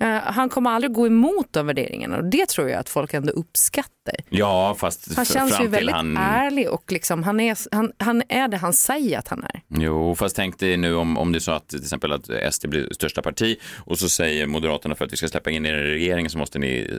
Eh, 0.00 0.08
han 0.08 0.48
kommer 0.48 0.70
aldrig 0.70 0.92
gå 0.92 1.06
emot 1.06 1.46
de 1.50 1.66
värderingarna 1.66 2.16
och 2.16 2.24
det 2.24 2.46
tror 2.48 2.68
jag 2.68 2.80
att 2.80 2.88
folk 2.88 3.14
ändå 3.14 3.32
uppskattar. 3.32 4.14
Ja, 4.30 4.74
fast 4.78 5.16
Han 5.16 5.24
känns 5.24 5.60
ju 5.60 5.66
väldigt 5.66 5.94
han... 5.94 6.16
ärlig 6.16 6.70
och 6.70 6.92
liksom, 6.92 7.22
han, 7.22 7.40
är, 7.40 7.74
han, 7.74 7.92
han 7.98 8.22
är 8.28 8.48
det 8.48 8.56
han 8.56 8.72
säger 8.72 9.18
att 9.18 9.28
han 9.28 9.42
är. 9.44 9.60
Jo, 9.68 10.14
fast 10.14 10.36
tänk 10.36 10.58
dig 10.58 10.76
nu 10.76 10.94
om, 10.94 11.18
om 11.18 11.32
det 11.32 11.38
är 11.38 11.40
så 11.40 11.52
att 11.52 11.68
till 11.68 11.80
exempel 11.82 12.12
att 12.12 12.54
SD 12.54 12.68
blir 12.68 12.88
största 12.92 13.22
parti 13.22 13.56
och 13.76 13.98
så 13.98 14.08
säger 14.08 14.46
Moderaterna 14.46 14.94
för 14.94 15.04
att 15.04 15.12
vi 15.12 15.16
ska 15.16 15.28
släppa 15.28 15.50
in 15.50 15.66
er 15.66 15.74
i 15.74 15.94
regeringen 15.94 16.30
så 16.30 16.38
måste 16.38 16.58
ni 16.58 16.98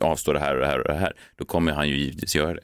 avstå 0.00 0.32
det 0.32 0.40
här 0.40 0.54
och 0.54 0.60
det 0.60 0.66
här 0.66 0.78
och 0.78 0.88
det 0.88 0.94
här. 0.94 1.12
Då 1.36 1.44
kommer 1.44 1.72
han 1.72 1.88
ju 1.88 1.96
givetvis 1.96 2.36
göra 2.36 2.54
det. 2.54 2.60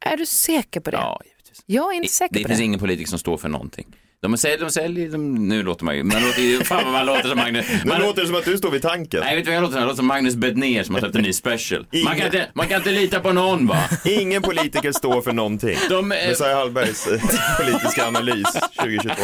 Är 0.00 0.16
du 0.16 0.26
säker 0.26 0.80
på 0.80 0.90
det? 0.90 0.96
Ja, 0.96 1.20
givetvis. 1.24 1.62
Jag 1.66 1.92
är 1.92 1.96
inte 1.96 2.08
säker 2.12 2.34
Det 2.34 2.42
på 2.42 2.48
finns 2.48 2.58
det. 2.60 2.64
ingen 2.64 2.80
politiker 2.80 3.10
som 3.10 3.18
står 3.18 3.36
för 3.36 3.48
någonting. 3.48 3.86
De 4.30 4.38
säljer, 4.38 4.58
de 4.58 4.70
säljer, 4.70 5.08
de, 5.08 5.34
nu 5.48 5.62
låter 5.62 5.84
man 5.84 5.96
ju, 5.96 6.02
man 6.04 6.22
låter 6.22 6.64
fan 6.70 6.84
vad 6.84 6.92
man 6.92 7.06
låter 7.06 7.28
som 7.28 7.38
Magnus. 7.38 7.66
Nu 7.84 7.88
Man, 7.90 8.00
låter 8.00 8.20
det 8.22 8.26
som 8.26 8.36
att 8.36 8.44
du 8.44 8.58
står 8.58 8.70
vid 8.70 8.82
tanken. 8.82 9.20
nej, 9.20 9.36
vet 9.36 9.44
du 9.44 9.50
vad 9.50 9.56
jag 9.56 9.62
låter 9.62 9.72
som? 9.72 9.80
Jag 9.80 9.86
låter 9.86 9.96
som 9.96 10.06
Magnus 10.06 10.34
Bednér 10.34 10.82
som 10.82 10.94
har 10.94 11.00
släppt 11.00 11.16
en 11.16 11.22
ny 11.22 11.32
special. 11.32 11.86
Man 11.92 12.02
kan, 12.04 12.12
Ingen- 12.14 12.26
inte, 12.26 12.48
man 12.54 12.66
kan 12.68 12.76
inte 12.76 12.90
lita 12.90 13.20
på 13.20 13.32
någon 13.32 13.66
va? 13.66 13.78
Ingen 14.04 14.42
politiker 14.42 14.92
står 14.92 15.20
för 15.22 15.32
någonting. 15.32 15.76
De, 15.88 16.12
eh, 16.12 16.28
Messiah 16.28 16.56
Hallbergs 16.58 17.06
eh, 17.06 17.20
politiska 17.64 18.06
analys 18.06 18.52
2022. 18.80 19.22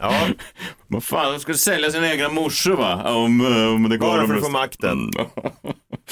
Ja, 0.00 0.14
Vad 0.86 1.04
fan, 1.04 1.32
de 1.32 1.40
skulle 1.40 1.58
sälja 1.58 1.90
sina 1.90 2.12
egna 2.12 2.28
morsor 2.28 2.76
va? 2.76 3.12
Om, 3.14 3.40
eh, 3.40 3.74
om 3.74 3.88
det 3.88 3.96
går 3.96 4.06
bara 4.08 4.26
för 4.26 4.34
att 4.34 4.42
få 4.44 4.48
makten. 4.50 5.10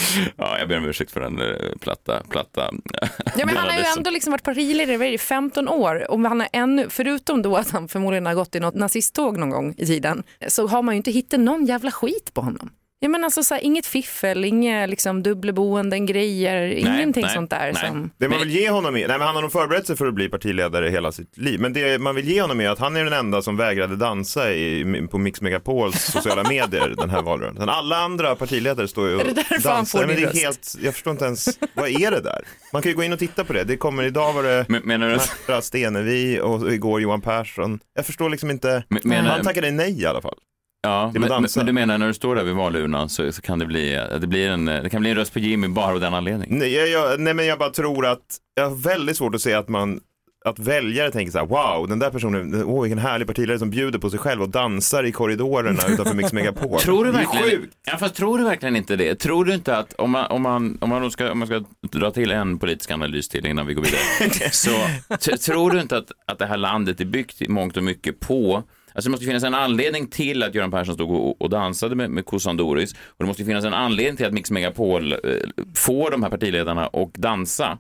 Ja, 0.37 0.59
jag 0.59 0.69
ber 0.69 0.79
om 0.79 0.85
ursäkt 0.85 1.11
för 1.11 1.21
den 1.21 1.41
eh, 1.41 1.77
platta, 1.81 2.23
platta. 2.29 2.71
Ja, 3.37 3.47
men 3.47 3.57
han 3.57 3.69
har 3.71 3.79
ju 3.79 3.85
ändå 3.97 4.11
liksom 4.11 4.31
varit 4.31 4.43
partiledare 4.43 5.09
i 5.09 5.19
15 5.19 5.69
år 5.69 6.11
och 6.11 6.21
han 6.21 6.41
har 6.41 6.49
ännu, 6.53 6.87
förutom 6.91 7.43
då 7.43 7.57
att 7.57 7.71
han 7.71 7.89
förmodligen 7.89 8.27
har 8.27 8.35
gått 8.35 8.55
i 8.55 8.61
något 8.61 8.75
nazisttåg 8.75 9.39
någon 9.39 9.51
gång 9.51 9.75
i 9.79 9.87
tiden, 9.87 10.23
så 10.49 10.67
har 10.67 10.83
man 10.83 10.95
ju 10.95 10.97
inte 10.97 11.11
hittat 11.11 11.41
någon 11.41 11.67
jävla 11.67 11.91
skit 11.91 12.35
på 12.35 12.41
honom. 12.41 12.71
Jag 13.01 13.11
menar 13.11 13.25
alltså 13.25 13.43
så 13.43 13.55
här, 13.55 13.65
inget 13.65 13.87
fiffel, 13.87 14.45
inga 14.45 14.87
liksom 14.87 15.23
dubbelboenden, 15.23 16.07
grejer, 16.07 16.63
ingenting 16.67 17.23
nej, 17.25 17.35
sånt 17.35 17.51
där. 17.51 17.73
nej. 17.73 17.87
Som... 17.89 18.11
Det 18.19 18.29
man 18.29 18.39
vill 18.39 18.51
ge 18.51 18.71
honom 18.71 18.97
är, 18.97 19.09
nej 19.09 19.19
men 19.19 19.27
han 19.27 19.35
har 19.35 19.43
nog 19.43 19.53
förberett 19.53 19.87
sig 19.87 19.97
för 19.97 20.07
att 20.07 20.15
bli 20.15 20.29
partiledare 20.29 20.89
hela 20.89 21.13
sitt 21.13 21.37
liv. 21.37 21.61
Men 21.61 21.73
det 21.73 22.01
man 22.01 22.15
vill 22.15 22.29
ge 22.29 22.41
honom 22.41 22.61
är 22.61 22.69
att 22.69 22.79
han 22.79 22.97
är 22.97 23.05
den 23.05 23.13
enda 23.13 23.43
som 23.43 23.57
vägrade 23.57 23.97
dansa 23.97 24.53
i, 24.53 25.07
på 25.11 25.19
Mix 25.19 25.41
Megapols 25.41 26.01
sociala 26.05 26.43
medier 26.49 26.95
den 26.97 27.11
här 27.11 27.23
valrörelsen. 27.23 27.69
Alla 27.69 27.97
andra 27.97 28.35
partiledare 28.35 28.89
står 28.89 29.09
ju 29.09 29.15
och 29.15 29.21
Är 29.21 29.25
det 29.25 29.33
därför 29.33 29.69
han 29.71 29.87
får 29.87 29.99
Nej, 29.99 30.07
men 30.07 30.17
det 30.17 30.23
är 30.23 30.45
helt, 30.45 30.75
Jag 30.83 30.95
förstår 30.95 31.11
inte 31.11 31.25
ens, 31.25 31.59
vad 31.75 31.89
är 31.89 32.11
det 32.11 32.21
där? 32.21 32.45
Man 32.73 32.83
kan 32.83 32.91
ju 32.93 32.97
gå 32.97 33.03
in 33.03 33.13
och 33.13 33.19
titta 33.19 33.45
på 33.45 33.53
det. 33.53 33.65
Det 33.65 33.77
kommer, 33.77 34.03
idag 34.03 34.33
var 34.33 34.43
det 34.43 34.67
Men- 34.69 34.83
Menar 34.85 35.61
Stenevi 35.61 36.41
och 36.41 36.73
igår 36.73 37.01
Johan 37.01 37.21
Persson. 37.21 37.81
Jag 37.95 38.07
förstår 38.07 38.31
liksom 38.31 38.51
inte, 38.51 38.85
Men- 38.89 39.01
menar- 39.05 39.31
han 39.31 39.45
tackade 39.45 39.71
nej 39.71 40.03
i 40.03 40.07
alla 40.07 40.21
fall. 40.21 40.39
Ja, 40.83 41.13
men, 41.15 41.43
men, 41.57 41.67
du 41.67 41.73
menar 41.73 41.99
när 41.99 42.07
du 42.07 42.15
står 42.15 42.37
där 42.37 42.45
vid 42.45 42.55
valurnan 42.55 43.09
så, 43.09 43.33
så 43.33 43.43
kan 43.43 43.59
det 43.59 43.67
bli, 43.67 44.07
det 44.21 44.27
blir 44.27 44.49
en, 44.49 44.65
det 44.65 44.91
kan 44.91 45.01
bli 45.01 45.11
en 45.11 45.17
röst 45.17 45.33
på 45.33 45.39
Jimmy 45.39 45.69
bara 45.69 45.95
av 45.95 46.01
den 46.01 46.15
anledningen. 46.15 46.59
Nej, 46.59 46.75
jag, 46.75 46.89
jag, 46.89 47.21
nej 47.21 47.35
men 47.35 47.47
jag 47.47 47.59
bara 47.59 47.71
tror 47.71 48.07
att, 48.07 48.21
jag 48.55 48.69
har 48.69 48.77
väldigt 48.77 49.17
svårt 49.17 49.35
att 49.35 49.41
se 49.41 49.55
att 49.55 49.69
man 49.69 50.01
att 50.45 50.59
väljare 50.59 51.11
tänker 51.11 51.33
så 51.33 51.39
här, 51.39 51.47
wow, 51.47 51.89
den 51.89 51.99
där 51.99 52.11
personen, 52.11 52.65
åh 52.65 52.83
vilken 52.83 52.99
härlig 52.99 53.27
partiledare 53.27 53.59
som 53.59 53.71
bjuder 53.71 53.99
på 53.99 54.11
sig 54.11 54.19
själv 54.19 54.43
och 54.43 54.49
dansar 54.49 55.05
i 55.05 55.13
korridorerna 55.13 55.83
utanför 55.89 56.15
Mix 56.15 56.33
Megapol. 56.33 56.81
Tror 56.81 57.05
du 57.05 57.11
verkligen, 57.11 57.69
ja, 57.87 57.97
fast 57.97 58.15
tror 58.15 58.39
du 58.39 58.45
verkligen 58.45 58.77
inte 58.77 58.97
det? 58.97 59.15
Tror 59.15 59.45
du 59.45 59.55
inte 59.55 59.77
att 59.77 59.93
om 59.93 60.11
man, 60.11 60.27
om 60.27 60.43
man, 60.43 60.79
om 60.81 60.89
man, 60.89 61.11
ska, 61.11 61.33
om 61.33 61.39
man 61.39 61.49
ska 61.49 61.65
dra 61.99 62.11
till 62.11 62.31
en 62.31 62.59
politisk 62.59 62.91
analys 62.91 63.29
till 63.29 63.47
innan 63.47 63.67
vi 63.67 63.75
går 63.75 63.83
vidare, 63.83 64.51
så 65.29 65.37
tror 65.37 65.71
du 65.71 65.81
inte 65.81 65.97
att, 65.97 66.13
att 66.27 66.39
det 66.39 66.47
här 66.47 66.57
landet 66.57 67.01
är 67.01 67.05
byggt 67.05 67.43
i 67.43 67.49
mångt 67.49 67.77
och 67.77 67.85
mycket 67.85 68.21
på 68.21 68.63
Alltså 68.93 69.09
det 69.09 69.11
måste 69.11 69.27
finnas 69.27 69.43
en 69.43 69.55
anledning 69.55 70.07
till 70.07 70.43
att 70.43 70.55
Göran 70.55 70.71
Persson 70.71 70.95
stod 70.95 71.11
och, 71.11 71.43
och 71.43 71.51
dansade 71.51 71.95
med, 71.95 72.11
med 72.11 72.27
kossan 72.27 72.57
Doris 72.57 72.93
och 72.93 73.17
det 73.19 73.27
måste 73.27 73.45
finnas 73.45 73.65
en 73.65 73.75
anledning 73.75 74.17
till 74.17 74.27
att 74.27 74.33
Mix 74.33 74.51
Megapol 74.51 75.13
eh, 75.13 75.19
får 75.75 76.11
de 76.11 76.23
här 76.23 76.31
partiledarna 76.31 76.87
att 76.87 77.15
dansa. 77.15 77.79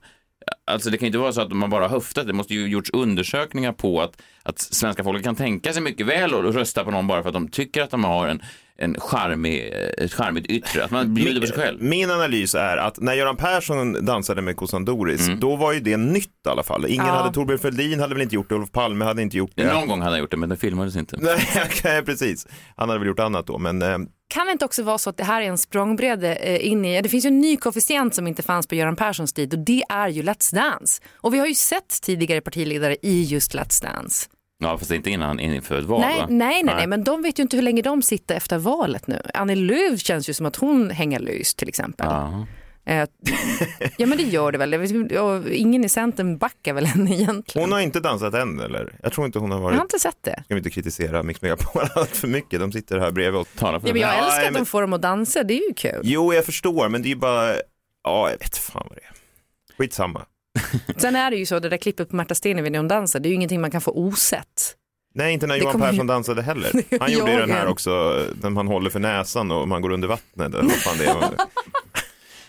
Alltså 0.67 0.91
det 0.91 0.97
kan 0.97 1.07
ju 1.07 1.09
inte 1.09 1.19
vara 1.19 1.33
så 1.33 1.41
att 1.41 1.53
man 1.53 1.71
bara 1.71 1.85
har 1.85 1.89
höftat, 1.89 2.27
det 2.27 2.33
måste 2.33 2.55
ju 2.55 2.69
gjorts 2.69 2.91
undersökningar 2.93 3.73
på 3.73 4.03
att, 4.03 4.23
att 4.43 4.59
svenska 4.59 5.05
folket 5.05 5.25
kan 5.25 5.37
tänka 5.37 5.73
sig 5.73 5.83
mycket 5.83 6.07
väl 6.07 6.35
och 6.35 6.55
rösta 6.55 6.85
på 6.85 6.91
någon 6.91 7.07
bara 7.07 7.23
för 7.23 7.29
att 7.29 7.35
de 7.35 7.49
tycker 7.49 7.83
att 7.83 7.91
de 7.91 8.05
har 8.05 8.29
en, 8.29 8.43
en 8.83 9.01
charmig, 9.01 9.73
ett 9.99 10.13
charmigt 10.13 10.47
yttre, 10.47 10.85
att 10.85 10.91
man 10.91 11.15
bjuder 11.15 11.41
på 11.41 11.47
sig 11.47 11.57
själv. 11.57 11.83
Min 11.83 12.11
analys 12.11 12.55
är 12.55 12.77
att 12.77 13.01
när 13.01 13.15
Göran 13.15 13.37
Persson 13.37 14.05
dansade 14.05 14.43
med 14.43 14.57
kossan 14.57 14.85
Doris, 14.85 15.27
Mm. 15.29 15.41
då 15.41 15.57
var 15.57 15.73
ju 15.73 15.81
det 15.81 15.97
nytt 15.97 16.29
i 16.47 16.49
alla 16.49 16.63
fall. 16.63 16.87
Ingen 16.87 17.07
Ja. 17.07 17.13
hade, 17.13 17.35
Torbjörn 17.35 17.59
Fälldin 17.59 18.01
hade 18.01 18.15
väl 18.15 18.23
inte 18.23 18.35
gjort 18.35 18.49
det, 18.49 18.55
Olof 18.55 18.73
Palme 18.73 19.05
hade 19.05 19.23
inte 19.23 19.37
gjort 19.37 19.51
det. 19.55 19.73
Någon 19.73 19.89
gång 19.89 19.99
hade 20.01 20.11
han 20.13 20.21
gjort 20.21 20.31
det, 20.31 20.37
men 20.37 20.49
det 20.49 20.57
filmades 20.57 20.97
inte. 20.97 21.17
Nej, 21.85 22.03
precis. 22.05 22.47
Han 22.77 22.89
hade 22.89 22.99
väl 22.99 23.09
gjort 23.09 23.19
annat 23.21 23.47
då, 23.47 23.59
men 23.59 23.83
eh, 23.83 23.99
Kan 24.29 24.47
det 24.47 24.53
inte 24.53 24.65
också 24.65 24.83
vara 24.83 24.99
så 24.99 25.11
att 25.11 25.17
det 25.17 25.25
här 25.25 25.43
är 25.43 25.47
en 25.47 25.59
språngbräda 25.59 26.35
eh, 26.37 26.67
in 26.69 26.85
i, 26.85 27.03
det 27.03 27.09
finns 27.09 27.25
ju 27.25 27.29
en 27.29 27.41
ny 27.41 27.57
koefficient 27.57 28.15
som 28.15 28.27
inte 28.27 28.43
fanns 28.43 28.67
på 28.67 28.75
Göran 28.75 28.97
Perssons 28.97 29.33
tid 29.33 29.53
och 29.55 29.59
det 29.59 29.83
är 29.89 30.09
ju 30.09 30.23
Let's 30.23 30.55
Dance. 30.55 31.03
Och 31.17 31.35
vi 31.35 31.39
har 31.39 31.47
ju 31.47 31.55
sett 31.55 32.03
tidigare 32.03 32.41
partiledare 32.41 32.97
i 33.03 33.23
just 33.23 33.55
Let's 33.55 33.83
Dance. 33.83 34.27
Ja, 34.59 34.79
fast 34.79 34.91
inte 34.91 35.11
innan 35.11 35.41
inför 35.41 35.79
ett 35.79 35.85
val 35.85 36.01
Nej, 36.01 36.19
va? 36.19 36.27
nej, 36.31 36.63
nej, 36.63 36.75
nej, 36.75 36.87
men 36.87 37.05
de 37.05 37.23
vet 37.23 37.39
ju 37.39 37.43
inte 37.43 37.57
hur 37.57 37.63
länge 37.63 37.83
de 37.83 38.03
sitter 38.03 38.35
efter 38.35 38.59
valet 38.59 39.07
nu. 39.07 39.23
Annie 39.35 39.55
Lööf 39.55 40.01
känns 40.01 40.29
ju 40.29 40.35
som 40.35 40.47
att 40.47 40.57
hon 40.57 40.91
hänger 40.91 41.21
lös 41.21 41.55
till 41.55 41.69
exempel. 41.69 42.07
Ja. 42.11 42.47
Eh, 42.85 43.09
ja 43.99 44.07
men 44.07 44.19
det 44.19 44.23
gör 44.25 44.53
det 44.53 44.59
väl. 44.59 45.11
Jag 45.11 45.49
Ingen 45.49 45.85
i 45.85 45.89
Centern 45.89 46.39
backar 46.39 46.73
väl 46.73 46.87
henne 46.87 47.15
egentligen. 47.15 47.65
Hon 47.69 47.73
har 47.73 47.81
inte 47.81 48.01
dansat 48.01 48.35
än 48.35 48.61
eller? 48.61 48.99
Jag 49.03 49.13
tror 49.13 49.27
inte 49.27 49.39
hon 49.39 49.51
har 49.51 49.59
Jag 49.59 49.63
varit... 49.63 49.77
har 49.77 49.83
inte 49.83 49.99
sett 49.99 50.23
det. 50.23 50.43
Ska 50.45 50.55
vi 50.55 50.59
inte 50.59 50.71
kritisera 50.71 51.23
Mix 51.23 51.43
Megapol 51.43 51.83
allt 51.95 52.17
för 52.17 52.29
mycket? 52.29 52.61
De 52.61 52.73
sitter 52.73 52.99
här 52.99 53.11
bredvid 53.11 53.41
och 53.41 53.49
talar 53.57 53.81
Ja, 53.85 53.93
men 53.93 54.03
jag 54.03 54.19
älskar 54.19 54.47
att 54.47 54.53
men... 54.53 54.63
de 54.63 54.67
får 54.67 54.81
dem 54.81 54.93
att 54.93 55.03
dansa, 55.03 55.43
det 55.43 55.55
är 55.55 55.69
ju 55.69 55.75
kul. 55.75 56.01
Jo, 56.05 56.35
jag 56.35 56.45
förstår, 56.45 56.89
men 56.89 57.03
det 57.03 57.09
är 57.09 57.11
ju 57.11 57.17
bara... 57.17 57.55
Ja, 58.05 58.31
jag 58.31 58.39
vet 58.39 58.59
fan 58.59 58.87
vad 58.89 58.99
det 58.99 59.05
är. 59.05 59.13
Skitsamma. 59.79 60.27
Sen 60.97 61.17
är 61.17 61.31
det 61.31 61.37
ju 61.37 61.47
så, 61.47 61.59
det 61.59 61.69
där 61.69 61.77
klippet 61.77 62.11
på 62.11 62.17
Märta 62.17 62.35
Stenevi 62.35 62.71
när 62.71 62.79
hon 62.79 62.89
dansar, 62.89 63.21
det 63.21 63.27
är 63.27 63.31
ju 63.31 63.35
ingenting 63.37 63.61
man 63.61 63.71
kan 63.71 63.81
få 63.81 63.91
osett. 63.91 64.75
Nej, 65.15 65.33
inte 65.33 65.47
när 65.47 65.55
Det 65.55 65.61
Johan 65.61 65.73
kommer 65.73 65.87
ju- 65.87 65.91
Persson 65.93 66.07
dansade 66.07 66.43
heller. 66.43 66.71
Han 67.01 67.13
gjorde 67.13 67.33
ju 67.33 67.39
den 67.39 67.51
här 67.51 67.67
också, 67.67 67.91
när 68.43 68.51
man 68.51 68.67
håller 68.67 68.91
för 68.91 68.99
näsan 69.01 69.51
och 69.51 69.69
man 69.69 69.83
går 69.83 69.91
under 69.93 70.09
vattnet. 70.09 70.55
Eller 70.55 70.63
vad 70.63 70.73
fan 70.73 70.99
det 70.99 71.05
är. 71.07 71.15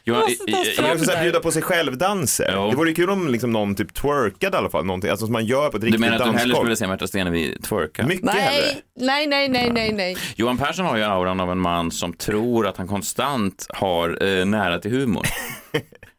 Måste 0.07 0.51
Ja, 0.51 0.63
fram 0.75 0.91
också 0.91 1.05
så 1.05 1.11
här, 1.11 1.23
bjuda 1.23 1.39
på 1.39 1.51
sig 1.51 1.61
själv-danser. 1.61 2.53
Jo. 2.55 2.69
Det 2.69 2.75
vore 2.75 2.93
kul 2.93 3.09
om 3.09 3.27
liksom 3.27 3.51
någon 3.51 3.75
typ 3.75 3.93
twerkade 3.93 4.57
i 4.57 4.59
alla 4.59 4.69
fall, 4.69 4.85
någonting, 4.85 5.09
alltså 5.09 5.25
som 5.25 5.33
man 5.33 5.45
gör 5.45 5.69
på 5.69 5.77
ett 5.77 5.81
Du 5.81 5.87
riktigt 5.87 6.01
menar 6.01 6.15
att 6.15 6.19
du 6.19 6.25
hellre 6.25 6.37
dansgolv. 6.39 6.55
skulle 6.63 6.75
se 6.75 6.87
Märta 6.87 7.07
Stenevi 7.07 7.57
twerka? 7.61 8.05
Mycket 8.07 8.29
hellre. 8.29 8.67
Nej, 8.99 9.27
nej, 9.27 9.49
nej, 9.49 9.49
nej, 9.49 9.71
nej, 9.71 9.93
nej. 9.93 10.17
Johan 10.35 10.57
Persson 10.57 10.85
har 10.85 10.97
ju 10.97 11.03
auran 11.03 11.39
av 11.39 11.51
en 11.51 11.59
man 11.59 11.91
som 11.91 12.13
tror 12.13 12.67
att 12.67 12.77
han 12.77 12.87
konstant 12.87 13.65
har 13.69 14.23
eh, 14.39 14.45
nära 14.45 14.79
till 14.79 14.91
humor. 14.91 15.25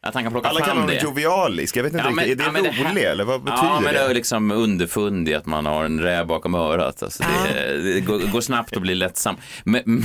Att 0.02 0.14
han 0.14 0.22
kan 0.22 0.32
plocka 0.32 0.48
Alla 0.48 0.60
kallar 0.60 0.72
fram 0.74 0.82
honom 0.82 0.94
det. 0.96 1.02
jovialisk, 1.02 1.76
jag 1.76 1.82
vet 1.82 1.92
inte 1.92 2.04
Ja, 2.04 2.10
men- 2.10 2.24
riktigt, 2.24 2.46
är 2.48 2.52
det 2.52 2.58
ja, 2.68 2.72
det 2.84 2.90
rolig 2.90 3.02
eller 3.04 3.24
vad 3.24 3.42
betyder 3.42 3.62
Ja, 3.64 3.80
men 3.80 3.94
det 3.94 4.00
det? 4.00 4.04
är 4.10 4.14
liksom 4.14 4.50
underfundig 4.50 5.34
att 5.34 5.46
man 5.46 5.66
har 5.66 5.84
en 5.84 6.00
räv 6.00 6.26
bakom 6.26 6.54
örat. 6.54 7.02
Alltså 7.02 7.22
det, 7.54 7.76
det 7.94 8.00
går, 8.00 8.18
går 8.18 8.40
snabbt 8.40 8.76
att 8.76 8.82
bli 8.82 8.94
lättsam. 8.94 9.36
Men, 9.64 9.82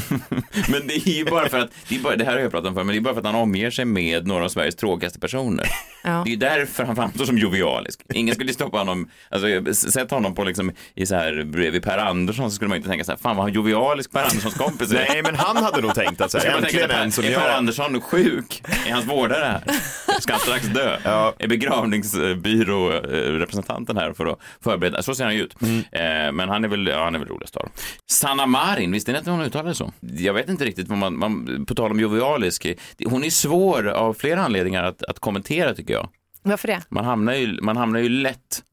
men 0.70 0.88
det 0.88 0.94
är 0.94 1.10
ju 1.10 1.26
bara 1.26 1.50
för 1.50 1.60
att, 1.60 1.70
det, 1.90 2.00
bara, 2.00 2.16
det 2.16 2.26
här 2.26 2.32
har 2.34 2.40
jag 2.40 2.52
pratat 2.52 2.68
om 2.68 2.76
förr, 2.76 2.84
men 2.84 2.94
det 2.96 3.00
är 3.00 3.02
bara 3.02 3.14
för 3.14 3.22
att 3.22 3.26
han 3.26 3.36
omger 3.36 3.72
sig 3.72 3.86
med 3.86 4.28
några 4.28 4.46
av 4.46 4.50
Sveriges 4.50 4.76
tråkigaste 4.76 5.20
personer. 5.20 5.66
Ja. 6.04 6.22
Det 6.26 6.34
är 6.34 6.38
därför 6.38 6.84
han 6.84 6.96
framstår 6.96 7.26
som 7.26 7.38
jovialisk. 7.38 8.00
Ingen 8.14 8.36
skulle 8.36 8.54
stoppa 8.54 8.78
honom, 8.78 9.10
alltså 9.30 9.74
sätt 9.92 10.12
honom 10.12 10.36
på 10.36 10.44
liksom 10.44 10.72
i 10.96 11.06
så 11.06 11.16
här 11.16 11.44
bredvid 11.44 11.84
Per 11.84 11.98
Andersson 11.98 12.50
så 12.52 12.56
skulle 12.56 12.70
man 12.70 12.78
inte 12.78 12.90
tänka 12.90 13.06
så 13.06 13.12
här, 13.12 13.20
fan 13.20 13.36
vad 13.38 13.50
jovialisk 13.52 14.12
Per 14.12 14.24
Anderssons 14.24 14.54
kompis 14.56 14.92
är. 14.92 14.96
Nej, 15.10 15.22
men 15.24 15.36
han 15.36 15.58
hade 15.64 15.82
nog 15.82 15.96
tänkt 15.96 16.22
att 16.22 16.32
så 16.32 16.38
här, 16.38 16.46
äntligen 16.58 16.92
en 16.92 17.12
som 17.12 17.24
är 17.24 17.28
Per 17.36 17.48
jag. 17.48 17.58
Andersson 17.58 18.02
sjuk? 18.02 18.64
Är 18.88 18.92
hans 18.92 19.06
vårdare 19.06 19.46
här? 19.46 19.64
Ska 20.20 20.34
han 20.34 20.40
strax 20.40 20.68
dö? 20.68 20.98
Är 21.40 21.48
begravningsbyrårepresentanten 21.48 23.98
här 23.98 24.14
för 24.14 24.26
att 24.26 24.40
förbereda? 24.62 25.04
Så 25.04 25.16
ser 25.16 25.24
han 25.24 25.36
ju 25.36 25.42
ut. 25.42 25.62
Mm. 25.62 25.78
Eh, 25.78 26.32
men 26.32 26.50
han 26.50 26.64
är 26.64 26.68
väl, 26.68 26.88
ja, 26.88 27.04
han 27.04 27.16
är 27.16 27.20
väl 27.20 27.28
roligast 27.28 27.58
av 27.58 27.64
dem. 27.64 27.72
Sanna 28.12 28.46
Marin, 28.46 28.92
visste 28.92 29.12
ni 29.12 29.18
att 29.18 29.26
hon 29.26 29.42
uttalade 29.42 29.76
så? 29.76 29.94
Jag 30.00 30.34
vet 30.34 30.50
inte 30.50 30.66
riktigt 30.66 30.88
vad 30.88 30.98
man, 30.98 31.18
man 31.18 31.66
på 31.66 31.76
tal 31.76 31.92
om 31.92 32.00
jovialisk, 32.00 32.68
hon 33.06 33.24
är 33.24 33.30
svår 33.30 33.88
av 33.88 34.14
flera 34.14 34.42
anledningar 34.42 34.84
att, 34.84 35.04
att 35.04 35.20
kommentera 35.20 35.74
tycker 35.74 35.94
jag. 35.94 36.10
Varför 36.42 36.68
det? 36.68 36.82
Man 36.90 37.06
hamnar 37.06 37.34
ju, 37.34 37.62
man 37.62 37.78
hamnar 37.78 38.00
ju 38.00 38.10
lätt 38.10 38.64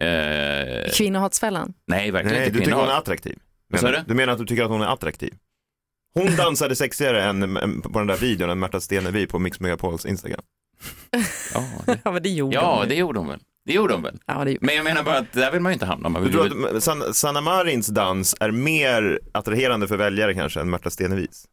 Eh, 0.00 0.90
Kvinnohatsfällan? 0.92 1.74
nej, 1.86 2.10
verkligen 2.10 2.36
Nej, 2.36 2.46
inte 2.46 2.58
du 2.58 2.64
tycker 2.64 2.76
hon 2.76 2.88
är 2.88 2.98
attraktiv. 2.98 3.38
Menar 3.68 4.04
du 4.06 4.14
menar 4.14 4.32
att 4.32 4.38
du 4.38 4.46
tycker 4.46 4.62
att 4.62 4.70
hon 4.70 4.82
är 4.82 4.86
attraktiv? 4.86 5.34
Hon 6.14 6.36
dansade 6.36 6.76
sexigare 6.76 7.22
än, 7.24 7.82
på 7.82 7.98
den 7.98 8.06
där 8.06 8.16
videon 8.16 8.50
än 8.50 8.58
Märta 8.58 8.80
Stenevi 8.80 9.26
på 9.26 9.38
Mix 9.38 9.60
Megapols 9.60 10.06
Instagram. 10.06 10.42
Ja, 11.54 11.64
det, 11.86 11.98
Ja, 12.04 12.12
men 12.12 12.22
det 12.22 12.28
gjorde 12.28 12.54
ja, 12.54 12.78
hon. 12.78 12.88
det 12.88 12.94
gjorde 12.94 13.18
hon 13.18 13.28
väl. 13.28 13.40
Det 13.64 13.72
gjorde 13.72 13.94
hon 13.94 14.02
väl. 14.02 14.18
Ja, 14.26 14.44
det... 14.44 14.58
Men 14.60 14.74
jag 14.74 14.84
menar 14.84 15.02
bara 15.02 15.18
att 15.18 15.32
där 15.32 15.52
vill 15.52 15.60
man 15.60 15.72
ju 15.72 15.74
inte 15.74 15.86
hamna. 15.86 16.08
Man 16.08 16.22
Du 16.22 16.28
vill 16.28 16.50
tror 16.50 16.70
ju... 16.70 16.76
att 16.76 16.82
San, 16.82 17.14
Sanna 17.14 17.40
Marins 17.40 17.86
dans 17.86 18.34
är 18.40 18.50
mer 18.50 19.20
attraherande 19.32 19.88
för 19.88 19.96
väljare 19.96 20.34
kanske 20.34 20.60
än 20.60 20.70
Märta 20.70 20.90
Stenevis? 20.90 21.48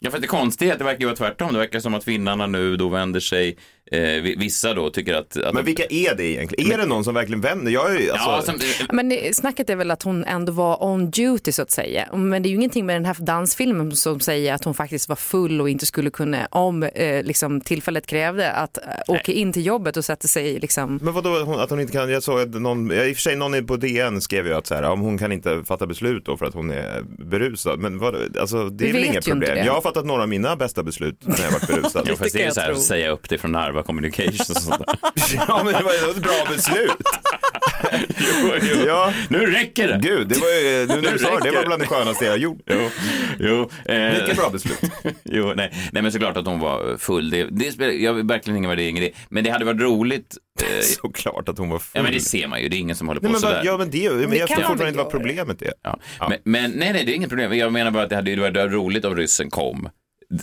Ja, 0.00 0.10
för 0.10 0.18
att 0.18 0.22
det 0.22 0.28
konstiga 0.28 0.70
är 0.70 0.72
att 0.72 0.78
det 0.78 0.84
verkar 0.84 1.00
ju 1.00 1.06
vara 1.06 1.16
tvärtom. 1.16 1.52
Det 1.52 1.58
verkar 1.58 1.80
som 1.80 1.94
att 1.94 2.04
finnarna 2.04 2.46
nu 2.46 2.76
då 2.76 2.88
vänder 2.88 3.20
sig, 3.20 3.56
eh, 3.90 4.00
vi- 4.00 4.36
vissa 4.38 4.74
då 4.74 4.90
tycker 4.90 5.14
att... 5.14 5.36
att 5.36 5.54
Men 5.54 5.64
vilka 5.64 5.84
är 5.84 6.14
det 6.14 6.24
egentligen? 6.24 6.72
Är 6.72 6.78
det 6.78 6.86
någon 6.86 7.04
som 7.04 7.14
verkligen 7.14 7.40
vänder? 7.40 7.72
Jag 7.72 7.94
är 7.96 8.00
ju, 8.00 8.10
alltså, 8.10 8.30
Ja, 8.30 8.42
som, 8.42 8.86
Men 8.96 9.08
det- 9.08 9.36
snacket 9.36 9.70
är 9.70 9.76
väl 9.76 9.90
att 9.90 10.02
hon 10.02 10.24
ändå 10.24 10.52
var 10.52 10.84
on 10.84 11.10
duty 11.10 11.52
så 11.52 11.62
att 11.62 11.70
säga. 11.70 12.08
Men 12.14 12.42
det 12.42 12.48
är 12.48 12.50
ju 12.50 12.56
ingenting 12.56 12.86
med 12.86 12.96
den 12.96 13.04
här 13.04 13.16
dansfilmen 13.18 13.92
som 13.96 14.20
säger 14.20 14.54
att 14.54 14.64
hon 14.64 14.74
faktiskt 14.74 15.08
var 15.08 15.16
full 15.16 15.60
och 15.60 15.68
inte 15.70 15.86
skulle 15.86 16.10
kunna, 16.10 16.46
om 16.50 16.82
eh, 16.82 17.22
liksom, 17.22 17.60
tillfället 17.60 18.06
krävde, 18.06 18.50
att 18.52 18.78
eh, 18.78 18.82
åka 19.08 19.32
in 19.32 19.52
till 19.52 19.66
jobbet 19.66 19.96
och 19.96 20.04
sätta 20.04 20.28
sig 20.28 20.58
liksom. 20.58 20.98
Men 21.02 21.14
vadå 21.14 21.44
hon, 21.44 21.60
att 21.60 21.70
hon 21.70 21.80
inte 21.80 21.92
kan, 21.92 22.10
jag 22.10 22.22
såg 22.22 22.40
att 22.40 22.48
någon, 22.54 22.92
i 22.92 23.12
och 23.12 23.16
för 23.16 23.22
sig 23.22 23.36
någon 23.36 23.66
på 23.66 23.76
DN 23.76 24.20
skrev 24.20 24.46
ju 24.46 24.54
att 24.54 24.66
så 24.66 24.74
här, 24.74 24.82
om 24.82 25.00
hon 25.00 25.18
kan 25.18 25.32
inte 25.32 25.62
fatta 25.64 25.86
beslut 25.86 26.24
då 26.26 26.36
för 26.36 26.46
att 26.46 26.54
hon 26.54 26.70
är 26.70 27.02
berusad. 27.18 27.78
Men 27.78 27.98
vad, 27.98 28.36
alltså, 28.38 28.68
det 28.68 28.84
Vi 28.84 28.90
är 28.90 28.92
väl 28.92 29.02
inget 29.04 29.14
ju 29.28 29.32
inte 29.32 29.46
problem. 29.46 29.66
Jag 29.66 29.72
har 29.74 29.80
fattat 29.80 30.06
några 30.06 30.22
av 30.22 30.28
mina 30.28 30.56
bästa 30.56 30.82
beslut 30.82 31.18
när 31.26 31.42
jag 31.44 31.50
varit 31.50 31.66
berusad. 31.66 32.02
Ja, 32.08 32.16
fast 32.16 32.32
det 32.34 32.42
är 32.42 32.46
ju 32.46 32.52
så 32.52 32.60
här, 32.60 32.68
jag 32.68 32.76
tro. 32.76 32.82
säga 32.82 33.10
upp 33.10 33.28
det 33.28 33.38
från 33.38 33.52
Narva 33.74 33.82
Communications 33.86 34.50
och 34.50 34.56
sånt 34.56 34.78
där. 34.86 34.96
ja 35.48 35.62
men 35.64 35.72
det 35.72 35.82
var 35.82 35.92
ju 35.92 36.10
ett 36.10 36.16
bra 36.22 36.44
beslut. 36.48 36.92
jo, 38.18 38.52
jo. 38.62 38.86
Ja, 38.86 39.12
Nu 39.28 39.38
räcker 39.46 39.88
det! 39.88 39.98
gud, 40.02 40.28
det 40.28 40.38
var 40.38 40.48
ju, 40.48 40.86
nu 40.86 41.00
när 41.00 41.12
du 41.12 41.18
sa 41.18 41.38
det, 41.38 41.50
var 41.50 41.64
bland 41.66 41.82
det 41.82 41.86
skönaste 41.86 42.24
jag 42.24 42.38
gjort. 42.38 42.60
Jo, 42.66 42.90
jo. 43.38 43.70
Eh, 43.94 44.10
Vilket 44.14 44.36
bra 44.36 44.50
beslut. 44.50 44.78
jo, 45.24 45.52
nej. 45.56 45.72
nej, 45.92 46.02
men 46.02 46.12
såklart 46.12 46.36
att 46.36 46.46
hon 46.46 46.60
var 46.60 46.96
full. 46.98 47.30
Det, 47.30 47.44
det 47.50 47.72
spelar, 47.72 47.92
jag 47.92 48.14
har 48.14 48.22
verkligen 48.22 48.56
ingen 48.56 48.70
värdering 48.70 48.98
i 48.98 49.00
det. 49.00 49.10
Men 49.28 49.44
det 49.44 49.50
hade 49.50 49.64
varit 49.64 49.80
roligt. 49.80 50.36
Eh, 50.62 50.80
Såklart 50.80 51.48
att 51.48 51.58
hon 51.58 51.70
var 51.70 51.78
full. 51.78 51.90
ja, 51.94 52.02
men 52.02 52.12
det 52.12 52.20
ser 52.20 52.46
man 52.46 52.62
ju. 52.62 52.68
Det 52.68 52.76
är 52.76 52.78
ingen 52.80 52.96
som 52.96 53.08
håller 53.08 53.20
på 53.20 53.24
Nej, 53.24 53.32
men, 53.32 53.40
sådär. 53.40 53.62
ja 53.64 53.78
men 53.78 53.90
det, 53.90 54.10
men 54.10 54.30
Det 54.30 54.36
jag 54.36 54.48
förstår 54.48 54.62
fortfarande 54.62 54.88
inte 54.88 54.98
vad 54.98 55.10
problemet 55.10 55.62
är. 55.62 55.72
Ja. 55.82 55.98
Ja. 56.18 56.28
Men, 56.28 56.38
men 56.44 56.70
nej, 56.70 56.92
nej, 56.92 57.04
det 57.04 57.12
är 57.12 57.14
inget 57.14 57.28
problem. 57.28 57.54
Jag 57.54 57.72
menar 57.72 57.90
bara 57.90 58.02
att 58.02 58.08
det 58.10 58.16
hade 58.16 58.36
varit 58.36 58.72
roligt 58.72 59.04
om 59.04 59.16
ryssen 59.16 59.50
kom 59.50 59.88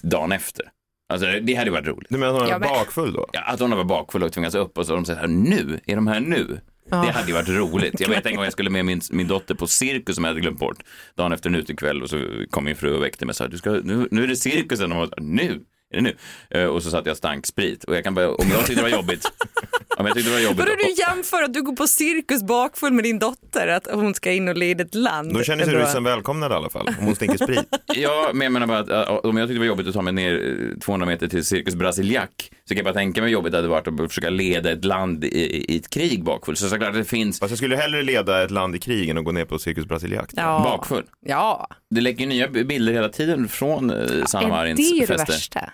dagen 0.02 0.32
efter. 0.32 0.65
Alltså 1.12 1.28
det 1.41 1.54
hade 1.54 1.67
ju 1.67 1.71
varit 1.74 1.88
roligt. 1.88 2.08
Du 2.10 2.17
menar 2.17 2.34
att 2.34 2.39
hon 2.39 2.50
Ja, 2.50 2.56
är 2.56 2.60
men- 2.60 2.69
bakfull 2.69 3.13
då? 3.13 3.28
Ja, 3.34 3.41
att 3.41 3.60
hon 3.60 3.71
var 3.71 3.84
bakfull 3.84 4.24
och 4.24 4.34
tvingats 4.34 4.56
upp 4.56 4.78
och 4.78 4.86
så 4.86 4.91
har 4.91 4.95
de 4.97 5.06
sagt 5.06 5.30
nu, 5.30 5.80
är 5.86 5.95
de 5.95 6.08
här 6.08 6.19
nu? 6.19 6.60
Det 6.89 6.95
hade 7.12 7.28
ju 7.28 7.34
varit 7.34 7.50
roligt. 7.50 8.00
Jag 8.00 8.10
vet 8.10 8.26
en 8.26 8.36
gång 8.36 8.43
jag 8.43 8.54
skulle 8.54 8.69
med 8.69 8.86
min, 8.86 9.02
min 9.12 9.28
dotter 9.28 9.56
på 9.56 9.67
cirkus 9.67 10.15
som 10.15 10.24
jag 10.24 10.32
hade 10.32 10.41
glömt 10.41 10.60
bort. 10.60 10.78
Dagen 11.15 11.32
efter 11.34 11.50
en 11.50 11.56
utekväll 11.56 12.02
och 12.04 12.10
så 12.10 12.21
kom 12.50 12.63
min 12.65 12.76
fru 12.76 12.95
och 12.95 13.04
väckte 13.04 13.26
mig 13.26 13.32
och 13.32 13.36
sa 13.36 13.47
du 13.47 13.58
ska, 13.58 13.69
nu, 13.71 14.08
nu 14.12 14.24
är 14.24 14.28
det 14.28 14.36
cirkusen. 14.36 14.91
Och 14.91 14.97
hon 14.97 15.08
sa, 15.08 15.13
nu? 15.17 15.60
Är 15.91 15.95
det 15.95 16.01
nu? 16.01 16.15
Eh, 16.49 16.65
och 16.65 16.84
så 16.84 16.89
satt 16.89 17.06
jag 17.06 17.12
och 17.12 17.17
stank 17.17 17.45
sprit. 17.45 17.84
Och 17.84 17.95
jag 17.95 18.04
kan 18.04 18.13
bara, 18.13 18.30
om 18.36 18.47
jag 18.51 18.60
tyckte 18.65 18.75
det 18.75 18.89
var 18.89 18.97
jobbigt. 18.97 19.25
om 19.97 20.06
jag 20.06 20.15
tyckte 20.15 20.30
det 20.30 20.36
var 20.36 20.41
jobbigt. 20.41 20.60
Vadå 20.60 20.71
du 20.84 21.01
jämför 21.01 21.43
att 21.43 21.54
du 21.54 21.62
går 21.62 21.75
på 21.75 21.88
cirkus 21.88 22.43
bakfull 22.43 22.93
med 22.93 23.04
din 23.04 23.19
dotter, 23.19 23.67
att 23.67 23.88
hon 23.93 24.13
ska 24.13 24.32
in 24.32 24.47
och 24.47 24.58
leda 24.58 24.84
ett 24.84 24.95
land? 24.95 25.34
Då 25.34 25.43
känner 25.43 25.65
sig 25.65 25.75
ryssen 25.75 26.04
välkomnad 26.04 26.51
i 26.51 26.56
alla 26.56 26.69
fall, 26.69 26.88
om 26.99 27.06
hon 27.06 27.15
stinker 27.15 27.38
sprit. 27.38 27.65
Ja, 27.95 28.30
men 28.34 28.41
jag 28.45 28.51
menar 28.51 28.67
bara 28.67 28.80
att 28.80 29.10
äh, 29.10 29.13
om 29.15 29.38
jag 29.38 29.47
tyckte 29.47 29.54
det 29.56 29.60
var 29.60 29.65
jobbigt 29.65 29.88
att 29.88 29.93
ta 29.93 30.01
mig 30.01 30.13
ner 30.13 30.34
eh, 30.71 30.80
200 30.80 31.08
meter 31.08 31.27
till 31.27 31.45
Cirkus 31.45 31.75
Brasiliac 31.75 32.30
så 32.39 32.67
kan 32.67 32.77
jag 32.77 32.86
bara 32.86 32.93
tänka 32.93 33.21
mig 33.21 33.27
hur 33.30 33.34
jobbigt 33.34 33.51
det 33.51 33.58
hade 33.58 33.67
varit 33.67 33.88
att 33.88 34.10
försöka 34.10 34.30
leda 34.30 34.71
ett 34.71 34.86
land 34.86 35.23
i, 35.23 35.27
i, 35.73 35.77
ett 35.77 35.89
krig 35.89 36.23
bakfull. 36.23 36.56
Så 36.56 36.69
såklart 36.69 36.93
det 36.93 37.04
finns 37.04 37.39
Fast 37.39 37.51
jag 37.51 37.58
skulle 37.58 37.75
hellre 37.75 38.04
leda 38.04 38.43
ett 38.43 38.51
land 38.51 38.75
i 38.75 38.80
krig 38.80 39.10
än 39.10 39.17
att 39.17 39.25
gå 39.25 39.32
ner 39.32 39.45
på 39.45 39.60
Cirkus 39.60 39.86
Brasiliac. 39.86 40.25
Ja. 40.32 40.62
bakfull. 40.63 41.04
Ja, 41.25 41.67
Det 41.89 42.01
lägger 42.01 42.19
ju 42.19 42.25
nya 42.25 42.47
bilder 42.47 42.93
hela 42.93 43.10
tiden 43.10 43.47
från 43.47 43.89
eh, 43.89 44.25
Sanna 44.25 44.47
Marins 44.47 44.77
det 44.77 44.97
är 44.97 45.08
det 45.08 45.08
fester. 45.08 45.34
värsta? 45.34 45.71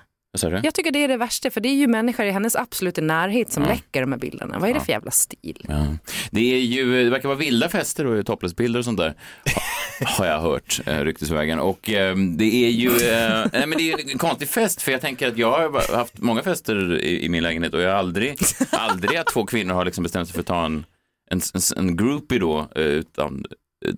Jag 0.63 0.73
tycker 0.73 0.91
det 0.91 1.03
är 1.03 1.07
det 1.07 1.17
värsta, 1.17 1.51
för 1.51 1.61
det 1.61 1.69
är 1.69 1.75
ju 1.75 1.87
människor 1.87 2.25
i 2.25 2.31
hennes 2.31 2.55
absoluta 2.55 3.01
närhet 3.01 3.51
som 3.51 3.63
läcker 3.63 4.01
de 4.01 4.11
här 4.11 4.19
bilderna. 4.19 4.59
Vad 4.59 4.69
är 4.69 4.73
det 4.73 4.79
för 4.79 4.91
jävla 4.91 5.11
stil? 5.11 5.65
Ja. 5.67 5.87
Det 6.31 6.53
är 6.55 6.59
ju, 6.59 7.03
det 7.03 7.09
verkar 7.09 7.27
vara 7.29 7.37
vilda 7.37 7.69
fester 7.69 8.05
och 8.05 8.25
toplessbilder 8.25 8.79
och 8.79 8.85
sånt 8.85 8.97
där. 8.97 9.13
Ha- 9.99 10.05
Har 10.17 10.25
jag 10.25 10.39
hört 10.41 10.81
eh, 10.85 10.99
ryktesvägen. 10.99 11.59
Och 11.59 11.89
eh, 11.89 12.15
det 12.15 12.65
är 12.65 12.69
ju, 12.69 12.87
eh, 12.89 13.45
nej 13.53 13.67
men 13.67 13.77
det 13.77 13.91
är 13.91 14.11
en 14.11 14.17
konstig 14.17 14.49
fest 14.49 14.81
för 14.81 14.91
jag 14.91 15.01
tänker 15.01 15.27
att 15.27 15.37
jag 15.37 15.51
har 15.51 15.95
haft 15.97 16.17
många 16.17 16.43
fester 16.43 16.97
i, 17.01 17.25
i 17.25 17.29
min 17.29 17.43
lägenhet 17.43 17.73
och 17.73 17.81
jag 17.81 17.89
har 17.89 17.97
aldrig, 17.97 18.35
aldrig 18.71 19.17
att 19.17 19.27
två 19.27 19.45
kvinnor 19.45 19.73
har 19.73 19.85
liksom 19.85 20.03
bestämt 20.03 20.27
sig 20.27 20.33
för 20.33 20.39
att 20.39 20.45
ta 20.47 20.65
en, 20.65 20.85
en, 21.31 21.41
en, 21.53 21.61
en 21.77 21.97
groupie 21.97 22.39
då 22.39 22.67
eh, 22.75 22.81
utan 22.83 23.45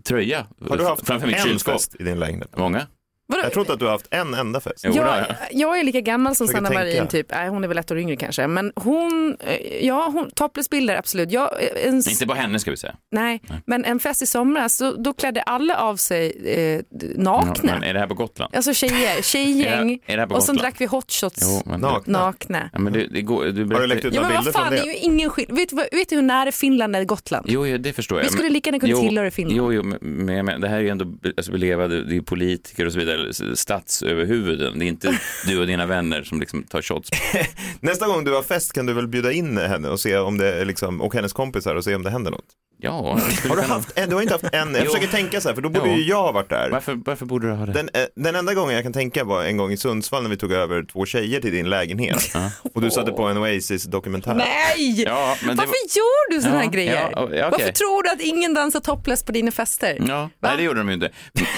tröja 0.04 0.46
Har 0.70 0.78
du 0.78 0.86
haft 0.86 1.08
framför 1.08 1.28
mitt 1.28 1.36
en 1.38 1.44
kylskåp. 1.44 1.74
fest 1.74 1.96
i 2.00 2.04
din 2.04 2.20
lägenhet? 2.20 2.58
Många? 2.58 2.88
Vadå? 3.32 3.44
Jag 3.44 3.52
tror 3.54 3.62
inte 3.64 3.74
att 3.74 3.80
du 3.80 3.86
har 3.86 3.92
haft 3.92 4.08
en 4.10 4.34
enda 4.34 4.60
fest. 4.60 4.86
Jo, 4.88 4.94
Jag, 4.96 5.26
jag. 5.52 5.80
är 5.80 5.84
lika 5.84 6.02
gammal 6.02 6.36
som 6.36 6.48
Sanna. 6.48 6.70
Marin, 6.70 7.08
typ. 7.08 7.28
Nej, 7.32 7.50
hon 7.50 7.64
är 7.64 7.68
väl 7.68 7.78
ett 7.78 7.92
år 7.92 7.98
yngre 8.00 8.16
kanske. 8.16 8.48
Men 8.48 8.72
hon, 8.76 9.38
eh, 9.40 9.86
ja, 9.88 10.10
hon, 10.14 10.32
toplessbilder 10.32 10.96
absolut. 10.96 11.32
Jag, 11.32 11.64
eh, 11.64 11.88
en, 11.88 11.96
Inte 11.96 12.28
på 12.28 12.34
henne 12.34 12.60
ska 12.60 12.72
vi 12.72 12.78
säga. 12.78 12.96
nej, 13.12 13.42
men 13.66 13.86
en 13.86 14.00
fest 14.00 14.22
i 14.22 14.26
somras, 14.26 14.78
då, 14.78 14.92
då 14.92 15.14
klädde 15.14 15.42
alla 15.42 15.78
av 15.78 15.96
sig 15.96 16.32
eh, 16.46 16.82
nakna. 17.16 17.74
Men 17.74 17.84
är 17.84 17.94
det 17.94 18.00
här 18.00 18.08
på 18.08 18.14
Gotland? 18.14 18.56
Alltså 18.56 18.74
tjejer, 18.74 19.22
tjejgäng. 19.22 19.90
Är 20.06 20.08
det- 20.08 20.14
är 20.14 20.18
det 20.18 20.22
här 20.22 20.28
på 20.28 20.36
och 20.36 20.44
så 20.44 20.52
Gotland? 20.52 20.60
drack 20.60 20.82
vi 20.82 20.86
hot 20.86 21.12
shots 21.12 21.40
Jo, 21.42 21.62
men 21.72 21.82
Nakna. 21.82 22.20
nakna. 22.26 22.70
Ja, 22.74 22.80
men 22.80 22.94
det, 22.94 23.08
det 23.08 23.22
går, 23.22 23.46
du 23.46 23.66
Har 23.76 23.82
du 23.82 23.88
läckt 23.88 24.06
ut 24.06 24.14
Ja, 24.14 24.22
några 24.22 24.34
men 24.34 24.36
vad 24.36 24.46
bilder 24.46 24.60
fan, 24.60 24.68
från 24.68 24.76
det 24.78 24.92
är 24.92 24.94
ju 24.94 25.00
ingen 25.00 25.30
skillnad. 25.30 25.58
Vet, 25.58 25.74
vet 25.74 26.10
du 26.10 26.16
hur 26.16 26.22
nära 26.22 26.52
Finland 26.52 26.96
är 26.96 27.04
Gotland? 27.04 27.46
Jo, 27.50 27.68
jo, 27.68 27.78
det 27.78 27.94
förstår 27.94 28.18
jag. 28.18 28.24
Vi 28.24 28.30
skulle 28.30 28.44
Men- 28.44 28.54
lika 28.54 28.70
gärna 28.70 28.80
kunna 28.80 28.98
tillhöra 29.00 29.32
Finland. 29.32 29.58
Jo, 29.58 29.74
jo, 29.74 29.84
men- 29.84 30.00
men 30.02 30.46
menar, 30.46 30.60
det 30.60 30.68
här 30.68 30.78
är 30.78 30.82
ju 30.82 30.90
ändå 30.90 31.06
alltså, 31.38 31.52
belevade, 31.52 32.04
det 32.04 32.18
är 32.18 32.22
politiker 32.22 32.86
och 32.86 32.94
så 32.94 33.00
vidare, 33.00 33.19
statsöverhuvuden. 33.56 34.80
Det 34.80 34.86
är 34.86 34.88
inte 34.88 35.20
du 35.48 35.60
och 35.60 35.68
dina 35.68 35.86
vänner 35.86 36.24
som 36.24 36.40
liksom 36.40 36.64
tar 36.64 36.82
shots. 36.82 37.10
Nästa 37.80 38.08
gång 38.08 38.24
du 38.24 38.34
har 38.34 38.44
fest 38.44 38.74
kan 38.74 38.86
du 38.86 38.94
väl 38.94 39.08
bjuda 39.08 39.32
in 39.32 39.58
henne 39.58 39.90
och 39.90 40.00
se 40.00 40.18
om 40.18 40.38
det 40.38 40.66
liksom, 40.66 41.02
och 41.02 41.14
hennes 41.14 41.34
kompisar 41.34 41.76
och 41.76 41.84
se 41.84 41.96
om 41.96 42.04
det 42.04 42.10
händer 42.10 42.32
något. 42.32 42.46
Ja, 42.82 42.92
Har 43.50 43.56
du 43.56 43.62
haft? 43.62 43.96
Du 43.96 44.16
har 44.16 44.22
inte 44.22 44.34
haft 44.34 44.56
en? 44.56 44.76
Jag 44.76 44.86
försöker 44.92 45.08
tänka 45.08 45.42
så 45.42 45.48
här, 45.50 45.56
för 45.56 45.62
då 45.62 45.70
borde 45.70 45.90
Jo. 45.90 45.96
ju 45.96 46.04
jag 46.04 46.22
ha 46.22 46.32
varit 46.32 46.50
där. 46.50 46.70
Varför, 46.70 47.00
varför 47.06 47.26
borde 47.26 47.48
du 47.48 47.54
ha 47.54 47.66
det? 47.66 47.72
Den, 47.74 47.90
eh, 47.94 48.02
den 48.16 48.36
enda 48.36 48.54
gången 48.54 48.76
jag 48.76 48.84
kan 48.84 48.94
tänka 48.94 49.24
var 49.24 49.44
en 49.44 49.58
gång 49.58 49.72
i 49.72 49.78
Sundsvall 49.78 50.24
när 50.24 50.30
vi 50.30 50.38
tog 50.38 50.52
över 50.52 50.84
två 50.84 51.06
tjejer 51.06 51.42
till 51.42 51.52
din 51.52 51.70
lägenhet. 51.70 52.32
Och 52.74 52.82
du 52.82 52.92
satte 52.92 53.12
på 53.12 53.24
en 53.24 53.38
Oasis-dokumentär. 53.38 54.34
Nej! 54.34 55.02
Ja, 55.04 55.36
men 55.46 55.56
Varför 55.56 55.74
gör 55.98 56.32
du 56.32 56.42
sådana 56.42 56.58
här 56.58 56.66
Ja, 56.66 56.72
grejer? 56.72 57.10
ja, 57.16 57.24
okej. 57.24 57.48
Varför 57.52 57.72
tror 57.72 58.04
du 58.04 58.10
att 58.10 58.22
ingen 58.22 58.54
dansar 58.54 58.80
topless 58.80 59.24
på 59.24 59.32
dina 59.32 59.52
fester? 59.52 59.98
Ja, 60.08 60.30
nej 60.40 60.58
det 60.58 60.64
gjorde 60.64 60.80
de 60.80 60.88
ju 60.88 60.94
inte. 60.94 61.10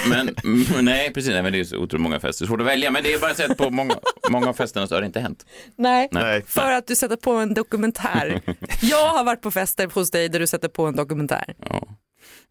Men, 0.08 0.36
nej 0.80 1.12
precis, 1.14 1.30
nej, 1.30 1.42
men 1.42 1.52
det 1.52 1.60
är 1.60 1.64
så 1.64 1.76
otroligt 1.76 2.02
många 2.02 2.20
fester, 2.20 2.46
svårt 2.46 2.60
att 2.60 2.66
välja. 2.66 2.90
Men 2.90 3.02
det 3.02 3.12
är 3.14 3.18
bara 3.18 3.34
så 3.34 3.44
att 3.52 3.58
på 3.58 3.70
många, 3.70 3.94
många 4.30 4.48
av 4.48 4.52
festerna 4.54 4.86
så 4.86 4.94
har 4.94 5.00
det 5.00 5.06
inte 5.06 5.20
hänt. 5.20 5.46
Nej. 5.76 6.08
Nej. 6.12 6.44
För 6.46 6.70
att 6.72 6.86
du 6.86 6.94
sätter 6.96 7.16
på 7.16 7.32
en 7.32 7.54
dokumentär. 7.54 8.40
jag 8.82 9.08
har 9.08 9.24
varit 9.24 9.40
på 9.42 9.50
fester 9.50 9.88
hos 9.94 10.10
dig 10.10 10.28
där 10.28 10.38
du 10.40 10.46
sätter 10.46 10.68
på 10.68 10.84
en 10.86 10.96
dokumentär. 10.96 11.11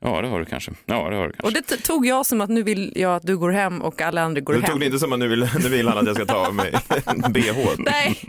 Ja, 0.04 0.22
det 0.22 0.28
har 0.28 0.40
du 0.40 0.46
kanske. 0.46 0.72
Ja, 0.86 1.10
det 1.10 1.16
har 1.16 1.28
du 1.28 1.34
kanske. 1.34 1.48
Och 1.48 1.54
det 1.68 1.78
tog 1.84 2.06
jag 2.06 2.26
som 2.26 2.42
att 2.42 2.50
nu 2.50 2.64
vill 2.64 2.94
jag 2.96 3.16
att 3.16 3.24
du 3.24 3.38
går 3.38 3.52
hem 3.52 3.82
och 3.82 4.02
alla 4.02 4.22
andra 4.22 4.42
går 4.42 4.54
Du 4.54 4.60
hem. 4.62 4.72
tog 4.72 4.80
det 4.80 4.86
inte 4.86 5.00
som 5.00 5.14
att 5.14 5.20
nu 5.20 5.28
vill, 5.28 5.50
nu 5.64 5.70
vill 5.70 5.88
han 5.88 5.98
att 5.98 6.06
jag 6.06 6.16
ska 6.16 6.26
ta 6.26 6.48
av 6.48 6.56
mig 6.56 6.72
bh. 7.30 7.56
Nej. 7.78 8.20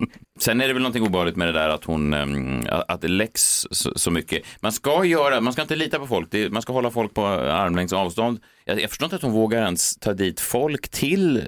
Sen 0.40 0.60
är 0.60 0.66
det 0.68 0.72
väl 0.72 0.82
någonting 0.82 1.02
obehagligt 1.02 1.36
med 1.36 1.48
det 1.48 1.52
där 1.52 1.68
att 1.68 1.84
hon, 1.84 2.14
ehm, 2.14 2.60
att 2.88 3.00
det 3.00 3.08
läcks 3.08 3.66
så, 3.70 4.10
mycket. 4.10 4.42
Man 4.60 4.72
ska 4.72 5.04
göra, 5.04 5.40
man 5.40 5.52
ska 5.52 5.62
inte 5.62 5.76
lita 5.76 5.98
på 5.98 6.06
folk, 6.06 6.28
man 6.50 6.62
ska 6.62 6.72
hålla 6.72 6.90
folk 6.90 7.14
på 7.14 7.26
armlängds 7.26 7.92
avstånd. 7.92 8.40
Jag, 8.64 8.80
jag 8.80 8.90
förstår 8.90 9.06
inte 9.06 9.16
att 9.16 9.22
hon 9.22 9.32
vågar 9.32 9.62
ens 9.64 9.96
ta 9.96 10.12
dit 10.14 10.40
folk 10.40 10.88
till, 10.88 11.42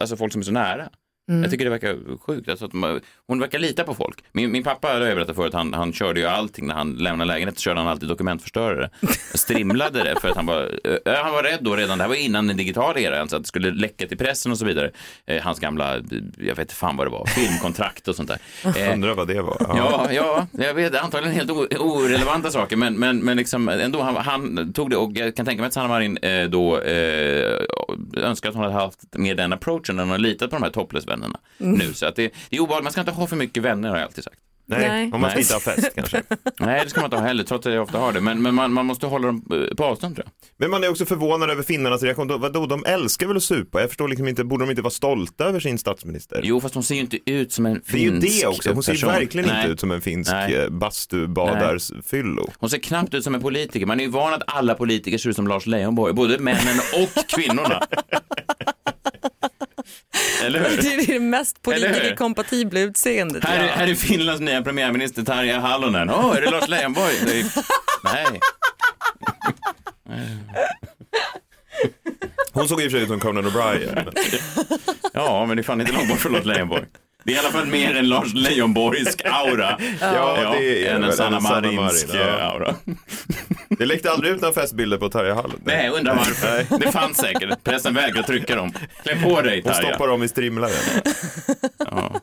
alltså 0.00 0.16
folk 0.16 0.32
som 0.32 0.40
är 0.40 0.44
så 0.44 0.52
nära. 0.52 0.88
Mm. 1.32 1.42
Jag 1.42 1.50
tycker 1.50 1.64
det 1.64 1.70
verkar 1.70 2.18
sjukt. 2.18 2.48
Alltså 2.48 2.64
att 2.64 2.72
man, 2.72 3.00
hon 3.26 3.40
verkar 3.40 3.58
lita 3.58 3.84
på 3.84 3.94
folk. 3.94 4.24
Min, 4.32 4.52
min 4.52 4.62
pappa, 4.62 4.92
det 4.92 4.98
har 5.00 5.06
jag 5.06 5.16
berättat 5.16 5.36
förut, 5.36 5.54
han, 5.54 5.74
han 5.74 5.92
körde 5.92 6.20
ju 6.20 6.26
allting 6.26 6.66
när 6.66 6.74
han 6.74 6.92
lämnade 6.92 7.28
lägenheten, 7.28 7.60
körde 7.60 7.80
han 7.80 7.88
alltid 7.88 8.08
dokumentförstörare. 8.08 8.90
Strimlade 9.34 10.04
det 10.04 10.20
för 10.20 10.28
att 10.28 10.36
han 10.36 10.46
var, 10.46 10.78
äh, 10.84 11.14
han 11.14 11.32
var 11.32 11.42
rädd 11.42 11.58
då 11.60 11.76
redan, 11.76 11.98
det 11.98 12.04
här 12.04 12.08
var 12.08 12.16
innan 12.16 12.46
den 12.46 12.56
digitala 12.56 13.00
eran, 13.00 13.28
så 13.28 13.36
att 13.36 13.42
det 13.42 13.48
skulle 13.48 13.70
läcka 13.70 14.06
till 14.06 14.18
pressen 14.18 14.52
och 14.52 14.58
så 14.58 14.64
vidare. 14.64 14.90
Eh, 15.26 15.42
hans 15.42 15.60
gamla, 15.60 15.94
jag 16.38 16.54
vet 16.54 16.58
inte 16.58 16.74
fan 16.74 16.96
vad 16.96 17.06
det 17.06 17.10
var, 17.10 17.26
filmkontrakt 17.26 18.08
och 18.08 18.16
sånt 18.16 18.28
där. 18.28 18.38
Eh, 18.82 18.92
Undrar 18.92 19.14
vad 19.14 19.28
det 19.28 19.42
var. 19.42 19.56
Ja, 19.60 20.08
ja, 20.12 20.46
jag 20.52 20.74
vet 20.74 20.94
antagligen 20.94 21.36
helt 21.36 21.50
orelevanta 21.80 22.50
saker, 22.50 22.76
men, 22.76 22.94
men, 22.94 23.18
men 23.18 23.36
liksom 23.36 23.68
ändå, 23.68 24.00
han, 24.00 24.16
han 24.16 24.72
tog 24.72 24.90
det 24.90 24.96
och 24.96 25.12
jag 25.14 25.36
kan 25.36 25.46
tänka 25.46 25.62
mig 25.62 25.66
att 25.66 25.72
Sanna 25.72 25.88
Marin 25.88 26.16
eh, 26.16 26.48
då 26.48 26.80
eh, 26.80 27.60
önskar 28.16 28.48
att 28.48 28.54
hon 28.54 28.64
hade 28.64 28.74
haft 28.74 28.98
mer 29.16 29.34
den 29.34 29.52
approachen 29.52 29.96
när 29.96 30.02
hon 30.02 30.10
har 30.10 30.18
litat 30.18 30.50
på 30.50 30.56
de 30.56 30.62
här 30.62 30.70
topless-vännerna 31.22 31.38
Mm. 31.60 31.78
nu. 31.78 31.94
Så 31.94 32.06
att 32.06 32.16
det, 32.16 32.32
det 32.50 32.56
är 32.56 32.60
obehagligt, 32.60 32.84
man 32.84 32.92
ska 32.92 33.00
inte 33.00 33.12
ha 33.12 33.26
för 33.26 33.36
mycket 33.36 33.62
vänner 33.62 33.88
har 33.88 33.96
jag 33.96 34.04
alltid 34.06 34.24
sagt. 34.24 34.36
Nej, 34.66 34.88
Nej. 34.88 35.10
om 35.12 35.20
man 35.20 35.30
ska 35.30 35.40
inte 35.40 35.52
ha 35.54 35.60
fest 35.60 35.90
kanske. 35.94 36.22
Nej, 36.60 36.80
det 36.84 36.90
ska 36.90 37.00
man 37.00 37.06
inte 37.06 37.16
ha 37.16 37.24
heller, 37.26 37.44
trots 37.44 37.66
att 37.66 37.72
jag 37.72 37.82
ofta 37.82 37.98
har 37.98 38.12
det. 38.12 38.20
Men, 38.20 38.42
men 38.42 38.54
man, 38.54 38.72
man 38.72 38.86
måste 38.86 39.06
hålla 39.06 39.26
dem 39.26 39.44
eh, 39.70 39.74
på 39.76 39.84
avstånd 39.84 40.14
tror 40.16 40.26
jag. 40.26 40.32
Men 40.56 40.70
man 40.70 40.84
är 40.84 40.90
också 40.90 41.06
förvånad 41.06 41.50
över 41.50 41.62
finnarnas 41.62 42.02
reaktion. 42.02 42.28
Då- 42.28 42.38
Vadå, 42.38 42.66
de 42.66 42.84
älskar 42.84 43.26
väl 43.26 43.36
att 43.36 43.42
supa? 43.42 43.80
Jag 43.80 43.88
förstår 43.90 44.08
liksom 44.08 44.28
inte, 44.28 44.44
borde 44.44 44.64
de 44.64 44.70
inte 44.70 44.82
vara 44.82 44.90
stolta 44.90 45.44
över 45.44 45.60
sin 45.60 45.78
statsminister? 45.78 46.40
Jo, 46.44 46.60
fast 46.60 46.74
hon 46.74 46.82
ser 46.84 46.94
ju 46.94 47.00
inte 47.00 47.18
ut 47.30 47.52
som 47.52 47.66
en 47.66 47.72
Det 47.86 47.96
är 47.96 48.00
ju 48.00 48.20
finsk 48.20 48.40
det 48.42 48.46
också, 48.46 48.72
hon 48.72 48.82
ser 48.82 48.92
ju 48.92 48.96
person. 48.96 49.08
verkligen 49.12 49.48
Nej. 49.48 49.60
inte 49.60 49.72
ut 49.72 49.80
som 49.80 49.90
en 49.90 50.00
finsk 50.00 50.32
Nej. 50.32 50.54
eh, 50.56 50.68
bastubadarsfyllo. 50.68 52.50
Hon 52.58 52.70
ser 52.70 52.78
knappt 52.78 53.14
ut 53.14 53.24
som 53.24 53.34
en 53.34 53.40
politiker. 53.40 53.86
Man 53.86 54.00
är 54.00 54.04
ju 54.04 54.10
van 54.10 54.34
att 54.34 54.42
alla 54.46 54.74
politiker 54.74 55.18
ser 55.18 55.30
ut 55.30 55.36
som 55.36 55.46
Lars 55.48 55.66
Leijonborg, 55.66 56.12
både 56.12 56.38
männen 56.38 56.78
och 57.02 57.28
kvinnorna. 57.28 57.82
Eller 60.44 60.58
hur? 60.58 60.82
Det 60.82 60.94
är 60.94 61.06
det 61.06 61.20
mest 61.20 61.62
politikerkompatibla 61.62 62.80
utseendet. 62.80 63.44
Här 63.44 63.64
är, 63.64 63.68
här 63.68 63.88
är 63.88 63.94
Finlands 63.94 64.40
nya 64.40 64.62
premiärminister 64.62 65.22
Tarja 65.22 65.60
Halonen. 65.60 66.10
Åh, 66.10 66.36
är 66.36 66.40
det 66.40 66.50
Lars 66.50 66.68
Leijonborg? 66.68 67.14
Det 67.26 67.40
är... 67.40 67.44
Nej. 68.04 68.26
Hon 72.52 72.68
såg 72.68 72.82
i 72.82 72.86
och 72.86 72.90
för 72.90 72.98
sig 72.98 73.02
ut 73.02 73.08
som 73.08 73.20
Conan 73.20 73.46
O'Brien. 73.46 74.12
Ja, 75.14 75.46
men 75.46 75.56
det 75.56 75.60
är 75.60 75.64
fan 75.64 75.80
inte 75.80 75.92
långt 75.92 76.08
bort 76.08 76.18
från 76.18 76.32
Lars 76.32 76.44
Leijonborg. 76.44 76.84
Det 77.24 77.32
är 77.32 77.36
i 77.36 77.38
alla 77.38 77.50
fall 77.50 77.66
mer 77.66 77.96
en 77.96 78.08
Lars 78.08 78.34
Leijonborgsk 78.34 79.22
aura. 79.24 79.78
Ja, 80.00 80.54
det 80.58 80.86
är 80.88 80.94
än 80.94 81.04
en 81.04 81.12
Sanna 81.12 81.36
en 81.36 81.42
Sanna 81.42 81.72
Marinsk 81.72 82.08
Marin, 82.08 82.26
ja. 82.26 82.40
aura. 82.40 82.74
Det 83.82 83.86
läckte 83.86 84.10
aldrig 84.10 84.32
ut 84.32 84.40
några 84.40 84.54
festbilder 84.54 84.98
på 84.98 85.08
Tarja 85.08 85.34
Hall. 85.34 85.52
Nej, 85.64 85.86
jag 85.86 85.94
undrar 85.94 86.14
varför. 86.16 86.78
Det 86.78 86.92
fanns 86.92 87.16
säkert. 87.16 87.64
Pressen 87.64 87.94
vägrar 87.94 88.22
trycka 88.22 88.56
dem. 88.56 88.72
Klä 89.02 89.22
på 89.22 89.40
dig, 89.40 89.62
Hon 89.64 89.72
Tarja. 89.72 89.88
stoppar 89.88 90.08
dem 90.08 90.22
i 90.22 90.28
strimlaren. 90.28 91.02
Ja. 91.78 92.20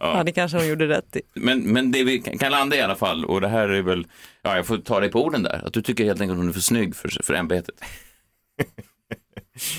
Ja, 0.00 0.22
det 0.24 0.32
kanske 0.32 0.58
hon 0.58 0.68
gjorde 0.68 0.88
rätt 0.88 1.16
i. 1.16 1.20
Men, 1.34 1.60
men 1.60 1.92
det 1.92 2.04
vi 2.04 2.18
kan 2.18 2.52
landa 2.52 2.76
i 2.76 2.80
alla 2.80 2.96
fall, 2.96 3.24
och 3.24 3.40
det 3.40 3.48
här 3.48 3.68
är 3.68 3.82
väl, 3.82 4.06
ja 4.42 4.56
jag 4.56 4.66
får 4.66 4.78
ta 4.78 5.00
dig 5.00 5.10
på 5.10 5.24
orden 5.24 5.42
där, 5.42 5.62
att 5.66 5.72
du 5.72 5.82
tycker 5.82 6.04
helt 6.04 6.20
enkelt 6.20 6.32
att 6.36 6.38
hon 6.40 6.48
är 6.48 6.52
för 6.52 6.60
snygg 6.60 6.96
för, 6.96 7.22
för 7.22 7.34
ämbetet. 7.34 7.74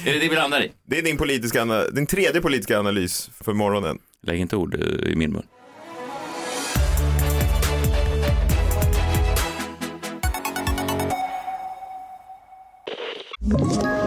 är 0.06 0.14
det 0.14 0.20
det 0.20 0.30
vi 0.30 0.36
landar 0.36 0.62
i? 0.64 0.72
Det 0.88 0.98
är 0.98 1.02
din, 1.02 1.18
politiska, 1.18 1.66
din 1.92 2.08
tredje 2.08 2.42
politiska 2.42 2.80
analys 2.80 3.30
för 3.44 3.54
morgonen. 3.54 4.00
Lägg 4.24 4.40
inte 4.40 4.56
ord 4.56 4.76
eh, 4.76 5.12
i 5.12 5.16
min 5.16 5.32
mun. 5.32 5.44
Ett 13.48 14.07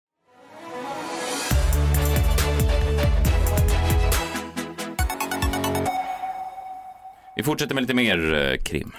Vi 7.35 7.43
fortsätter 7.43 7.75
med 7.75 7.81
lite 7.81 7.93
mer 7.93 8.33
eh, 8.33 8.57
krim. 8.57 8.91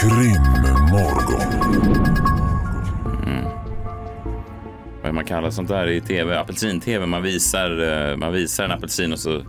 Krimmorgon. 0.00 1.54
Vad 5.02 5.08
är 5.08 5.12
man 5.12 5.24
kallar 5.24 5.50
sånt 5.50 5.68
där 5.68 5.86
i 5.86 6.00
tv? 6.00 6.38
Apelsin-tv. 6.38 7.06
Man 7.06 7.22
visar, 7.22 7.82
eh, 8.10 8.16
man 8.16 8.32
visar 8.32 8.64
en 8.64 8.70
apelsin 8.70 9.12
och 9.12 9.18
så, 9.18 9.42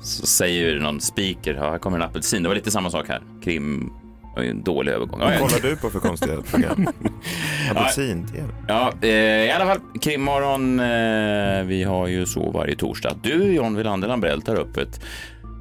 så 0.00 0.26
säger 0.26 0.80
någon 0.80 1.00
speaker, 1.00 1.54
ja, 1.54 1.70
här 1.70 1.78
kommer 1.78 1.98
en 1.98 2.04
apelsin. 2.04 2.42
Det 2.42 2.48
var 2.48 2.56
lite 2.56 2.70
samma 2.70 2.90
sak 2.90 3.08
här. 3.08 3.22
Krim, 3.44 3.92
det 4.34 4.40
var 4.40 4.44
ju 4.44 4.50
en 4.50 4.62
dålig 4.62 4.92
övergång. 4.92 5.20
Ja, 5.20 5.26
Vad 5.26 5.34
ja. 5.34 5.38
kollar 5.38 5.60
du 5.70 5.76
på 5.76 5.90
för 5.90 5.98
konstiga 6.00 6.42
program? 6.42 6.88
Apelsin-tv. 7.70 8.48
Ja, 8.68 8.92
eh, 9.02 9.08
i 9.46 9.50
alla 9.50 9.66
fall 9.66 9.80
krimmorgon. 10.00 10.80
Eh, 10.80 11.64
vi 11.64 11.82
har 11.84 12.06
ju 12.06 12.26
så 12.26 12.50
varje 12.50 12.76
torsdag 12.76 13.16
du, 13.22 13.54
John 13.54 13.76
Wilander 13.76 14.08
Lambrell, 14.08 14.42
tar 14.42 14.56
upp 14.56 14.76
ett, 14.76 15.00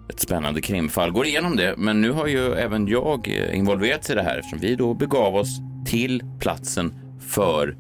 ett 0.10 0.20
spännande 0.20 0.62
krimfall, 0.62 1.12
går 1.12 1.26
igenom 1.26 1.56
det. 1.56 1.74
Men 1.78 2.02
nu 2.02 2.12
har 2.12 2.28
ju 2.28 2.54
även 2.54 2.88
jag 2.88 3.28
eh, 3.28 3.58
involverats 3.58 4.10
i 4.10 4.16
det 4.16 4.24
här 4.24 4.38
eftersom 4.38 4.60
vi 4.60 4.76
då 4.76 4.94
begav 4.94 5.36
oss 5.36 5.60
till 5.86 6.24
platsen 6.40 6.94
för 7.30 7.76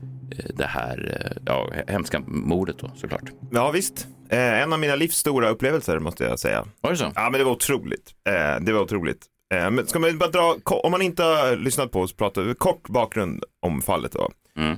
det 0.55 0.65
här 0.65 1.27
ja, 1.45 1.69
hemska 1.87 2.19
mordet 2.27 2.75
då 2.79 2.91
såklart. 2.95 3.23
Ja 3.51 3.71
visst. 3.71 4.07
Eh, 4.29 4.61
en 4.61 4.73
av 4.73 4.79
mina 4.79 4.95
livs 4.95 5.15
stora 5.15 5.49
upplevelser 5.49 5.99
måste 5.99 6.23
jag 6.23 6.39
säga. 6.39 6.65
Var 6.81 6.91
det 6.91 6.97
så? 6.97 7.11
Ja 7.15 7.29
men 7.29 7.39
det 7.39 7.43
var 7.43 7.51
otroligt. 7.51 8.11
Eh, 8.27 8.63
det 8.65 8.73
var 8.73 8.81
otroligt. 8.81 9.25
Eh, 9.51 9.71
men 9.71 9.87
ska 9.87 9.99
man 9.99 10.17
bara 10.17 10.29
dra, 10.29 10.57
om 10.65 10.91
man 10.91 11.01
inte 11.01 11.23
har 11.23 11.55
lyssnat 11.55 11.91
på 11.91 12.01
oss, 12.01 12.13
prata 12.13 12.53
kort 12.53 12.89
bakgrund 12.89 13.43
om 13.61 13.81
fallet 13.81 14.11
då. 14.11 14.31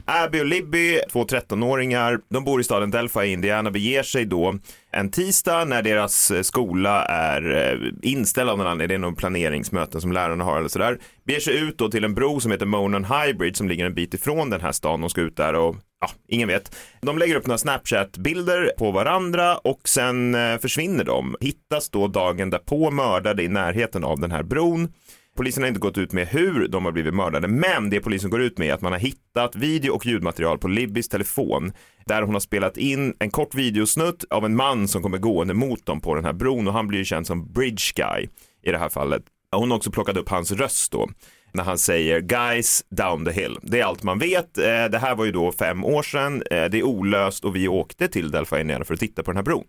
Abby 0.05 0.41
och 0.41 0.45
Libby, 0.45 0.99
två 1.11 1.23
13-åringar, 1.23 2.19
de 2.29 2.43
bor 2.43 2.61
i 2.61 2.63
staden 2.63 2.91
Delphi 2.91 3.19
i 3.19 3.31
Indiana, 3.31 3.71
beger 3.71 4.03
sig 4.03 4.25
då 4.25 4.55
en 4.91 5.11
tisdag 5.11 5.65
när 5.65 5.81
deras 5.81 6.31
eh, 6.31 6.41
skola 6.41 7.05
är 7.05 7.71
eh, 7.71 7.91
inställd 8.01 8.49
av 8.49 8.57
någon 8.57 8.67
anledning, 8.67 8.87
det 8.87 8.95
är 8.95 9.07
någon 9.07 9.15
planeringsmöten 9.15 10.01
som 10.01 10.11
lärarna 10.11 10.43
har 10.43 10.57
eller 10.59 10.69
sådär, 10.69 10.99
beger 11.25 11.39
sig 11.39 11.59
ut 11.59 11.77
då 11.77 11.89
till 11.89 12.03
en 12.03 12.15
bro 12.15 12.39
som 12.39 12.51
heter 12.51 12.65
Monon 12.65 13.05
Hybrid 13.05 13.57
som 13.57 13.69
ligger 13.69 13.85
en 13.85 13.93
bit 13.93 14.13
ifrån 14.13 14.49
den 14.49 14.61
här 14.61 14.71
stan, 14.71 15.01
de 15.01 15.09
ska 15.09 15.21
ut 15.21 15.37
där 15.37 15.53
och 15.53 15.75
ja, 16.03 16.09
ingen 16.27 16.47
vet. 16.47 16.75
De 17.01 17.17
lägger 17.17 17.35
upp 17.35 17.47
några 17.47 17.57
Snapchat-bilder 17.57 18.71
på 18.77 18.91
varandra 18.91 19.57
och 19.57 19.81
sen 19.89 20.35
eh, 20.35 20.57
försvinner 20.57 21.03
de. 21.03 21.35
Hittas 21.41 21.89
då 21.89 22.07
dagen 22.07 22.49
därpå 22.49 22.91
mördade 22.91 23.43
i 23.43 23.47
närheten 23.47 24.03
av 24.03 24.19
den 24.19 24.31
här 24.31 24.43
bron. 24.43 24.93
Polisen 25.35 25.63
har 25.63 25.67
inte 25.67 25.79
gått 25.79 25.97
ut 25.97 26.11
med 26.11 26.27
hur 26.27 26.67
de 26.67 26.85
har 26.85 26.91
blivit 26.91 27.13
mördade, 27.13 27.47
men 27.47 27.89
det 27.89 27.99
polisen 27.99 28.29
går 28.29 28.41
ut 28.41 28.57
med 28.57 28.67
är 28.67 28.73
att 28.73 28.81
man 28.81 28.91
har 28.91 28.99
hittat 28.99 29.55
video 29.55 29.91
och 29.91 30.05
ljudmaterial 30.05 30.57
på 30.57 30.67
Libbys 30.67 31.09
telefon 31.09 31.71
där 32.05 32.21
hon 32.21 32.33
har 32.33 32.39
spelat 32.39 32.77
in 32.77 33.13
en 33.19 33.31
kort 33.31 33.55
videosnutt 33.55 34.25
av 34.29 34.45
en 34.45 34.55
man 34.55 34.87
som 34.87 35.01
kommer 35.01 35.17
gående 35.17 35.53
mot 35.53 35.85
dem 35.85 36.01
på 36.01 36.15
den 36.15 36.25
här 36.25 36.33
bron 36.33 36.67
och 36.67 36.73
han 36.73 36.87
blir 36.87 36.99
ju 36.99 37.05
känd 37.05 37.27
som 37.27 37.53
Bridge 37.53 37.93
Guy 37.95 38.27
i 38.63 38.71
det 38.71 38.77
här 38.77 38.89
fallet. 38.89 39.23
Hon 39.51 39.71
har 39.71 39.77
också 39.77 39.91
plockat 39.91 40.17
upp 40.17 40.29
hans 40.29 40.51
röst 40.51 40.91
då 40.91 41.09
när 41.53 41.63
han 41.63 41.77
säger 41.77 42.19
guys 42.19 42.85
down 42.89 43.25
the 43.25 43.31
hill. 43.31 43.57
Det 43.61 43.79
är 43.79 43.83
allt 43.85 44.03
man 44.03 44.19
vet. 44.19 44.57
Eh, 44.57 44.63
Det 44.63 44.97
här 45.01 45.15
var 45.15 45.25
ju 45.25 45.31
då 45.31 45.51
fem 45.51 45.83
år 45.85 46.03
sedan. 46.03 46.43
Eh, 46.51 46.65
Det 46.65 46.77
är 46.79 46.83
olöst 46.83 47.45
och 47.45 47.55
vi 47.55 47.67
åkte 47.67 48.07
till 48.07 48.31
Delphi 48.31 48.59
Indiana 48.59 48.85
för 48.85 48.93
att 48.93 48.99
titta 48.99 49.23
på 49.23 49.31
den 49.31 49.37
här 49.37 49.43
bron. 49.43 49.63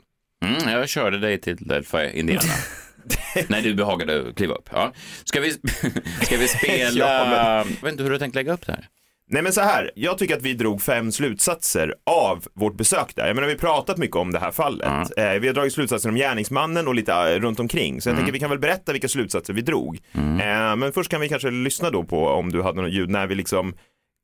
Mm, 0.45 0.73
jag 0.79 0.89
körde 0.89 1.19
dig 1.19 1.41
till 1.41 1.57
Delphi, 1.57 2.11
Indiana. 2.15 2.43
Nej, 3.49 3.63
du 3.63 3.75
behagade 3.75 4.33
kliva 4.37 4.55
upp. 4.55 4.69
Ja. 4.73 4.93
Ska, 5.25 5.41
vi, 5.41 5.51
ska 6.23 6.37
vi 6.37 6.49
spela... 6.59 6.99
Ja, 6.99 7.25
men- 7.65 7.75
Jag 7.81 7.83
vet 7.83 7.93
inte 7.93 8.03
hur 8.03 8.11
du 8.11 8.15
har 8.15 8.21
tänkt 8.21 8.35
lägga 8.35 8.53
upp 8.53 8.67
det 8.67 8.73
här. 8.73 8.89
Nej 9.31 9.43
men 9.43 9.53
så 9.53 9.61
här, 9.61 9.91
jag 9.95 10.19
tycker 10.19 10.37
att 10.37 10.43
vi 10.43 10.55
drog 10.55 10.83
fem 10.83 11.13
slutsatser 11.13 11.95
av 12.07 12.45
vårt 12.55 12.77
besök 12.77 13.13
där. 13.17 13.27
Jag 13.27 13.35
menar 13.35 13.49
vi 13.49 13.55
har 13.55 13.59
pratat 13.59 13.99
mycket 13.99 14.17
om 14.17 14.33
det 14.33 14.39
här 14.39 14.51
fallet. 14.51 14.89
Eh, 15.17 15.41
vi 15.41 15.47
har 15.47 15.55
dragit 15.55 15.73
slutsatser 15.73 16.09
om 16.09 16.15
gärningsmannen 16.17 16.89
och 16.89 16.95
lite 16.95 17.13
eh, 17.13 17.41
runt 17.41 17.61
omkring. 17.61 18.01
Så 18.01 18.09
jag 18.09 18.17
tänker 18.17 18.33
vi 18.33 18.39
kan 18.39 18.51
väl 18.51 18.59
berätta 18.59 18.93
vilka 18.93 19.09
slutsatser 19.09 19.53
vi 19.53 19.61
drog. 19.63 19.99
Eh, 20.15 20.77
men 20.77 20.93
först 20.93 21.11
kan 21.11 21.21
vi 21.21 21.29
kanske 21.29 21.51
lyssna 21.51 21.91
då 21.91 22.03
på 22.05 22.29
om 22.29 22.53
du 22.53 22.63
hade 22.63 22.83
något 22.83 22.93
ljud 22.93 23.11
när 23.11 23.27
vi 23.27 23.35
liksom 23.35 23.75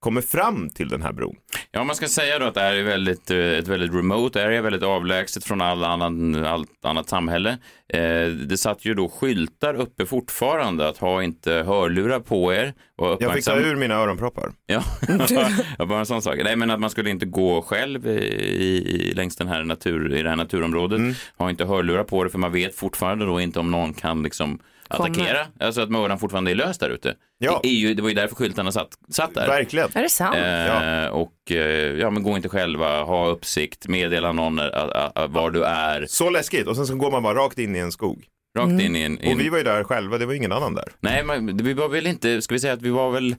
kommer 0.00 0.20
fram 0.20 0.70
till 0.70 0.88
den 0.88 1.02
här 1.02 1.12
bron. 1.12 1.36
Ja, 1.70 1.84
man 1.84 1.96
ska 1.96 2.08
säga 2.08 2.38
då 2.38 2.46
att 2.46 2.54
det 2.54 2.60
här 2.60 2.74
är 2.74 2.82
väldigt, 2.82 3.30
eh, 3.30 3.38
ett 3.38 3.68
väldigt 3.68 3.94
remote 3.94 4.44
area, 4.46 4.62
väldigt 4.62 4.82
avlägset 4.82 5.44
från 5.44 5.60
all 5.60 5.84
annan, 5.84 6.44
allt 6.44 6.84
annat 6.84 7.08
samhälle. 7.08 7.58
Eh, 7.88 8.26
det 8.26 8.58
satt 8.58 8.84
ju 8.84 8.94
då 8.94 9.08
skyltar 9.08 9.74
uppe 9.74 10.06
fortfarande 10.06 10.88
att 10.88 10.98
ha 10.98 11.22
inte 11.22 11.52
hörlurar 11.52 12.20
på 12.20 12.54
er. 12.54 12.74
Och 12.98 13.16
Jag 13.20 13.34
fick 13.34 13.44
ta 13.44 13.52
uppmärksam- 13.52 13.66
ur 13.66 13.76
mina 13.76 13.94
öronproppar. 13.94 14.52
Ja, 14.66 14.82
ja, 15.78 15.86
bara 15.86 15.98
en 15.98 16.06
sån 16.06 16.22
sak. 16.22 16.36
Nej, 16.44 16.56
men 16.56 16.70
att 16.70 16.80
man 16.80 16.90
skulle 16.90 17.10
inte 17.10 17.26
gå 17.26 17.62
själv 17.62 18.06
i, 18.06 18.10
i, 18.10 19.12
längs 19.14 19.36
den 19.36 19.48
här 19.48 19.64
natur, 19.64 20.14
i 20.14 20.22
det 20.22 20.28
här 20.28 20.36
naturområdet. 20.36 20.98
Mm. 20.98 21.14
Ha 21.38 21.50
inte 21.50 21.64
hörlurar 21.64 22.04
på 22.04 22.24
det, 22.24 22.30
för 22.30 22.38
man 22.38 22.52
vet 22.52 22.74
fortfarande 22.74 23.24
då 23.26 23.40
inte 23.40 23.58
om 23.58 23.70
någon 23.70 23.94
kan 23.94 24.22
liksom 24.22 24.58
attackera. 24.90 25.46
Alltså 25.61 25.81
att 25.81 25.90
mördan 25.90 26.18
fortfarande 26.18 26.50
är 26.50 26.55
lös 26.55 26.79
där 26.79 26.90
ute. 26.90 27.14
Ja. 27.38 27.61
Det, 27.62 27.68
är 27.68 27.72
ju, 27.72 27.94
det 27.94 28.03
var 28.03 28.09
ju 28.09 28.14
därför 28.14 28.35
skyltarna 28.35 28.72
satt, 28.72 28.88
satt 29.11 29.35
där. 29.35 29.46
Verkligen. 29.48 29.88
Är 29.94 30.03
det 30.03 30.09
sant? 30.09 30.37
Eh, 30.37 30.42
Ja. 30.66 31.11
Och 31.11 31.53
eh, 31.53 31.57
ja, 31.98 32.11
men 32.11 32.22
gå 32.22 32.37
inte 32.37 32.48
själva, 32.48 33.03
ha 33.03 33.26
uppsikt, 33.29 33.88
meddela 33.88 34.33
någon 34.33 34.59
eh, 34.59 34.64
eh, 34.66 35.11
eh, 35.16 35.29
var 35.29 35.50
du 35.50 35.64
är. 35.64 36.07
Så 36.09 36.31
läskigt 36.31 36.66
och 36.66 36.76
sen 36.76 36.87
så 36.87 36.94
går 36.96 37.11
man 37.11 37.22
bara 37.22 37.35
rakt 37.35 37.59
in 37.59 37.76
i 37.76 37.79
en 37.79 37.92
skog. 37.92 38.24
Rakt 38.59 38.70
in 38.70 38.96
i 38.96 39.03
en... 39.03 39.18
i 39.24 39.26
en- 39.26 39.33
Och 39.35 39.40
vi 39.40 39.48
var 39.48 39.59
ju 39.59 39.64
där 39.64 39.85
själva, 39.85 40.18
det 40.18 40.26
var 40.26 40.35
ingen 40.35 40.53
annan 40.53 40.74
där. 40.74 40.88
Nej, 41.00 41.24
men 41.24 41.57
vi 41.57 41.72
var 41.74 41.88
väl 41.88 42.07
inte, 42.07 42.42
ska 42.42 42.55
vi 42.55 42.61
säga 42.61 42.72
att 42.72 42.83
vi 42.83 42.90
var 42.90 43.11
väl, 43.11 43.37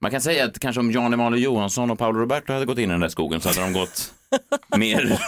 man 0.00 0.10
kan 0.10 0.20
säga 0.20 0.44
att 0.44 0.58
kanske 0.58 0.80
om 0.80 0.90
Jan 0.90 1.12
Emanuel 1.12 1.42
Johansson 1.42 1.90
och 1.90 1.98
Paolo 1.98 2.18
Roberto 2.20 2.52
hade 2.52 2.64
gått 2.66 2.78
in 2.78 2.90
i 2.90 2.92
den 2.92 3.00
där 3.00 3.08
skogen 3.08 3.40
så 3.40 3.48
hade 3.48 3.60
de 3.60 3.72
gått 3.72 4.12
mer, 4.76 5.18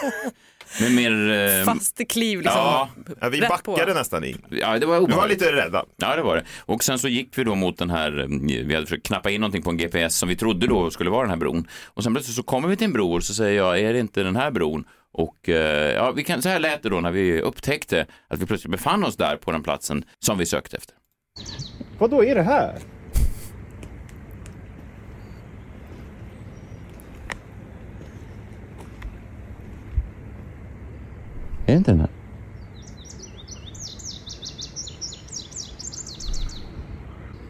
med 0.80 0.92
mer... 0.92 1.30
eh, 1.58 1.64
Fast 1.64 2.08
kliv 2.08 2.38
liksom. 2.40 2.58
Ja, 2.58 2.88
Ja, 3.20 3.28
vi 3.28 3.40
Rätt 3.40 3.48
backade 3.48 3.86
på. 3.92 3.98
nästan 3.98 4.24
in. 4.24 4.42
ja, 4.50 4.78
det 4.78 4.86
var 4.86 4.94
Vi 4.94 5.00
var 5.00 5.00
obehagligt. 5.00 5.40
lite 5.40 5.52
rädda. 5.52 5.84
Ja, 5.96 6.16
det 6.16 6.22
var 6.22 6.36
det. 6.36 6.44
Och 6.60 6.84
sen 6.84 6.98
så 6.98 7.08
gick 7.08 7.38
vi 7.38 7.44
då 7.44 7.54
mot 7.54 7.78
den 7.78 7.90
här, 7.90 8.18
eh, 8.20 8.26
vi 8.66 8.74
hade 8.74 8.86
försökt 8.86 9.06
knappa 9.06 9.30
in 9.30 9.40
någonting 9.40 9.62
på 9.62 9.70
en 9.70 9.76
GPS 9.76 10.16
som 10.18 10.28
vi 10.28 10.36
trodde 10.36 10.66
då 10.66 10.90
skulle 10.90 11.10
vara 11.10 11.20
den 11.22 11.30
här 11.30 11.36
bron. 11.36 11.66
Och 11.86 12.02
sen 12.04 12.14
plötsligt 12.14 12.36
så 12.36 12.42
kommer 12.42 12.68
vi 12.68 12.76
till 12.76 12.84
en 12.84 12.92
bro 12.92 13.12
och 13.14 13.24
så 13.24 13.34
säger 13.34 13.56
jag, 13.56 13.80
är 13.80 13.92
det 13.92 13.98
inte 14.00 14.22
den 14.22 14.36
här 14.36 14.50
bron? 14.50 14.84
Och 15.12 15.48
eh, 15.48 15.92
ja, 15.94 16.10
vi 16.12 16.24
kan, 16.24 16.42
så 16.42 16.48
här 16.48 16.58
lät 16.58 16.82
det 16.82 16.88
då 16.88 17.00
när 17.00 17.10
vi 17.12 17.40
upptäckte 17.40 18.06
att 18.28 18.38
vi 18.42 18.46
plötsligt 18.46 18.70
befann 18.72 19.04
oss 19.04 19.16
där 19.16 19.36
på 19.36 19.52
den 19.52 19.62
platsen 19.62 20.04
som 20.18 20.38
vi 20.38 20.46
sökte 20.46 20.76
efter. 20.76 20.94
Vad 21.98 22.10
då 22.10 22.24
är 22.24 22.34
det 22.34 22.42
här? 22.42 22.78
Är 31.72 31.74
det 31.74 31.78
inte 31.78 31.90
den 31.90 32.00
här? 32.00 32.10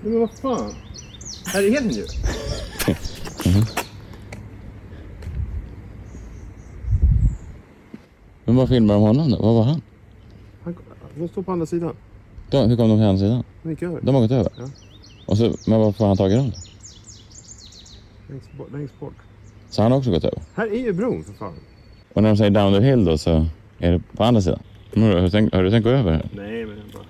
Men 0.02 0.20
vad 0.20 0.30
fan? 0.30 0.74
Här 1.46 1.62
är 1.62 1.70
den 1.70 1.90
ju. 1.90 2.04
Men 8.44 8.56
vad 8.56 8.68
filmar 8.68 8.94
de 8.94 9.02
honom 9.02 9.30
då? 9.30 9.36
Vad 9.42 9.54
var 9.54 9.62
han? 9.62 9.82
Han, 10.62 10.76
de 11.18 11.28
står 11.28 11.42
på 11.42 11.52
andra 11.52 11.66
sidan. 11.66 11.96
De, 12.50 12.68
hur 12.68 12.76
kom 12.76 12.88
de 12.88 12.96
till 12.96 13.06
andra 13.06 13.18
sidan? 13.18 13.44
De 13.62 13.70
gick 13.70 13.82
över. 13.82 14.00
De 14.02 14.14
har 14.14 14.22
gått 14.22 14.30
över? 14.30 14.52
Ja. 14.58 14.68
Och 15.26 15.38
så, 15.38 15.54
men 15.66 15.80
varför 15.80 15.98
har 15.98 16.08
han 16.08 16.16
tagit 16.16 16.38
dem 16.38 16.50
då? 16.50 16.56
Längst 18.32 18.52
bort, 18.58 18.72
längst 18.72 19.00
bort. 19.00 19.14
Så 19.70 19.82
han 19.82 19.92
har 19.92 19.98
också 19.98 20.10
gått 20.10 20.24
över? 20.24 20.42
Här 20.54 20.66
är 20.66 20.78
ju 20.78 20.92
bron 20.92 21.24
för 21.24 21.32
fan. 21.32 21.54
Och 22.12 22.22
när 22.22 22.28
de 22.28 22.36
säger 22.36 22.50
down 22.50 22.72
the 22.72 22.80
hill 22.80 23.04
då 23.04 23.18
så 23.18 23.46
är 23.82 23.92
det 23.92 24.00
på 24.16 24.24
andra 24.24 24.40
sidan? 24.42 24.62
Har 24.94 25.20
du 25.22 25.30
tänkt, 25.30 25.54
har 25.54 25.62
du 25.62 25.70
tänkt 25.70 25.84
gå 25.84 25.90
över 25.90 26.12
här? 26.12 26.28
Nej, 26.32 26.64
men 26.66 26.76
bara... 26.92 27.02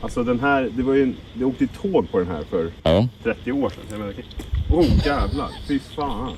Alltså 0.00 0.24
den 0.24 0.40
här, 0.40 0.70
det 0.76 0.82
var 0.82 0.94
ju 0.94 1.02
en, 1.02 1.16
det 1.34 1.44
åkte 1.44 1.66
tåg 1.66 2.10
på 2.10 2.18
den 2.18 2.26
här 2.28 2.42
för 2.50 2.70
Ja. 2.82 3.08
30 3.22 3.52
år 3.52 3.70
sedan. 3.70 3.80
Jag 3.90 3.98
menar, 3.98 4.14
oh 4.70 5.06
jävlar, 5.06 5.48
fy 5.68 5.78
fan. 5.78 6.32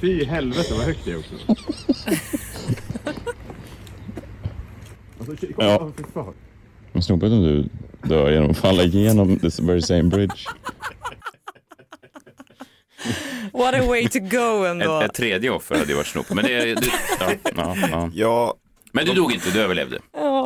Fy 0.00 0.24
helvete 0.24 0.74
vad 0.74 0.86
högt 0.86 1.04
det 1.04 1.10
är 1.10 1.18
också. 1.18 1.34
alltså, 5.18 5.46
kolla, 5.56 5.92
Ja. 6.14 6.32
Men 6.92 7.02
snopet 7.02 7.32
om 7.32 7.42
du 7.42 7.64
dör 8.08 8.32
genom 8.32 8.50
att 8.50 8.58
falla 8.58 8.82
igenom 8.82 9.38
this 9.38 9.60
very 9.60 9.82
same 9.82 10.02
bridge. 10.02 10.34
What 13.58 13.74
a 13.74 13.82
way 13.86 14.08
to 14.08 14.18
go 14.20 14.64
ändå. 14.64 15.00
Ett, 15.00 15.10
ett 15.10 15.16
tredje 15.16 15.50
offer 15.50 15.74
hade 15.78 15.90
ju 15.90 15.96
varit 15.96 16.06
snop. 16.06 16.26
Men 16.30 16.44
det, 16.44 16.74
det 16.74 16.86
ja, 17.20 17.30
ja, 17.56 17.76
ja. 17.90 18.10
Ja, 18.14 18.54
Men 18.92 19.06
du 19.06 19.12
dog 19.12 19.32
inte, 19.32 19.50
du 19.50 19.60
överlevde. 19.60 19.98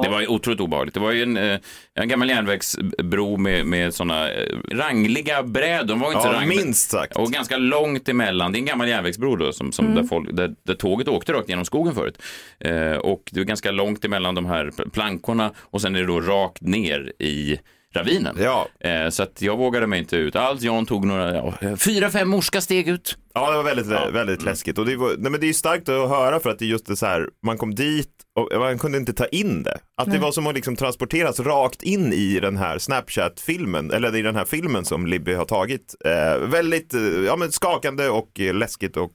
Det 0.03 0.09
var 0.09 0.20
ju 0.20 0.27
otroligt 0.27 0.61
obehagligt. 0.61 0.94
Det 0.94 1.01
var 1.01 1.12
ju 1.12 1.23
en, 1.23 1.37
eh, 1.37 1.59
en 1.94 2.09
gammal 2.09 2.29
järnvägsbro 2.29 3.37
med, 3.37 3.66
med 3.66 3.94
sådana 3.94 4.31
eh, 4.33 4.57
rangliga 4.73 5.42
brädor. 5.42 5.87
De 5.87 6.01
var 6.01 6.12
inte 6.12 6.29
ja 6.29 6.33
rangliga. 6.35 6.62
minst 6.64 6.90
sagt. 6.90 7.16
Och 7.16 7.31
ganska 7.33 7.57
långt 7.57 8.09
emellan. 8.09 8.53
Det 8.53 8.57
är 8.59 8.61
en 8.61 8.66
gammal 8.66 8.88
järnvägsbro 8.88 9.37
då, 9.37 9.53
som, 9.53 9.73
som 9.73 9.94
där, 9.94 10.03
folk, 10.03 10.29
där, 10.33 10.55
där 10.66 10.75
tåget 10.75 11.09
åkte 11.09 11.33
rakt 11.33 11.49
genom 11.49 11.64
skogen 11.64 11.94
förut. 11.94 12.23
Eh, 12.61 12.92
och 12.92 13.23
det 13.33 13.40
är 13.40 13.44
ganska 13.44 13.70
långt 13.70 14.05
emellan 14.05 14.35
de 14.35 14.46
här 14.46 14.64
pl- 14.64 14.90
plankorna 14.90 15.53
och 15.59 15.81
sen 15.81 15.94
är 15.96 16.01
det 16.01 16.07
då 16.07 16.20
rakt 16.20 16.62
ner 16.62 17.12
i 17.18 17.59
ravinen. 17.94 18.37
Ja. 18.38 18.68
Eh, 18.81 19.09
så 19.09 19.22
att 19.22 19.42
jag 19.42 19.57
vågade 19.57 19.87
mig 19.87 19.98
inte 19.98 20.16
ut 20.16 20.37
alls. 20.37 20.62
Jan 20.62 20.87
tog 20.87 21.07
några, 21.07 21.35
ja, 21.35 21.76
fyra, 21.76 22.11
fem 22.11 22.29
morska 22.29 22.61
steg 22.61 22.88
ut. 22.88 23.16
Ja, 23.35 23.50
det 23.50 23.57
var 23.57 23.64
väldigt, 23.64 23.87
väldigt 23.87 24.42
läskigt. 24.42 24.79
Och 24.79 24.87
det, 24.87 24.96
var, 24.96 25.14
nej, 25.18 25.31
men 25.31 25.40
det 25.40 25.48
är 25.48 25.53
starkt 25.53 25.88
att 25.88 26.09
höra 26.09 26.40
för 26.40 26.50
att 26.50 26.59
det 26.59 26.64
är 26.64 26.68
just 26.68 26.87
det 26.87 26.96
så 26.96 27.07
här, 27.07 27.29
man 27.46 27.59
kom 27.59 27.74
dit 27.74 28.09
och 28.37 28.61
man 28.61 28.79
kunde 28.79 28.98
inte 28.98 29.12
ta 29.12 29.26
in 29.26 29.62
det. 29.62 29.79
Att 29.96 30.12
det 30.12 30.18
var 30.18 30.33
som 30.33 30.46
att 30.46 30.55
liksom 30.55 30.76
transporteras 30.76 31.40
rakt 31.40 31.83
in 31.83 32.12
i 32.12 32.40
den 32.40 32.57
här 32.57 32.79
Snapchat-filmen, 32.79 33.90
eller 33.90 34.16
i 34.16 34.22
den 34.22 34.37
här 34.37 34.44
filmen 34.44 34.85
som 34.85 35.07
Libby 35.07 35.35
har 35.35 35.44
tagit. 35.44 35.94
Eh, 36.05 36.48
väldigt 36.48 36.94
eh, 36.94 37.00
ja, 37.00 37.37
men 37.37 37.53
skakande 37.53 38.09
och 38.09 38.38
läskigt 38.38 38.96
och 38.96 39.12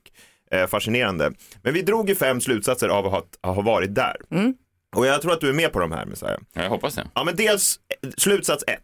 eh, 0.52 0.68
fascinerande. 0.68 1.32
Men 1.62 1.74
vi 1.74 1.82
drog 1.82 2.10
ju 2.10 2.16
fem 2.16 2.42
slutsatser 2.42 2.90
av 2.90 3.06
att 3.06 3.12
ha, 3.12 3.24
att 3.42 3.56
ha 3.56 3.62
varit 3.62 3.96
där. 3.96 4.16
Och 4.96 5.06
jag 5.06 5.22
tror 5.22 5.34
att 5.34 5.42
du 5.42 5.50
är 5.50 5.54
med 5.54 5.74
på 5.74 5.80
de 5.80 5.92
här, 5.92 6.06
Messiah. 6.06 6.38
Jag 6.54 6.70
hoppas 6.70 6.96
det. 6.96 7.08
Ja, 7.16 7.24
men 7.24 7.36
dels 7.36 7.80
slutsats 8.18 8.64
ett. 8.68 8.82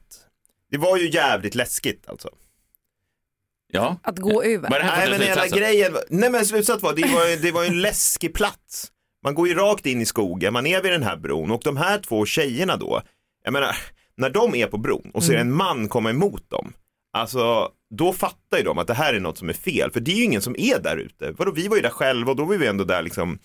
Det 0.71 0.77
var 0.77 0.97
ju 0.97 1.09
jävligt 1.09 1.55
läskigt 1.55 2.09
alltså. 2.09 2.29
Ja. 3.73 3.97
Att 4.03 4.19
gå 4.19 4.43
över. 4.43 4.69
Vad 4.69 4.79
är 4.79 4.83
det 4.83 4.89
här 4.89 5.09
Nej 5.09 5.19
men 5.19 5.27
hela 5.27 5.47
grejen, 5.47 5.97
nej 6.09 6.29
men 6.31 6.45
slutsats 6.45 6.83
var, 6.83 6.93
det 6.93 7.13
var, 7.13 7.27
ju- 7.27 7.35
det 7.35 7.51
var 7.51 7.63
ju 7.63 7.67
en 7.69 7.81
läskig 7.81 8.33
plats. 8.33 8.91
Man 9.23 9.35
går 9.35 9.47
ju 9.47 9.53
rakt 9.53 9.85
in 9.85 10.01
i 10.01 10.05
skogen, 10.05 10.53
man 10.53 10.67
är 10.67 10.81
vid 10.81 10.91
den 10.91 11.03
här 11.03 11.17
bron 11.17 11.51
och 11.51 11.61
de 11.63 11.77
här 11.77 11.97
två 11.99 12.25
tjejerna 12.25 12.77
då, 12.77 13.01
jag 13.43 13.53
menar, 13.53 13.75
när 14.17 14.29
de 14.29 14.55
är 14.55 14.67
på 14.67 14.77
bron 14.77 15.11
och 15.13 15.23
ser 15.23 15.37
en 15.37 15.51
man 15.53 15.87
komma 15.87 16.09
emot 16.09 16.49
dem, 16.49 16.73
alltså 17.13 17.69
då 17.89 18.13
fattar 18.13 18.57
ju 18.57 18.63
de 18.63 18.77
att 18.77 18.87
det 18.87 18.93
här 18.93 19.13
är 19.13 19.19
något 19.19 19.37
som 19.37 19.49
är 19.49 19.53
fel, 19.53 19.91
för 19.91 19.99
det 19.99 20.11
är 20.11 20.15
ju 20.15 20.23
ingen 20.23 20.41
som 20.41 20.55
är 20.57 20.79
där 20.79 20.97
ute. 20.97 21.31
Vadå, 21.31 21.51
vi 21.51 21.67
var 21.67 21.75
ju 21.75 21.81
där 21.81 21.89
själva 21.89 22.31
och 22.31 22.37
då 22.37 22.45
var 22.45 22.55
vi 22.55 22.67
ändå 22.67 22.83
där 22.83 23.01
liksom, 23.01 23.39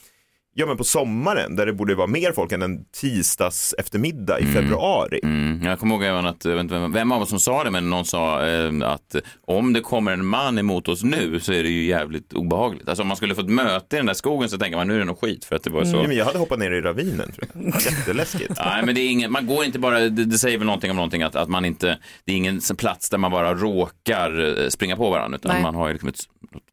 ja 0.59 0.67
men 0.67 0.77
på 0.77 0.85
sommaren 0.85 1.57
där 1.57 1.67
det 1.67 1.73
borde 1.73 1.95
vara 1.95 2.07
mer 2.07 2.33
folk 2.33 2.53
än 2.53 2.63
en 2.63 2.85
tisdags 2.85 3.75
eftermiddag 3.79 4.41
i 4.41 4.47
februari. 4.47 5.21
Mm, 5.23 5.63
jag 5.63 5.79
kommer 5.79 5.95
ihåg 5.95 6.05
även 6.05 6.27
att, 6.27 6.45
jag 6.45 6.53
vet 6.53 6.61
inte 6.61 6.79
vem, 6.79 6.93
vem 6.93 7.13
av 7.13 7.23
oss 7.23 7.29
som 7.29 7.41
sa 7.41 7.65
det, 7.65 7.71
men 7.71 7.91
någon 7.91 8.05
sa 8.05 8.47
eh, 8.47 8.73
att 8.83 9.17
om 9.47 9.73
det 9.73 9.81
kommer 9.81 10.13
en 10.13 10.27
man 10.27 10.59
emot 10.59 10.89
oss 10.89 11.03
nu 11.03 11.41
så 11.41 11.53
är 11.53 11.63
det 11.63 11.69
ju 11.69 11.87
jävligt 11.87 12.33
obehagligt. 12.33 12.89
Alltså 12.89 13.03
om 13.03 13.09
man 13.09 13.17
skulle 13.17 13.35
få 13.35 13.41
ett 13.41 13.51
möte 13.51 13.97
i 13.97 13.99
den 13.99 14.07
där 14.07 14.15
skogen 14.15 14.49
så 14.49 14.59
tänker 14.59 14.77
man 14.77 14.87
nu 14.87 14.95
är 14.95 14.99
det 14.99 15.05
nog 15.05 15.19
skit 15.19 15.45
för 15.45 15.57
att 15.57 15.63
det 15.63 15.71
var 15.71 15.85
så. 15.85 15.97
Ja, 15.97 16.03
men 16.03 16.17
jag 16.17 16.25
hade 16.25 16.39
hoppat 16.39 16.59
ner 16.59 16.71
i 16.71 16.81
ravinen 16.81 17.33
tror 17.33 17.49
jag. 17.55 17.75
Jätteläskigt. 17.81 18.53
Nej, 18.65 18.83
men 18.85 18.95
det 18.95 19.01
är 19.01 19.09
ingen, 19.09 19.33
man 19.33 19.47
går 19.47 19.65
inte 19.65 19.79
bara, 19.79 20.01
det, 20.01 20.25
det 20.25 20.39
säger 20.39 20.59
väl 20.59 20.67
någonting 20.67 20.91
om 20.91 20.97
någonting 20.97 21.23
att, 21.23 21.37
att 21.37 21.49
man 21.49 21.65
inte, 21.65 21.99
det 22.25 22.33
är 22.33 22.37
ingen 22.37 22.61
plats 22.79 23.11
där 23.11 23.19
man 23.19 23.31
bara 23.31 23.55
råkar 23.55 24.63
eh, 24.63 24.69
springa 24.69 24.97
på 24.97 25.11
varandra, 25.11 25.39
utan 25.39 25.53
Nej. 25.53 25.63
man 25.63 25.75
har 25.75 25.87
ju 25.87 25.93
liksom 25.93 26.09
ett 26.09 26.21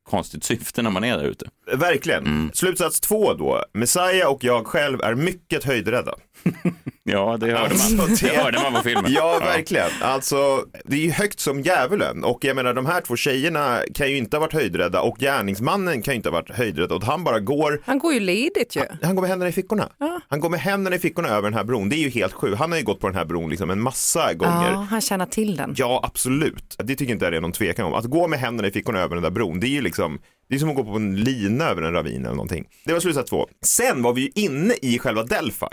konstigt 0.10 0.44
syfte 0.44 0.82
när 0.82 0.90
man 0.90 1.04
är 1.04 1.18
där 1.18 1.26
ute. 1.26 1.46
Verkligen. 1.74 2.52
Slutsats 2.54 3.00
två 3.00 3.34
då. 3.34 3.64
Messiah 3.78 4.32
och 4.32 4.44
jag 4.44 4.68
själv 4.68 5.02
är 5.02 5.16
mycket 5.16 5.64
höjdrädda. 5.64 6.16
Ja, 7.06 7.38
det 7.40 7.46
hörde 7.46 7.76
man. 7.76 8.00
Alltså, 8.00 8.26
Det 8.28 8.36
hörde 8.38 8.60
man 8.60 8.74
på 8.74 8.82
filmen. 8.82 9.06
Ja, 9.14 9.40
verkligen. 9.40 9.90
Alltså, 10.02 10.66
det 10.86 10.96
är 10.96 11.00
ju 11.00 11.12
högt 11.12 11.40
som 11.40 11.62
djävulen 11.62 12.24
och 12.24 12.46
jag 12.46 12.56
menar 12.56 12.74
de 12.74 12.86
här 12.86 13.02
två 13.02 13.16
tjejerna 13.16 13.80
kan 13.96 14.10
ju 14.12 14.18
inte 14.18 14.38
ha 14.38 14.42
varit 14.42 14.54
höjdrädda 14.54 15.02
och 15.02 15.18
gärningsmannen 15.20 16.02
kan 16.02 16.14
ju 16.14 16.16
inte 16.16 16.30
ha 16.30 16.34
varit 16.34 16.50
höjdrädd 16.52 16.92
och 16.92 17.04
han 17.04 17.24
bara 17.24 17.40
går 17.40 17.82
Han 17.86 18.00
går 18.00 18.14
ju 18.14 18.20
ledigt 18.20 18.76
ju. 18.76 18.82
han 19.02 19.16
går 19.16 19.22
med 19.22 19.30
händerna 19.30 19.50
i 19.50 19.52
fickorna. 19.52 19.90
Han 20.30 20.40
går 20.40 20.50
med 20.50 20.60
händerna 20.60 20.96
i 20.96 21.00
fickorna 21.00 21.28
över 21.30 21.42
den 21.42 21.54
här 21.54 21.64
bron. 21.64 21.90
Det 21.90 21.96
är 21.96 21.98
ju 22.04 22.10
helt 22.10 22.34
sjukt. 22.34 22.58
Han 22.60 22.72
har 22.72 22.80
ju 22.80 22.86
gått 22.86 23.00
på 23.00 23.08
den 23.08 23.16
här 23.18 23.26
bron 23.26 23.50
liksom 23.50 23.70
en 23.70 23.82
massa 23.82 24.34
gånger. 24.34 24.72
Ja, 24.72 24.88
han 24.90 25.02
känner 25.02 25.26
till 25.26 25.56
den. 25.56 25.74
Ja, 25.78 26.00
absolut. 26.04 26.76
Det 26.84 26.96
tycker 26.96 27.14
inte 27.14 27.26
jag 27.26 27.34
det 27.34 27.38
är 27.38 27.42
någon 27.42 27.52
tvekan 27.52 27.86
om. 27.86 27.94
Att 27.94 28.06
gå 28.06 28.28
med 28.28 28.40
händerna 28.40 28.68
i 28.68 28.72
fickorna 28.72 29.00
över 29.00 29.16
den 29.16 29.24
där 29.24 29.32
bron, 29.32 29.60
det 29.60 29.68
är 29.68 29.70
ju 29.70 29.82
liksom, 29.82 30.20
det 30.50 30.56
är 30.56 30.60
som 30.60 30.70
att 30.70 30.76
gå 30.76 30.84
på 30.84 30.96
en 30.96 31.16
lina 31.16 31.66
över 31.66 31.82
en 31.82 31.94
ravin 31.94 32.22
eller 32.26 32.36
någonting. 32.36 32.66
Det 32.86 32.94
var 32.94 33.00
slutsats 33.00 33.30
två. 33.30 33.48
Sen 33.66 34.02
var 34.04 34.14
vi 34.14 34.22
ju 34.22 34.30
inne 34.36 34.74
i 34.82 35.00
själva 35.00 35.24
Delphi, 35.24 35.66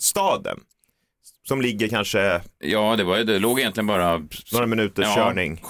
staden, 0.00 0.60
som 1.48 1.60
ligger 1.62 1.88
kanske 1.88 2.40
Ja, 2.58 2.96
det, 2.96 3.04
var, 3.04 3.18
det 3.18 3.38
låg 3.38 3.60
egentligen 3.60 3.86
bara... 3.86 4.22
några 4.52 4.66
minuters 4.66 5.04
Ja. 5.06 5.14
körning. 5.14 5.62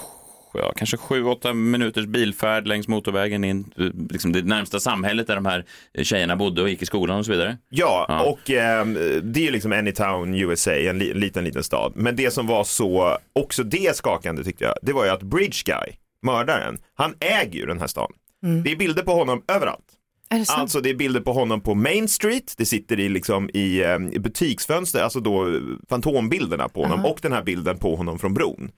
Ja, 0.57 0.73
kanske 0.75 0.97
sju, 0.97 1.23
åtta 1.23 1.53
minuters 1.53 2.05
bilfärd 2.05 2.67
längs 2.67 2.87
motorvägen 2.87 3.43
in, 3.43 3.73
liksom 4.09 4.31
det 4.31 4.41
närmsta 4.41 4.79
samhället 4.79 5.27
där 5.27 5.35
de 5.35 5.45
här 5.45 5.65
tjejerna 6.03 6.35
bodde 6.35 6.61
och 6.61 6.69
gick 6.69 6.81
i 6.81 6.85
skolan 6.85 7.19
och 7.19 7.25
så 7.25 7.31
vidare. 7.31 7.57
Ja, 7.69 8.05
Ja. 8.09 8.21
och 8.23 8.49
ehm, 8.51 8.93
det 9.23 9.39
är 9.39 9.43
ju 9.43 9.51
liksom 9.51 9.71
Anytown, 9.71 10.35
USA, 10.35 10.71
en 10.71 10.99
li- 10.99 11.13
liten, 11.13 11.43
liten 11.43 11.63
stad. 11.63 11.93
Men 11.95 12.15
det 12.15 12.31
som 12.33 12.47
var 12.47 12.63
så, 12.63 13.17
också 13.33 13.63
det 13.63 13.95
skakande 13.95 14.43
tyckte 14.43 14.63
jag, 14.63 14.73
det 14.81 14.93
var 14.93 15.05
ju 15.05 15.11
att 15.11 15.23
Bridge 15.23 15.57
Guy, 15.65 15.95
mördaren, 16.21 16.77
han 16.93 17.13
äger 17.19 17.59
ju 17.59 17.65
den 17.65 17.79
här 17.79 17.87
staden. 17.87 18.15
Det 18.63 18.71
är 18.71 18.75
bilder 18.75 19.03
på 19.03 19.11
honom 19.13 19.43
överallt. 19.47 19.85
Är 20.29 20.39
det? 20.39 20.45
Alltså 20.49 20.81
det 20.81 20.89
är 20.89 20.93
bilder 20.93 21.21
på 21.21 21.33
honom 21.33 21.61
på 21.61 21.75
Main 21.75 22.07
Street, 22.07 22.53
det 22.57 22.65
sitter 22.65 22.99
i, 22.99 23.09
liksom, 23.09 23.49
i, 23.53 23.83
eh, 23.83 23.97
i 24.11 24.19
butiksfönster, 24.19 25.03
alltså 25.03 25.19
då 25.19 25.59
fantombilderna 25.89 26.69
på 26.69 26.83
honom 26.83 27.05
och 27.05 27.19
den 27.21 27.33
här 27.33 27.43
bilden 27.43 27.77
på 27.77 27.95
honom 27.95 28.19
från 28.19 28.33
bron. 28.33 28.71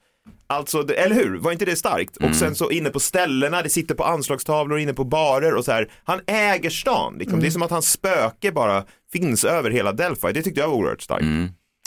Alltså, 0.46 0.82
det, 0.82 0.94
eller 0.94 1.14
hur? 1.14 1.38
Var 1.38 1.52
inte 1.52 1.64
det 1.64 1.76
starkt? 1.76 2.16
Och 2.16 2.34
sen 2.34 2.54
så 2.54 2.70
inne 2.70 2.90
på 2.90 3.00
ställena, 3.00 3.62
det 3.62 3.68
sitter 3.68 3.94
på 3.94 4.04
anslagstavlor, 4.04 4.78
inne 4.78 4.94
på 4.94 5.04
barer 5.04 5.54
och 5.54 5.64
så 5.64 5.72
här. 5.72 5.90
Han 6.04 6.20
äger 6.26 6.70
stan, 6.70 7.16
liksom. 7.18 7.40
det 7.40 7.46
är 7.46 7.50
som 7.50 7.62
att 7.62 7.70
hans 7.70 7.92
spöke 7.92 8.52
bara 8.52 8.84
finns 9.12 9.44
över 9.44 9.70
hela 9.70 9.92
Delphi. 9.92 10.32
Det 10.32 10.42
tyckte 10.42 10.60
jag 10.60 10.68
var 10.68 10.74
oerhört 10.74 11.02
starkt. 11.02 11.24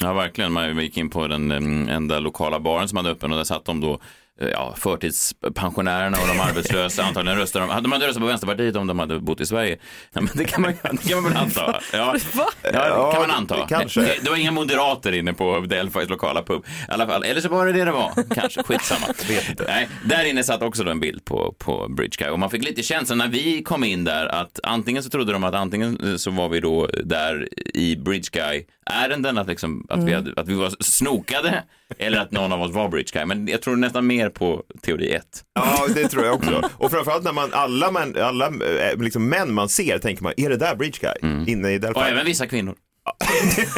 Ja, 0.01 0.13
verkligen. 0.13 0.51
Man 0.51 0.77
gick 0.77 0.97
in 0.97 1.09
på 1.09 1.27
den 1.27 1.51
em, 1.51 1.89
enda 1.89 2.19
lokala 2.19 2.59
baren 2.59 2.87
som 2.87 2.97
hade 2.97 3.09
öppen 3.09 3.31
och 3.31 3.37
där 3.37 3.43
satt 3.43 3.65
de 3.65 3.81
då 3.81 3.99
Ja, 4.39 4.75
förtidspensionärerna 4.77 6.17
och 6.21 6.27
de 6.27 6.39
arbetslösa, 6.39 7.03
antagligen 7.07 7.39
röstade 7.39 7.65
de, 7.65 7.71
hade 7.71 7.87
man 7.87 8.01
röstat 8.01 8.21
på 8.21 8.27
Vänsterpartiet 8.27 8.75
om 8.75 8.87
de 8.87 8.99
hade 8.99 9.19
bott 9.19 9.41
i 9.41 9.45
Sverige? 9.45 9.77
Ja, 10.13 10.21
men 10.21 10.29
det 10.35 10.45
kan 10.45 10.61
man, 10.61 10.71
det 10.91 11.09
kan 11.09 11.23
man 11.23 11.33
väl 11.33 11.41
anta. 11.41 11.81
Ja, 11.93 12.15
ja 12.73 13.11
kan 13.11 13.21
man 13.21 13.31
anta. 13.31 13.67
kanske. 13.67 14.01
Det, 14.01 14.15
det 14.23 14.29
var 14.29 14.37
inga 14.37 14.51
moderater 14.51 15.11
inne 15.11 15.33
på 15.33 15.59
Delphis 15.59 16.09
lokala 16.09 16.43
pub. 16.43 16.65
I 16.65 16.91
alla 16.91 17.07
fall, 17.07 17.23
eller 17.23 17.41
så 17.41 17.49
var 17.49 17.65
det 17.65 17.71
det 17.71 17.85
det 17.85 17.91
var, 17.91 18.33
kanske, 18.35 18.63
skitsamma. 18.63 19.07
Nej, 19.67 19.89
där 20.05 20.25
inne 20.25 20.43
satt 20.43 20.61
också 20.61 20.83
då 20.83 20.91
en 20.91 20.99
bild 20.99 21.25
på, 21.25 21.55
på 21.57 21.87
Bridge 21.89 22.15
Guy 22.17 22.29
och 22.29 22.39
man 22.39 22.49
fick 22.49 22.63
lite 22.63 22.83
känslan 22.83 23.17
när 23.17 23.27
vi 23.27 23.63
kom 23.63 23.83
in 23.83 24.03
där 24.03 24.25
att 24.25 24.59
antingen 24.63 25.03
så 25.03 25.09
trodde 25.09 25.33
de 25.33 25.43
att 25.43 25.55
antingen 25.55 26.11
eh, 26.11 26.15
så 26.15 26.31
var 26.31 26.49
vi 26.49 26.59
då 26.59 26.87
där 27.03 27.49
i 27.73 27.95
Bridge 27.95 28.29
Guy 28.31 28.63
ärenden 28.85 29.37
att, 29.37 29.47
liksom, 29.47 29.85
att, 29.89 30.03
vi, 30.03 30.13
hade, 30.13 30.33
att 30.35 30.47
vi 30.47 30.53
var 30.53 30.71
snokade 30.79 31.63
eller 31.97 32.19
att 32.19 32.31
någon 32.31 32.51
av 32.51 32.61
oss 32.61 32.71
var 32.71 32.89
Bridge 32.89 33.09
Guy. 33.13 33.25
Men 33.25 33.47
jag 33.47 33.61
tror 33.61 33.75
nästan 33.75 34.07
mer 34.07 34.20
på 34.29 34.63
teori 34.81 35.11
ett. 35.13 35.43
Ja, 35.53 35.85
det 35.95 36.07
tror 36.07 36.25
jag 36.25 36.35
också. 36.35 36.69
Och 36.77 36.91
framförallt 36.91 37.23
när 37.23 37.33
man, 37.33 37.49
alla, 37.53 37.91
män, 37.91 38.17
alla 38.21 38.45
eh, 38.45 38.97
liksom 38.97 39.29
män 39.29 39.53
man 39.53 39.69
ser 39.69 39.99
tänker 39.99 40.23
man, 40.23 40.33
är 40.37 40.49
det 40.49 40.57
där 40.57 40.75
Bridge 40.75 40.97
Guy? 41.01 41.45
Inne 41.47 41.71
i 41.71 41.77
Delphi. 41.77 41.99
Och 41.99 42.05
även 42.07 42.25
vissa 42.25 42.47
kvinnor. 42.47 42.75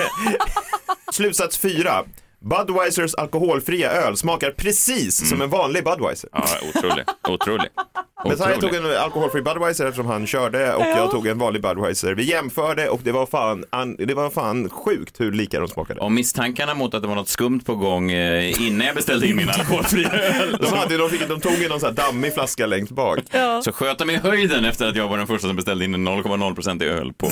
Slutsats 1.12 1.58
fyra. 1.58 2.04
Budweisers 2.44 3.16
alkoholfria 3.16 3.92
öl 3.92 4.18
smakar 4.18 4.52
precis 4.52 5.30
som 5.30 5.42
en 5.42 5.50
vanlig 5.50 5.84
Budweiser. 5.84 6.30
Ja, 6.34 6.46
otrolig. 6.76 7.06
Otrolig. 7.28 7.68
Men 8.26 8.38
jag 8.40 8.62
tog 8.62 8.76
en 8.76 8.86
alkoholfri 8.86 9.42
Budweiser 9.42 9.86
eftersom 9.86 10.06
han 10.06 10.28
körde 10.28 10.74
och 10.74 10.86
jag 10.86 11.12
tog 11.12 11.28
en 11.28 11.38
vanlig 11.38 11.62
Budweiser. 11.62 12.16
Vi 12.16 12.24
jämförde 12.24 12.90
och 12.90 13.02
det 13.04 13.12
var 13.12 13.26
fan, 13.26 13.66
an, 13.70 13.96
det 13.96 14.14
var 14.14 14.30
fan 14.30 14.70
sjukt 14.70 15.20
hur 15.20 15.32
lika 15.32 15.60
de 15.60 15.68
smakade. 15.68 16.00
Och 16.00 16.12
misstankarna 16.12 16.74
mot 16.74 16.94
att 16.94 17.02
det 17.02 17.08
var 17.08 17.16
något 17.16 17.30
skumt 17.30 17.60
på 17.66 17.76
gång 17.76 18.12
eh, 18.12 18.62
innan 18.68 18.88
jag 18.88 18.96
beställde 18.96 19.28
in 19.28 19.36
min 19.36 19.50
alkoholfria 19.60 20.10
öl. 20.12 20.58
De, 20.62 20.78
hade, 20.78 20.98
de, 20.98 21.10
fick, 21.10 21.28
de 21.28 21.40
tog 21.42 21.54
ju 21.54 21.70
någon 21.70 21.80
sån 21.80 21.90
här 21.90 22.06
dammig 22.06 22.34
flaska 22.34 22.66
längst 22.66 22.92
bak. 22.92 23.20
Så 23.64 23.72
sköt 23.72 23.98
de 23.98 24.10
i 24.10 24.16
höjden 24.16 24.66
efter 24.66 24.88
att 24.88 24.96
jag 24.96 25.08
var 25.08 25.18
den 25.18 25.28
första 25.28 25.48
som 25.48 25.56
beställde 25.56 25.86
in 25.86 25.94
en 25.94 26.08
0,0% 26.08 26.84
i 26.84 26.88
öl 26.88 27.14
på, 27.14 27.30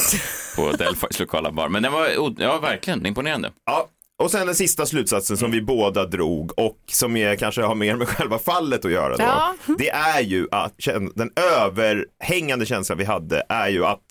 på 0.55 0.72
Delphis 0.78 1.20
lokala 1.20 1.51
bar. 1.51 1.70
Men 1.70 1.84
den 1.84 1.91
var, 1.91 2.07
ja 2.38 2.59
verkligen 2.59 3.05
imponerande. 3.05 3.51
Ja. 3.66 3.88
Och 4.22 4.32
sen 4.32 4.46
den 4.46 4.56
sista 4.56 4.86
slutsatsen 4.86 5.38
som 5.38 5.52
vi 5.52 5.62
båda 5.62 6.06
drog 6.06 6.60
och 6.60 6.78
som 6.88 7.18
är, 7.18 7.36
kanske 7.36 7.62
har 7.62 7.76
mer 7.76 7.96
med 7.96 8.08
själva 8.08 8.40
fallet 8.40 8.86
att 8.86 8.92
göra 8.92 9.18
då. 9.18 9.24
Ja. 9.24 9.56
Det 9.78 9.90
är 9.90 10.22
ju 10.22 10.48
att 10.52 10.74
den 11.16 11.32
överhängande 11.60 12.66
känslan 12.66 12.98
vi 12.98 13.04
hade 13.04 13.44
är 13.50 13.70
ju 13.70 13.86
att 13.86 14.04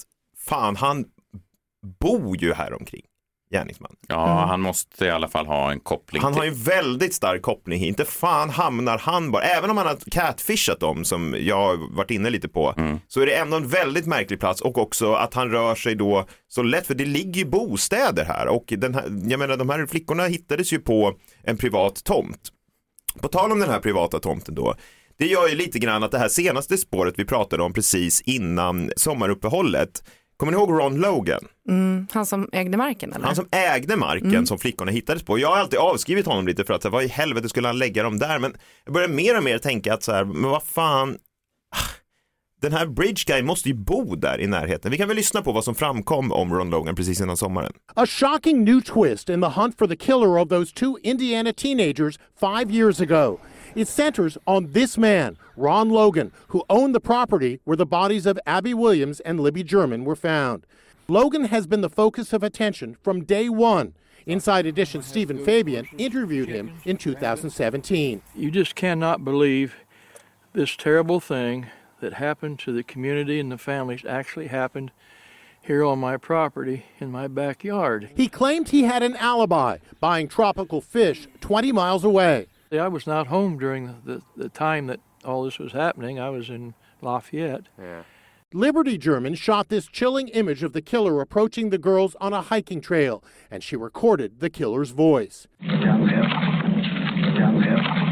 fan 0.46 0.76
han 0.76 1.04
bor 2.00 2.36
ju 2.36 2.52
här 2.52 2.72
omkring 2.72 3.02
gärningsman. 3.50 3.96
Ja, 4.08 4.46
han 4.48 4.60
måste 4.60 5.06
i 5.06 5.10
alla 5.10 5.28
fall 5.28 5.46
ha 5.46 5.70
en 5.70 5.80
koppling 5.80 6.22
Han 6.22 6.34
har 6.34 6.40
till... 6.40 6.52
ju 6.52 6.58
väldigt 6.58 7.14
stark 7.14 7.42
koppling. 7.42 7.84
Inte 7.84 8.04
fan 8.04 8.50
hamnar 8.50 8.98
han 8.98 9.30
bara, 9.30 9.42
även 9.42 9.70
om 9.70 9.76
han 9.76 9.86
har 9.86 9.96
catfishat 10.10 10.80
dem 10.80 11.04
som 11.04 11.36
jag 11.38 11.56
har 11.56 11.96
varit 11.96 12.10
inne 12.10 12.30
lite 12.30 12.48
på, 12.48 12.74
så 13.08 13.20
är 13.20 13.26
det 13.26 13.34
ändå 13.34 13.56
en 13.56 13.68
väldigt 13.68 14.06
märklig 14.06 14.40
plats 14.40 14.60
och 14.60 14.78
också 14.78 15.12
att 15.12 15.34
han 15.34 15.50
rör 15.50 15.74
sig 15.74 15.94
då 15.94 16.26
så 16.48 16.62
lätt, 16.62 16.86
för 16.86 16.94
det 16.94 17.06
ligger 17.06 17.40
ju 17.40 17.50
bostäder 17.50 18.24
här 18.24 18.48
och 18.48 18.64
den 18.66 18.94
här, 18.94 19.04
jag 19.30 19.38
menar 19.38 19.56
de 19.56 19.68
här 19.68 19.86
flickorna 19.86 20.24
hittades 20.24 20.72
ju 20.72 20.78
på 20.78 21.14
en 21.44 21.56
privat 21.56 22.04
tomt. 22.04 22.52
På 23.20 23.28
tal 23.28 23.52
om 23.52 23.60
den 23.60 23.70
här 23.70 23.80
privata 23.80 24.18
tomten 24.18 24.54
då, 24.54 24.74
det 25.18 25.26
gör 25.26 25.48
ju 25.48 25.54
lite 25.54 25.78
grann 25.78 26.02
att 26.02 26.10
det 26.10 26.18
här 26.18 26.28
senaste 26.28 26.76
spåret 26.76 27.14
vi 27.16 27.24
pratade 27.24 27.62
om 27.62 27.72
precis 27.72 28.20
innan 28.20 28.90
sommaruppehållet, 28.96 30.02
kommer 30.40 30.52
ni 30.52 30.58
ihåg 30.58 30.70
Ron 30.70 30.96
Logan? 30.96 31.40
Mm, 31.68 32.06
han 32.12 32.26
som 32.26 32.48
ägde 32.52 32.76
marken 32.76 33.12
eller? 33.12 33.26
Han 33.26 33.36
som 33.36 33.48
ägde 33.50 33.96
marken 33.96 34.46
som 34.46 34.58
flickorna 34.58 34.90
hittades 34.90 35.22
på. 35.22 35.38
Jag 35.38 35.48
har 35.48 35.56
alltid 35.56 35.78
avskrivit 35.78 36.26
honom 36.26 36.46
lite 36.46 36.64
för 36.64 36.74
att 36.74 36.82
så 36.82 36.88
här, 36.88 36.92
vad 36.92 37.04
i 37.04 37.08
helvete 37.08 37.48
skulle 37.48 37.68
han 37.68 37.78
lägga 37.78 38.02
dem 38.02 38.18
där? 38.18 38.38
Men 38.38 38.54
jag 38.84 38.94
börjar 38.94 39.08
mer 39.08 39.36
och 39.36 39.44
mer 39.44 39.58
tänka 39.58 39.94
att 39.94 40.02
så 40.02 40.12
här, 40.12 40.24
men 40.24 40.50
vad 40.50 40.62
fan, 40.62 41.18
ah, 41.76 41.90
den 42.62 42.72
här 42.72 42.86
Bridge 42.86 43.22
Guy 43.26 43.42
måste 43.42 43.68
ju 43.68 43.74
bo 43.74 44.16
där 44.16 44.40
i 44.40 44.46
närheten. 44.46 44.90
Vi 44.90 44.96
kan 44.96 45.08
väl 45.08 45.16
lyssna 45.16 45.42
på 45.42 45.52
vad 45.52 45.64
som 45.64 45.74
framkom 45.74 46.32
om 46.32 46.54
Ron 46.54 46.70
Logan 46.70 46.94
precis 46.94 47.20
innan 47.20 47.36
sommaren. 47.36 47.72
A 47.94 48.06
shocking 48.06 48.64
new 48.64 48.80
twist 48.80 49.28
in 49.28 49.40
the 49.40 49.60
hunt 49.60 49.78
for 49.78 49.86
the 49.86 49.96
killer 49.96 50.38
of 50.38 50.48
those 50.48 50.74
two 50.74 50.98
Indiana 51.02 51.52
teenagers 51.52 52.18
five 52.40 52.74
years 52.74 53.00
ago. 53.00 53.38
It 53.74 53.88
centers 53.88 54.36
on 54.46 54.72
this 54.72 54.98
man, 54.98 55.36
Ron 55.56 55.90
Logan, 55.90 56.32
who 56.48 56.64
owned 56.68 56.94
the 56.94 57.00
property 57.00 57.60
where 57.64 57.76
the 57.76 57.86
bodies 57.86 58.26
of 58.26 58.38
Abby 58.46 58.74
Williams 58.74 59.20
and 59.20 59.40
Libby 59.40 59.62
German 59.62 60.04
were 60.04 60.16
found. 60.16 60.66
Logan 61.08 61.46
has 61.46 61.66
been 61.66 61.80
the 61.80 61.90
focus 61.90 62.32
of 62.32 62.42
attention 62.42 62.96
from 63.02 63.24
day 63.24 63.48
one. 63.48 63.94
Inside 64.26 64.66
Edition 64.66 65.02
Stephen 65.02 65.44
Fabian 65.44 65.88
interviewed 65.98 66.48
him 66.48 66.74
in 66.84 66.96
2017. 66.96 68.22
You 68.36 68.50
just 68.50 68.74
cannot 68.74 69.24
believe 69.24 69.74
this 70.52 70.76
terrible 70.76 71.20
thing 71.20 71.66
that 72.00 72.14
happened 72.14 72.58
to 72.60 72.72
the 72.72 72.82
community 72.82 73.40
and 73.40 73.50
the 73.50 73.58
families 73.58 74.04
actually 74.04 74.48
happened 74.48 74.90
here 75.62 75.84
on 75.84 75.98
my 75.98 76.16
property 76.16 76.86
in 76.98 77.10
my 77.10 77.28
backyard. 77.28 78.10
He 78.16 78.28
claimed 78.28 78.68
he 78.68 78.84
had 78.84 79.02
an 79.02 79.16
alibi, 79.16 79.78
buying 80.00 80.28
tropical 80.28 80.80
fish 80.80 81.28
20 81.40 81.72
miles 81.72 82.04
away. 82.04 82.46
I 82.78 82.86
was 82.88 83.06
not 83.06 83.26
home 83.26 83.58
during 83.58 83.86
the, 83.86 83.94
the, 84.04 84.22
the 84.36 84.48
time 84.48 84.86
that 84.86 85.00
all 85.24 85.42
this 85.42 85.58
was 85.58 85.72
happening. 85.72 86.20
I 86.20 86.30
was 86.30 86.48
in 86.48 86.74
Lafayette. 87.00 87.66
Yeah. 87.80 88.02
Liberty 88.52 88.96
German 88.98 89.34
shot 89.34 89.68
this 89.68 89.86
chilling 89.86 90.28
image 90.28 90.62
of 90.62 90.72
the 90.72 90.82
killer 90.82 91.20
approaching 91.20 91.70
the 91.70 91.78
girls 91.78 92.16
on 92.20 92.32
a 92.32 92.42
hiking 92.42 92.80
trail, 92.80 93.22
and 93.50 93.62
she 93.62 93.76
recorded 93.76 94.40
the 94.40 94.50
killer's 94.50 94.90
voice. 94.90 95.46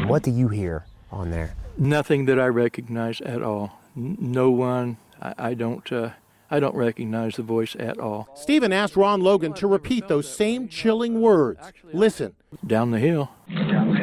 What 0.07 0.23
do 0.23 0.31
you 0.31 0.47
hear 0.49 0.85
on 1.11 1.31
there? 1.31 1.55
Nothing 1.77 2.25
that 2.25 2.39
I 2.39 2.47
recognize 2.47 3.21
at 3.21 3.41
all. 3.41 3.79
N- 3.95 4.17
no 4.19 4.49
one. 4.49 4.97
I, 5.21 5.33
I 5.37 5.53
don't. 5.53 5.89
Uh, 5.91 6.11
I 6.51 6.59
don't 6.59 6.75
recognize 6.75 7.35
the 7.35 7.43
voice 7.43 7.75
at 7.77 7.99
all. 7.99 8.27
Stephen 8.33 8.73
asked 8.73 8.95
Ron 8.95 9.21
Logan 9.21 9.53
to 9.53 9.67
repeat 9.67 10.07
those 10.07 10.27
same 10.27 10.67
chilling 10.67 11.21
words. 11.21 11.59
Listen. 11.93 12.33
Down 12.65 12.89
the 12.89 12.97
hill. 12.97 13.29
Down 13.53 13.93
The 13.93 13.99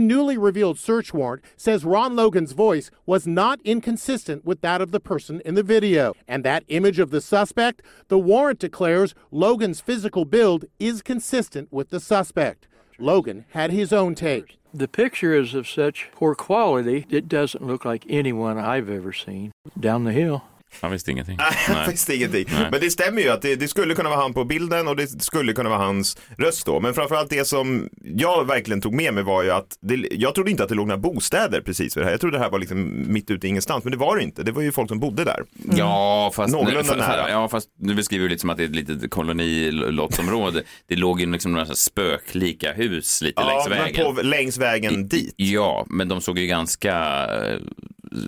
newly 0.00 0.38
revealed 0.38 0.78
search 0.78 1.12
warrant 1.12 1.44
says 1.56 1.84
Ron 1.84 2.16
Logan's 2.16 2.52
voice 2.52 2.90
was 3.06 3.26
not 3.26 3.60
inconsistent 3.64 4.44
with 4.44 4.60
that 4.60 4.80
of 4.80 4.90
the 4.90 5.00
person 5.00 5.40
in 5.44 5.54
the 5.54 5.62
video. 5.62 6.14
And 6.26 6.44
that 6.44 6.64
image 6.68 6.98
of 6.98 7.10
the 7.10 7.20
suspect, 7.20 7.82
the 8.08 8.18
warrant 8.18 8.58
declares 8.58 9.14
Logan's 9.30 9.80
physical 9.80 10.24
build 10.24 10.64
is 10.78 11.02
consistent 11.02 11.72
with 11.72 11.90
the 11.90 12.00
suspect. 12.00 12.68
Logan 12.98 13.44
had 13.50 13.70
his 13.70 13.92
own 13.92 14.14
take. 14.14 14.58
The 14.74 14.88
picture 14.88 15.34
is 15.34 15.52
of 15.52 15.68
such 15.68 16.08
poor 16.12 16.34
quality, 16.34 17.06
it 17.10 17.28
doesn't 17.28 17.66
look 17.66 17.84
like 17.84 18.06
anyone 18.08 18.58
I've 18.58 18.88
ever 18.88 19.12
seen. 19.12 19.52
Down 19.78 20.04
the 20.04 20.12
hill. 20.12 20.44
Han 20.80 20.90
visste 20.90 21.10
ingenting. 21.10 21.36
Nej, 21.36 21.76
jag 21.84 21.90
visste 21.90 22.14
ingenting. 22.14 22.44
Nej. 22.52 22.68
Men 22.70 22.80
det 22.80 22.90
stämmer 22.90 23.22
ju 23.22 23.28
att 23.28 23.42
det, 23.42 23.56
det 23.56 23.68
skulle 23.68 23.94
kunna 23.94 24.08
vara 24.08 24.20
han 24.20 24.34
på 24.34 24.44
bilden 24.44 24.88
och 24.88 24.96
det 24.96 25.22
skulle 25.22 25.52
kunna 25.52 25.68
vara 25.68 25.78
hans 25.78 26.16
röst 26.38 26.66
då. 26.66 26.80
Men 26.80 26.94
framförallt 26.94 27.30
det 27.30 27.44
som 27.48 27.88
jag 28.02 28.46
verkligen 28.46 28.80
tog 28.80 28.94
med 28.94 29.14
mig 29.14 29.24
var 29.24 29.42
ju 29.42 29.50
att 29.50 29.66
det, 29.80 30.08
jag 30.12 30.34
trodde 30.34 30.50
inte 30.50 30.62
att 30.62 30.68
det 30.68 30.74
låg 30.74 30.86
några 30.86 30.98
bostäder 30.98 31.60
precis 31.60 31.96
vid 31.96 32.02
det 32.02 32.04
här. 32.04 32.10
Jag 32.12 32.20
trodde 32.20 32.36
det 32.38 32.42
här 32.42 32.50
var 32.50 32.58
liksom 32.58 33.04
mitt 33.12 33.30
ute 33.30 33.46
i 33.46 33.50
ingenstans, 33.50 33.84
men 33.84 33.90
det 33.90 33.96
var 33.98 34.16
det 34.16 34.22
inte. 34.22 34.42
Det 34.42 34.52
var 34.52 34.62
ju 34.62 34.72
folk 34.72 34.88
som 34.88 35.00
bodde 35.00 35.24
där. 35.24 35.44
Ja, 35.76 36.30
fast, 36.34 36.52
Någorlunda 36.52 36.94
fa- 36.94 36.96
nära. 36.98 37.30
Ja, 37.30 37.48
fast 37.48 37.68
du 37.78 37.94
beskriver 37.94 38.22
ju 38.22 38.28
lite 38.28 38.40
som 38.40 38.50
att 38.50 38.56
det 38.56 38.62
är 38.62 38.68
ett 38.68 38.74
litet 38.76 39.10
kolonilottsområde. 39.10 40.62
det 40.88 40.96
låg 40.96 41.20
ju 41.20 41.32
liksom 41.32 41.52
några 41.52 41.66
spöklika 41.66 42.72
hus 42.72 43.22
lite 43.22 43.42
Ja, 43.42 43.48
längs 43.48 43.68
men 43.68 43.78
vägen. 43.78 44.14
på, 44.14 44.22
längs 44.22 44.58
vägen 44.58 45.08
dit. 45.08 45.34
Ja, 45.36 45.86
men 45.90 46.08
de 46.08 46.20
såg 46.20 46.38
ju 46.38 46.46
ganska 46.46 46.94
eh, 47.26 47.58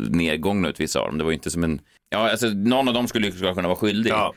nedgångna 0.09 0.69
ut 0.69 0.81
vissa 0.81 1.01
av 1.01 1.07
dem. 1.07 1.19
Det 1.19 1.25
var 1.25 1.31
ju 1.31 1.37
inte 1.37 1.51
som 1.51 1.65
en, 1.65 1.81
ja 2.11 2.31
alltså 2.31 2.47
någon 2.47 2.89
av 2.89 2.95
dem 2.95 3.09
skulle 3.09 3.27
ju 3.27 3.33
kunna 3.55 3.69
vara 3.69 3.77
skyldig. 3.77 4.11
Ja. 4.11 4.35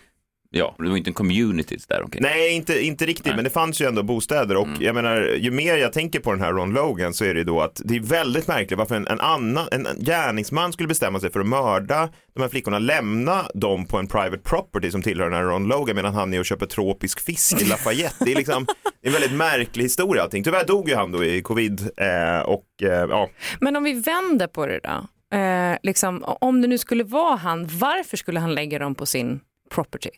Ja, 0.49 0.75
det 0.77 0.89
var 0.89 0.97
inte 0.97 1.09
en 1.09 1.13
community 1.13 1.77
där 1.87 2.03
omkring. 2.03 2.23
Nej, 2.23 2.53
inte, 2.55 2.85
inte 2.85 3.05
riktigt, 3.05 3.35
men 3.35 3.43
det 3.43 3.49
fanns 3.49 3.81
ju 3.81 3.85
ändå 3.85 4.03
bostäder 4.03 4.57
och 4.57 4.67
Mm. 4.67 4.81
jag 4.81 4.95
menar, 4.95 5.21
ju 5.39 5.51
mer 5.51 5.77
jag 5.77 5.93
tänker 5.93 6.19
på 6.19 6.31
den 6.31 6.41
här 6.41 6.53
Ron 6.53 6.73
Logan 6.73 7.13
så 7.13 7.25
är 7.25 7.33
det 7.33 7.37
ju 7.39 7.43
då 7.43 7.61
att 7.61 7.81
det 7.85 7.95
är 7.95 7.99
väldigt 7.99 8.47
märkligt 8.47 8.77
varför 8.79 8.95
en, 8.95 9.07
en 9.07 9.19
annan, 9.19 9.67
en 9.71 9.87
gärningsman 9.99 10.73
skulle 10.73 10.87
bestämma 10.87 11.19
sig 11.19 11.31
för 11.31 11.39
att 11.39 11.47
mörda 11.47 12.09
de 12.35 12.41
här 12.41 12.49
flickorna, 12.49 12.79
lämna 12.79 13.45
dem 13.53 13.85
på 13.85 13.97
en 13.97 14.07
private 14.07 14.37
property 14.37 14.91
som 14.91 15.01
tillhör 15.01 15.29
den 15.29 15.33
här 15.39 15.43
Ron 15.43 15.67
Logan 15.67 15.95
medan 15.95 16.13
han 16.13 16.33
är 16.33 16.39
och 16.39 16.45
köper 16.45 16.65
tropisk 16.65 17.19
fisk 17.19 17.61
i 17.61 17.65
Lafayette. 17.69 18.25
Det 18.25 18.31
är 18.31 18.35
liksom 18.35 18.65
en 19.01 19.11
väldigt 19.11 19.33
märklig 19.33 19.83
historia 19.83 20.23
allting. 20.23 20.43
Tyvärr 20.43 20.65
dog 20.65 20.89
ju 20.89 20.95
han 20.95 21.11
då 21.11 21.23
i 21.23 21.41
covid 21.41 21.81
eh, 21.97 22.39
och 22.45 22.65
eh, 22.81 22.87
ja. 23.09 23.29
Men 23.59 23.75
om 23.75 23.83
vi 23.83 23.93
vänder 23.93 24.47
på 24.47 24.65
det 24.65 24.79
då. 24.83 25.07
Eh, 25.33 25.77
liksom, 25.83 26.23
om 26.23 26.61
det 26.61 26.67
nu 26.67 26.77
skulle 26.77 27.03
vara 27.03 27.35
han, 27.35 27.67
varför 27.67 28.17
skulle 28.17 28.39
han 28.39 28.55
lägga 28.55 28.79
dem 28.79 28.95
på 28.95 29.05
sin 29.05 29.39
property? 29.69 30.09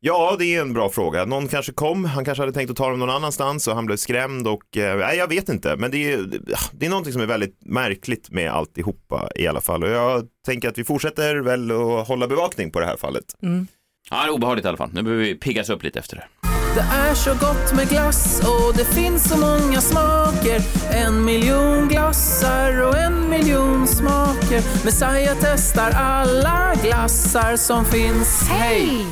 Ja, 0.00 0.36
det 0.38 0.44
är 0.54 0.60
en 0.60 0.72
bra 0.72 0.88
fråga. 0.88 1.24
Någon 1.24 1.48
kanske 1.48 1.72
kom, 1.72 2.04
han 2.04 2.24
kanske 2.24 2.42
hade 2.42 2.52
tänkt 2.52 2.70
att 2.70 2.76
ta 2.76 2.90
dem 2.90 2.98
någon 2.98 3.10
annanstans 3.10 3.68
och 3.68 3.74
han 3.74 3.86
blev 3.86 3.96
skrämd 3.96 4.46
och 4.46 4.76
eh, 4.76 4.96
nej, 4.98 5.16
jag 5.18 5.28
vet 5.28 5.48
inte. 5.48 5.76
Men 5.76 5.90
det 5.90 6.12
är, 6.12 6.26
det 6.72 6.86
är 6.86 6.90
någonting 6.90 7.12
som 7.12 7.22
är 7.22 7.26
väldigt 7.26 7.58
märkligt 7.60 8.30
med 8.30 8.50
alltihopa 8.52 9.28
i 9.36 9.46
alla 9.46 9.60
fall. 9.60 9.82
Och 9.82 9.90
jag 9.90 10.24
tänker 10.46 10.68
att 10.68 10.78
vi 10.78 10.84
fortsätter 10.84 11.36
väl 11.36 11.70
att 11.70 12.08
hålla 12.08 12.26
bevakning 12.28 12.70
på 12.70 12.80
det 12.80 12.86
här 12.86 12.96
fallet. 12.96 13.24
Ja, 14.10 14.16
det 14.22 14.28
är 14.28 14.30
obehagligt 14.30 14.64
i 14.64 14.68
alla 14.68 14.76
fall. 14.76 14.90
Nu 14.92 15.02
behöver 15.02 15.24
vi 15.24 15.34
piggas 15.34 15.70
upp 15.70 15.82
lite 15.82 15.98
efter 15.98 16.16
det. 16.16 16.53
Det 16.74 16.80
är 16.80 17.14
så 17.14 17.30
gott 17.30 17.72
med 17.74 17.88
glass 17.88 18.40
och 18.40 18.74
det 18.76 18.84
finns 18.84 19.28
så 19.28 19.36
många 19.36 19.80
smaker. 19.80 20.62
En 20.90 21.24
miljon 21.24 21.88
glassar 21.88 22.82
och 22.82 22.98
en 22.98 23.30
miljon 23.30 23.86
smaker. 23.86 24.84
Messiah 24.84 25.36
testar 25.40 25.90
alla 25.90 26.74
glassar 26.82 27.56
som 27.56 27.84
finns. 27.84 28.48
Hej! 28.48 29.06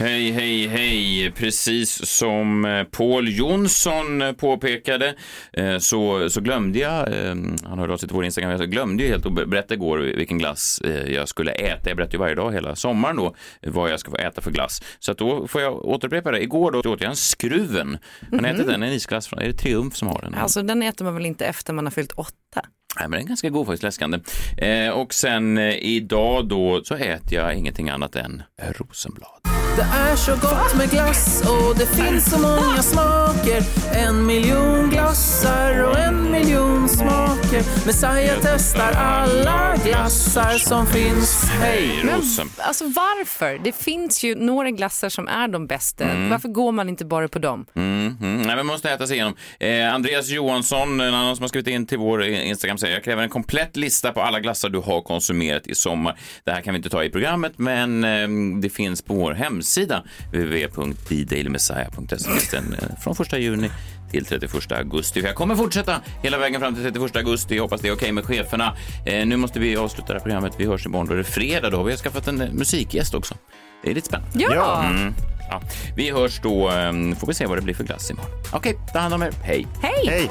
Hej, 0.00 0.30
hej, 0.30 0.66
hej. 0.66 1.30
Precis 1.36 2.06
som 2.06 2.64
eh, 2.64 2.84
Paul 2.84 3.28
Jonsson 3.36 4.22
påpekade 4.38 5.14
eh, 5.52 5.78
så, 5.78 6.30
så 6.30 6.40
glömde 6.40 6.78
jag, 6.78 7.08
eh, 7.08 7.34
han 7.64 7.78
hörde 7.78 7.92
av 7.92 7.96
sig 7.96 8.08
till 8.08 8.16
vår 8.16 8.24
Instagram, 8.24 8.50
jag 8.50 8.70
glömde 8.70 9.02
ju 9.02 9.08
helt 9.08 9.26
att 9.26 9.34
berätta 9.50 9.74
igår 9.74 9.98
vilken 9.98 10.38
glass 10.38 10.82
jag 11.06 11.28
skulle 11.28 11.52
äta. 11.52 11.88
Jag 11.90 11.96
berättar 11.96 12.12
ju 12.12 12.18
varje 12.18 12.34
dag 12.34 12.52
hela 12.52 12.76
sommaren 12.76 13.16
då 13.16 13.34
vad 13.66 13.90
jag 13.90 14.00
ska 14.00 14.10
få 14.10 14.16
äta 14.16 14.40
för 14.40 14.50
glass. 14.50 14.82
Så 14.98 15.12
att 15.12 15.18
då 15.18 15.48
får 15.48 15.60
jag 15.60 15.84
återupprepa 15.84 16.30
det. 16.30 16.42
Igår 16.42 16.70
då 16.72 16.78
åt 16.78 17.00
jag 17.00 17.10
en 17.10 17.16
Skruven. 17.16 17.98
Har 18.20 18.28
ni 18.30 18.36
Mhm. 18.36 18.44
ätit 18.44 18.66
den? 18.66 18.82
En 18.82 18.92
isglass? 18.92 19.26
från- 19.28 19.38
Är 19.38 19.46
det 19.46 19.52
Triumf 19.54 19.96
som 19.96 20.08
har 20.08 20.20
den? 20.22 20.34
Alltså 20.34 20.62
den 20.62 20.82
äter 20.82 21.04
man 21.04 21.14
väl 21.14 21.26
inte 21.26 21.46
efter 21.46 21.72
man 21.72 21.86
har 21.86 21.90
fyllt 21.90 22.12
åtta? 22.12 22.32
Nej, 22.54 23.08
men 23.08 23.10
den 23.10 23.20
är 23.20 23.28
ganska 23.28 23.48
god 23.48 23.66
faktiskt, 23.66 23.82
läskande. 23.82 24.18
Eh, 24.58 24.90
och 24.90 25.14
sen 25.14 25.58
eh, 25.58 25.74
idag 25.74 26.48
då 26.48 26.80
så 26.84 26.94
äter 26.94 27.34
jag 27.34 27.54
ingenting 27.54 27.88
annat 27.90 28.16
än 28.16 28.42
rosenblad. 28.78 29.30
Det 29.76 29.82
är 29.82 30.16
så 30.16 30.32
gott 30.32 30.76
med 30.76 30.90
glass 30.90 31.42
och 31.42 31.78
det 31.78 31.86
finns 31.86 32.30
så 32.30 32.38
många 32.38 32.82
smaker 32.82 33.62
En 33.94 34.26
miljon 34.26 34.90
glassar 34.90 35.84
och 35.84 35.98
en 35.98 36.30
miljon 36.30 36.88
smaker 36.88 37.86
Messiah 37.86 38.38
testar 38.42 38.92
alla 38.92 39.76
glassar 39.84 40.58
som 40.58 40.86
finns 40.86 41.44
Hej! 41.44 42.00
Men 42.04 42.20
alltså 42.58 42.84
varför? 42.84 43.60
Det 43.64 43.72
finns 43.72 44.24
ju 44.24 44.34
några 44.34 44.70
glassar 44.70 45.08
som 45.08 45.28
är 45.28 45.48
de 45.48 45.66
bästa. 45.66 46.04
Mm. 46.04 46.30
Varför 46.30 46.48
går 46.48 46.72
man 46.72 46.88
inte 46.88 47.04
bara 47.04 47.28
på 47.28 47.38
dem? 47.38 47.66
Mm, 47.74 48.16
mm. 48.20 48.36
Nej, 48.36 48.46
men 48.46 48.56
man 48.56 48.66
måste 48.66 48.90
äta 48.90 49.06
sig 49.06 49.16
igenom. 49.16 49.34
Eh, 49.60 49.94
Andreas 49.94 50.28
Johansson, 50.28 51.00
en 51.00 51.14
annan 51.14 51.36
som 51.36 51.42
har 51.42 51.48
skrivit 51.48 51.68
in 51.68 51.86
till 51.86 51.98
vår 51.98 52.24
Instagram, 52.24 52.78
säger 52.78 52.94
jag 52.94 53.04
kräver 53.04 53.22
en 53.22 53.28
komplett 53.28 53.76
lista 53.76 54.12
på 54.12 54.22
alla 54.22 54.40
glassar 54.40 54.68
du 54.68 54.78
har 54.78 55.02
konsumerat 55.02 55.66
i 55.66 55.74
sommar. 55.74 56.18
Det 56.44 56.50
här 56.50 56.60
kan 56.60 56.74
vi 56.74 56.76
inte 56.76 56.90
ta 56.90 57.04
i 57.04 57.10
programmet, 57.10 57.52
men 57.56 58.04
eh, 58.04 58.60
det 58.62 58.70
finns 58.70 59.02
på 59.02 59.14
vår 59.14 59.32
hemsida 59.32 59.59
finns 62.32 62.50
den, 62.50 62.74
eh, 62.74 62.96
från 63.00 63.14
1 63.14 63.38
juni 63.38 63.70
till 64.10 64.24
31 64.24 64.72
augusti. 64.72 65.20
Jag 65.20 65.34
kommer 65.34 65.56
fortsätta 65.56 66.00
hela 66.22 66.38
vägen 66.38 66.60
fram 66.60 66.74
till 66.74 66.84
31 66.84 67.16
augusti. 67.16 67.56
Jag 67.56 67.62
hoppas 67.62 67.80
det 67.80 67.88
är 67.88 67.92
okej 67.92 68.12
med 68.12 68.24
cheferna. 68.24 68.76
Eh, 69.06 69.26
nu 69.26 69.36
måste 69.36 69.60
vi 69.60 69.76
avsluta 69.76 70.06
det 70.06 70.12
här 70.12 70.20
programmet. 70.20 70.52
Vi 70.56 70.66
hörs 70.66 70.86
imorgon. 70.86 71.06
Då 71.06 71.12
är 71.12 71.18
det 71.18 71.24
fredag. 71.24 71.70
Då 71.70 71.76
har 71.76 71.84
vi 71.84 71.96
skaffat 71.96 72.28
en 72.28 72.40
eh, 72.40 72.52
musikgäst 72.52 73.14
också. 73.14 73.34
Det 73.82 73.90
är 73.90 73.94
lite 73.94 74.06
spännande. 74.06 74.38
Ja. 74.38 74.84
Mm. 74.84 75.14
ja. 75.50 75.62
Vi 75.96 76.10
hörs 76.10 76.40
då. 76.42 76.70
Får 77.18 77.26
vi 77.26 77.34
se 77.34 77.46
vad 77.46 77.58
det 77.58 77.62
blir 77.62 77.74
för 77.74 77.84
glass 77.84 78.10
imorgon. 78.10 78.30
Okej, 78.52 78.76
ta 78.92 78.98
hand 78.98 79.14
om 79.14 79.22
er. 79.22 79.32
Hej. 79.42 79.66
Hej! 79.82 80.06
Hej! 80.06 80.30